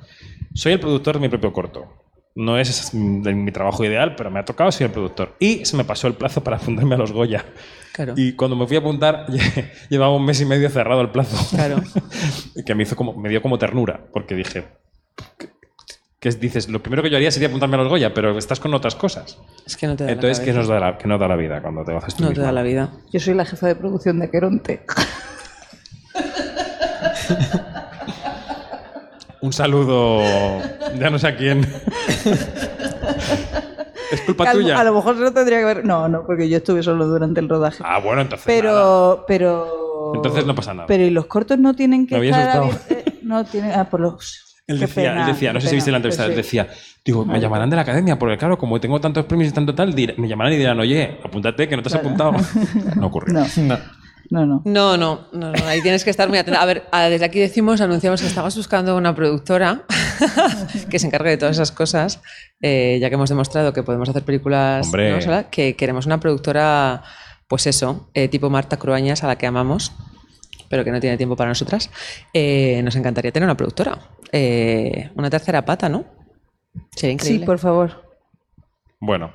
soy 0.54 0.72
el 0.74 0.80
productor 0.80 1.14
de 1.16 1.20
mi 1.20 1.28
propio 1.28 1.52
corto. 1.52 1.86
No 2.36 2.56
es 2.56 2.92
de 2.92 3.34
mi 3.34 3.50
trabajo 3.50 3.84
ideal, 3.84 4.14
pero 4.14 4.30
me 4.30 4.38
ha 4.38 4.44
tocado, 4.44 4.70
soy 4.70 4.86
el 4.86 4.92
productor. 4.92 5.34
Y 5.40 5.64
se 5.64 5.76
me 5.76 5.82
pasó 5.82 6.06
el 6.06 6.14
plazo 6.14 6.44
para 6.44 6.56
apuntarme 6.58 6.94
a 6.94 6.98
los 6.98 7.10
Goya. 7.10 7.44
Claro. 7.92 8.14
Y 8.16 8.34
cuando 8.34 8.54
me 8.54 8.64
fui 8.68 8.76
a 8.76 8.78
apuntar, 8.78 9.26
llevaba 9.90 10.14
un 10.14 10.24
mes 10.24 10.40
y 10.40 10.44
medio 10.44 10.70
cerrado 10.70 11.00
el 11.00 11.10
plazo. 11.10 11.36
Claro. 11.56 11.82
que 12.64 12.74
me, 12.76 12.84
hizo 12.84 12.94
como, 12.94 13.12
me 13.14 13.28
dio 13.28 13.42
como 13.42 13.58
ternura, 13.58 14.06
porque 14.12 14.36
dije, 14.36 14.68
¿qué, 16.20 16.30
qué 16.30 16.36
dices? 16.36 16.68
Lo 16.68 16.82
primero 16.82 17.02
que 17.02 17.10
yo 17.10 17.16
haría 17.16 17.30
sería 17.30 17.48
apuntarme 17.48 17.76
a 17.76 17.78
los 17.78 17.88
Goya, 17.88 18.12
pero 18.14 18.36
estás 18.38 18.60
con 18.60 18.72
otras 18.74 18.94
cosas. 18.94 19.38
Es 19.66 19.76
que 19.76 19.86
no 19.86 19.96
te 19.96 20.04
da 20.04 20.10
Entonces, 20.12 20.38
la 20.40 20.44
¿qué 20.44 20.52
nos 20.52 20.68
da 20.68 20.80
la, 20.80 20.98
qué 20.98 21.08
nos 21.08 21.20
da 21.20 21.28
la 21.28 21.36
vida 21.36 21.60
cuando 21.62 21.84
te 21.84 21.94
haces 21.96 22.14
tú 22.14 22.24
No 22.24 22.32
te 22.32 22.40
da 22.40 22.52
la 22.52 22.62
vida. 22.62 22.90
Yo 23.12 23.20
soy 23.20 23.34
la 23.34 23.44
jefa 23.44 23.66
de 23.66 23.76
producción 23.76 24.18
de 24.18 24.30
Queronte. 24.30 24.84
Un 29.40 29.52
saludo, 29.52 30.20
ya 30.98 31.10
no 31.10 31.18
sé 31.18 31.28
a 31.28 31.36
quién. 31.36 31.60
es 34.10 34.20
culpa 34.26 34.44
Que 34.44 34.50
a 34.50 34.52
tuya. 34.52 34.80
A 34.80 34.84
lo 34.84 34.94
mejor 34.94 35.16
se 35.16 35.22
lo 35.22 35.32
tendría 35.32 35.58
que 35.60 35.64
ver. 35.64 35.84
No, 35.84 36.08
no, 36.08 36.26
porque 36.26 36.48
yo 36.48 36.56
estuve 36.56 36.82
solo 36.82 37.06
durante 37.06 37.38
el 37.38 37.48
rodaje. 37.48 37.84
Ah, 37.86 38.00
bueno, 38.00 38.22
entonces. 38.22 38.46
nada. 38.46 38.58
pero, 38.60 39.24
pero. 39.28 40.12
Entonces 40.16 40.44
no 40.44 40.56
pasa 40.56 40.74
nada. 40.74 40.86
Pero 40.88 41.04
¿y 41.04 41.10
los 41.10 41.26
cortos 41.26 41.56
no 41.58 41.74
tienen 41.74 42.06
que 42.06 42.14
Me 42.16 42.18
había 42.18 42.30
estar 42.30 42.62
asustado. 42.64 43.00
Eh, 43.00 43.18
No 43.22 43.44
tienen. 43.44 43.72
Ah, 43.78 43.88
por 43.88 44.00
los. 44.00 44.47
Él 44.68 44.78
decía, 44.78 45.12
pena, 45.12 45.22
él 45.22 45.32
decía, 45.32 45.52
no 45.54 45.60
sé 45.62 45.68
si 45.68 45.74
viste 45.76 45.90
la 45.90 45.96
entrevista, 45.96 46.26
él 46.26 46.32
sí. 46.32 46.36
decía, 46.36 46.68
digo, 47.02 47.24
me 47.24 47.40
llamarán 47.40 47.70
de 47.70 47.76
la 47.76 47.82
academia, 47.82 48.18
porque 48.18 48.36
claro, 48.36 48.58
como 48.58 48.78
tengo 48.78 49.00
tantos 49.00 49.24
premios 49.24 49.50
y 49.50 49.54
tanto 49.54 49.74
tal, 49.74 49.94
me 49.94 50.28
llamarán 50.28 50.52
y 50.52 50.56
dirán, 50.58 50.78
oye, 50.78 51.18
apúntate, 51.24 51.66
que 51.66 51.74
no 51.74 51.82
te 51.82 51.88
has 51.88 51.94
apuntado. 51.94 52.32
No 52.96 53.06
ocurrió. 53.06 53.32
No, 53.32 53.46
no, 54.30 54.44
no. 54.44 54.62
No, 54.66 54.98
no, 54.98 55.26
no, 55.32 55.52
no, 55.52 55.66
ahí 55.66 55.80
tienes 55.80 56.04
que 56.04 56.10
estar 56.10 56.28
muy 56.28 56.36
atenta. 56.36 56.60
A 56.60 56.66
ver, 56.66 56.84
desde 57.08 57.24
aquí 57.24 57.38
decimos, 57.38 57.80
anunciamos 57.80 58.20
que 58.20 58.26
estamos 58.26 58.54
buscando 58.54 58.94
una 58.94 59.14
productora 59.14 59.84
que 60.90 60.98
se 60.98 61.06
encargue 61.06 61.30
de 61.30 61.36
todas 61.38 61.56
esas 61.56 61.72
cosas, 61.72 62.20
eh, 62.60 62.98
ya 63.00 63.08
que 63.08 63.14
hemos 63.14 63.30
demostrado 63.30 63.72
que 63.72 63.82
podemos 63.82 64.06
hacer 64.10 64.24
películas 64.24 64.90
que 65.50 65.76
queremos 65.76 66.04
una 66.04 66.20
productora, 66.20 67.02
pues 67.46 67.66
eso, 67.66 68.10
eh, 68.12 68.28
tipo 68.28 68.50
Marta 68.50 68.76
Cruañas, 68.76 69.24
a 69.24 69.28
la 69.28 69.38
que 69.38 69.46
amamos, 69.46 69.92
pero 70.68 70.84
que 70.84 70.90
no 70.90 71.00
tiene 71.00 71.16
tiempo 71.16 71.36
para 71.36 71.48
nosotras. 71.50 71.90
Eh, 72.32 72.80
nos 72.82 72.96
encantaría 72.96 73.32
tener 73.32 73.46
una 73.46 73.56
productora. 73.56 73.98
Eh, 74.32 75.10
una 75.14 75.30
tercera 75.30 75.64
pata, 75.64 75.88
¿no? 75.88 76.04
Sería 76.94 77.18
Sí, 77.18 77.38
por 77.40 77.58
favor. 77.58 78.04
Bueno, 79.00 79.32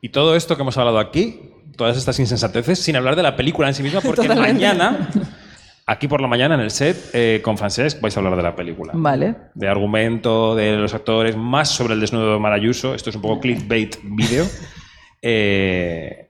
y 0.00 0.10
todo 0.10 0.36
esto 0.36 0.56
que 0.56 0.62
hemos 0.62 0.76
hablado 0.78 0.98
aquí, 0.98 1.50
todas 1.76 1.96
estas 1.96 2.18
insensateces, 2.18 2.78
sin 2.78 2.96
hablar 2.96 3.16
de 3.16 3.22
la 3.22 3.36
película 3.36 3.68
en 3.68 3.74
sí 3.74 3.82
misma, 3.82 4.00
porque 4.00 4.22
Totalmente. 4.22 4.52
mañana, 4.52 5.10
aquí 5.86 6.06
por 6.06 6.20
la 6.20 6.28
mañana 6.28 6.54
en 6.54 6.60
el 6.60 6.70
set, 6.70 6.96
eh, 7.12 7.40
con 7.42 7.56
Francesc, 7.58 8.00
vais 8.00 8.16
a 8.16 8.20
hablar 8.20 8.36
de 8.36 8.42
la 8.42 8.54
película. 8.54 8.92
Vale. 8.94 9.34
De 9.54 9.68
argumento, 9.68 10.54
de 10.54 10.76
los 10.76 10.94
actores, 10.94 11.36
más 11.36 11.70
sobre 11.70 11.94
el 11.94 12.00
desnudo 12.00 12.34
de 12.34 12.38
Marayuso. 12.38 12.94
Esto 12.94 13.10
es 13.10 13.16
un 13.16 13.22
poco 13.22 13.40
clickbait 13.40 13.96
vídeo. 14.02 14.44
Eh, 15.28 16.25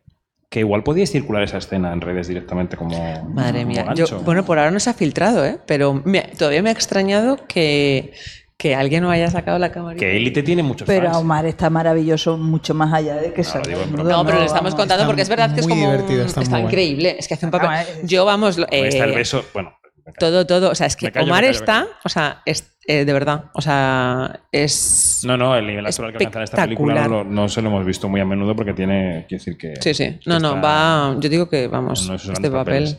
que 0.48 0.61
igual 0.61 0.82
podíais 0.85 1.11
circular 1.11 1.42
esa 1.42 1.59
escena 1.59 1.92
en 1.92 2.00
redes 2.00 2.28
directamente 2.28 2.76
como. 2.76 2.96
Madre 3.24 3.62
como 3.62 3.72
mía. 3.72 3.92
Yo, 3.94 4.20
bueno, 4.20 4.44
por 4.44 4.59
ahora 4.59 4.70
no 4.70 4.80
se 4.80 4.90
ha 4.90 4.94
filtrado, 4.94 5.44
¿eh? 5.44 5.59
pero 5.66 6.00
me- 6.04 6.30
todavía 6.38 6.62
me 6.62 6.68
ha 6.68 6.72
extrañado 6.72 7.38
que, 7.48 8.12
que 8.56 8.74
alguien 8.76 9.02
no 9.02 9.11
haya 9.11 9.28
sacado 9.30 9.59
la 9.59 9.72
cámara. 9.72 9.98
que 9.98 10.16
Elite 10.16 10.42
tiene 10.44 10.62
muchos 10.62 10.87
Pero 10.87 11.06
fans. 11.06 11.16
Omar 11.18 11.46
está 11.46 11.68
maravilloso 11.68 12.38
mucho 12.38 12.74
más 12.74 12.92
allá 12.94 13.16
de 13.16 13.32
que 13.32 13.42
desnudo, 13.42 13.87
broma. 13.92 14.11
No, 14.11 14.24
pero 14.24 14.38
le 14.38 14.46
estamos 14.46 14.74
contando 14.74 14.94
está 15.02 15.06
porque 15.06 15.22
es 15.22 15.28
verdad 15.28 15.52
que 15.54 15.61
es 15.61 15.66
como. 15.66 15.88
un- 15.88 15.94
está 15.94 16.24
está 16.24 16.40
muy 16.42 16.48
bueno. 16.50 16.68
increíble. 16.68 17.16
Es 17.18 17.26
que 17.28 17.35
hace 17.35 17.46
un 17.46 17.52
papel. 17.52 17.68
Ah, 17.70 17.82
es- 17.82 18.00
Yo, 18.04 18.24
vamos. 18.24 18.56
lo- 18.56 18.66
Ahí 18.70 18.82
está 18.85 19.04
el 19.04 19.12
eh, 19.12 19.16
beso. 19.16 19.44
Bueno. 19.52 19.72
Todo, 20.19 20.47
todo. 20.47 20.71
O 20.71 20.75
sea, 20.75 20.87
es 20.87 20.97
que 20.97 21.11
callo, 21.11 21.27
Omar 21.27 21.42
callo, 21.45 21.51
está. 21.59 21.87
O 22.05 22.09
sea, 22.09 22.42
es, 22.47 22.77
eh, 22.87 23.05
de 23.05 23.12
verdad. 23.12 23.47
O 23.55 23.61
sea, 23.61 24.40
es. 24.53 25.21
No, 25.25 25.37
no, 25.37 25.57
el 25.57 25.66
nivel 25.66 25.85
actoral 25.87 26.12
que 26.12 26.19
alcanza 26.25 26.38
en 26.38 26.45
esta 26.45 26.64
película 26.64 27.09
no, 27.09 27.49
se 27.49 27.61
lo 27.62 27.69
hemos 27.69 27.85
visto 27.85 28.09
muy 28.09 28.21
a 28.21 28.25
menudo 28.25 28.55
porque 28.55 28.73
tiene, 28.73 29.27
quiero 29.29 29.40
decir 29.40 29.59
que... 29.59 29.75
Sí, 29.81 29.95
sí. 29.95 30.19
No, 30.27 30.38
no, 30.38 30.57
está 30.57 30.61
va. 30.61 31.16
Yo 31.19 31.29
digo 31.29 31.49
que, 31.49 31.66
vamos, 31.69 32.09
este 32.09 32.51
papel. 32.51 32.53
papeles. 32.53 32.99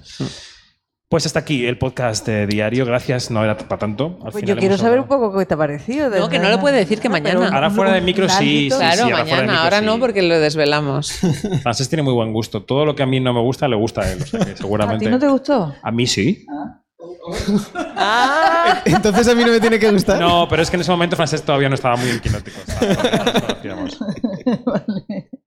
Pues 1.09 1.25
hasta 1.25 1.39
aquí 1.39 1.65
el 1.65 1.77
podcast 1.77 2.27
de 2.27 2.47
diario. 2.47 2.85
Gracias, 2.85 3.31
no 3.31 3.41
era 3.41 3.57
para 3.57 3.79
tanto. 3.79 4.17
Al 4.25 4.31
Pues 4.33 4.41
final 4.41 4.55
yo 4.57 4.59
quiero 4.59 4.77
saber 4.77 4.99
un 4.99 5.07
poco 5.07 5.37
qué 5.39 5.45
te 5.45 5.53
ha 5.53 5.57
parecido. 5.57 6.09
de 6.09 6.19
No, 6.19 6.27
que 6.27 6.37
no 6.37 6.49
lo 6.49 6.59
puede 6.59 6.75
decir, 6.79 6.99
que 6.99 7.07
Ah, 7.07 7.11
mañana. 7.11 7.47
Ahora 7.47 7.69
fuera 7.69 7.93
de 7.93 8.01
micro, 8.01 8.27
sí, 8.27 8.67
Claro, 8.69 9.03
ahora 9.03 9.05
fuera 9.05 9.05
de 9.05 9.23
mañana. 9.23 9.41
micro, 9.43 9.63
Ahora 9.63 9.79
sí. 9.79 9.85
no, 9.85 9.99
porque 9.99 10.21
lo 10.21 10.37
desvelamos. 10.37 11.11
Frances 11.63 11.87
tiene 11.87 12.03
muy 12.03 12.11
buen 12.11 12.33
gusto. 12.33 12.63
Todo 12.63 12.83
lo 12.85 12.93
que 12.93 13.03
a 13.03 13.05
mí 13.05 13.21
no 13.21 13.33
me 13.33 13.39
gusta, 13.39 13.69
le 13.69 13.77
gusta 13.77 14.01
a 14.01 14.11
él. 14.11 14.21
O 14.21 14.25
sea 14.25 14.41
que 14.43 14.51
¿A 14.51 14.57
seguramente... 14.57 15.05
ti 15.05 15.09
no 15.11 15.17
te 15.17 15.29
gustó? 15.29 15.73
A 15.81 15.91
mí 15.91 16.05
sí. 16.07 16.45
¡Ah! 16.51 16.81
Entonces 18.85 19.27
a 19.27 19.35
mí 19.35 19.43
no 19.43 19.51
me 19.51 19.59
tiene 19.59 19.79
que 19.79 19.91
gustar. 19.91 20.19
No, 20.19 20.47
pero 20.49 20.61
es 20.63 20.69
que 20.69 20.77
en 20.77 20.81
ese 20.81 20.91
momento 20.91 21.15
Frances 21.15 21.43
todavía 21.43 21.69
no 21.69 21.75
estaba 21.75 21.95
muy 21.95 22.09
inquinótico. 22.09 22.57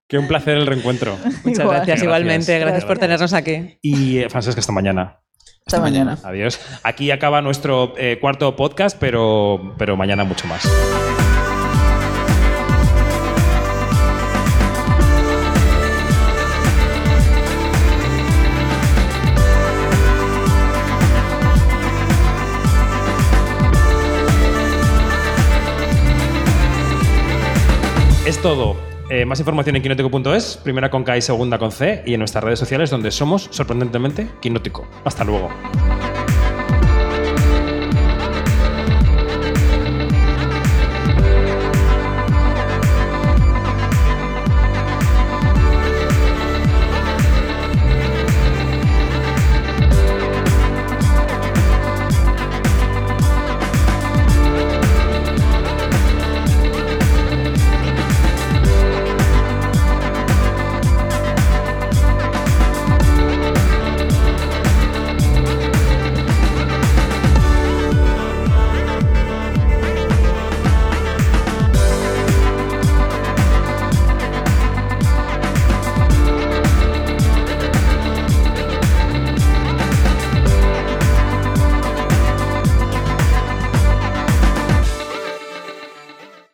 Qué 0.08 0.18
un 0.18 0.26
placer 0.28 0.56
el 0.56 0.66
reencuentro. 0.66 1.16
Muchas 1.16 1.34
Igual. 1.44 1.56
gracias, 1.56 1.86
Gracias. 1.86 2.02
igualmente. 2.02 2.58
Gracias 2.58 2.84
por 2.84 2.98
tenernos 2.98 3.32
aquí. 3.32 3.78
Y 3.82 4.18
eh, 4.18 4.28
Francesca, 4.28 4.60
hasta 4.60 4.72
mañana. 4.72 5.20
Hasta 5.66 5.80
mañana. 5.80 6.18
Adiós. 6.24 6.60
Aquí 6.82 7.10
acaba 7.10 7.42
nuestro 7.42 7.94
eh, 7.96 8.18
cuarto 8.20 8.56
podcast, 8.56 8.96
pero, 8.98 9.74
pero 9.78 9.96
mañana 9.96 10.24
mucho 10.24 10.46
más. 10.48 10.68
Es 28.26 28.36
todo. 28.42 28.76
Eh, 29.08 29.24
más 29.24 29.40
información 29.40 29.76
en 29.76 29.82
quinótico.es, 29.82 30.58
primera 30.58 30.90
con 30.90 31.04
K 31.04 31.16
y 31.16 31.22
segunda 31.22 31.58
con 31.58 31.72
C, 31.72 32.02
y 32.06 32.12
en 32.12 32.20
nuestras 32.20 32.44
redes 32.44 32.58
sociales 32.58 32.90
donde 32.90 33.10
somos, 33.10 33.48
sorprendentemente, 33.50 34.28
Quinótico. 34.40 34.86
Hasta 35.04 35.24
luego. 35.24 35.48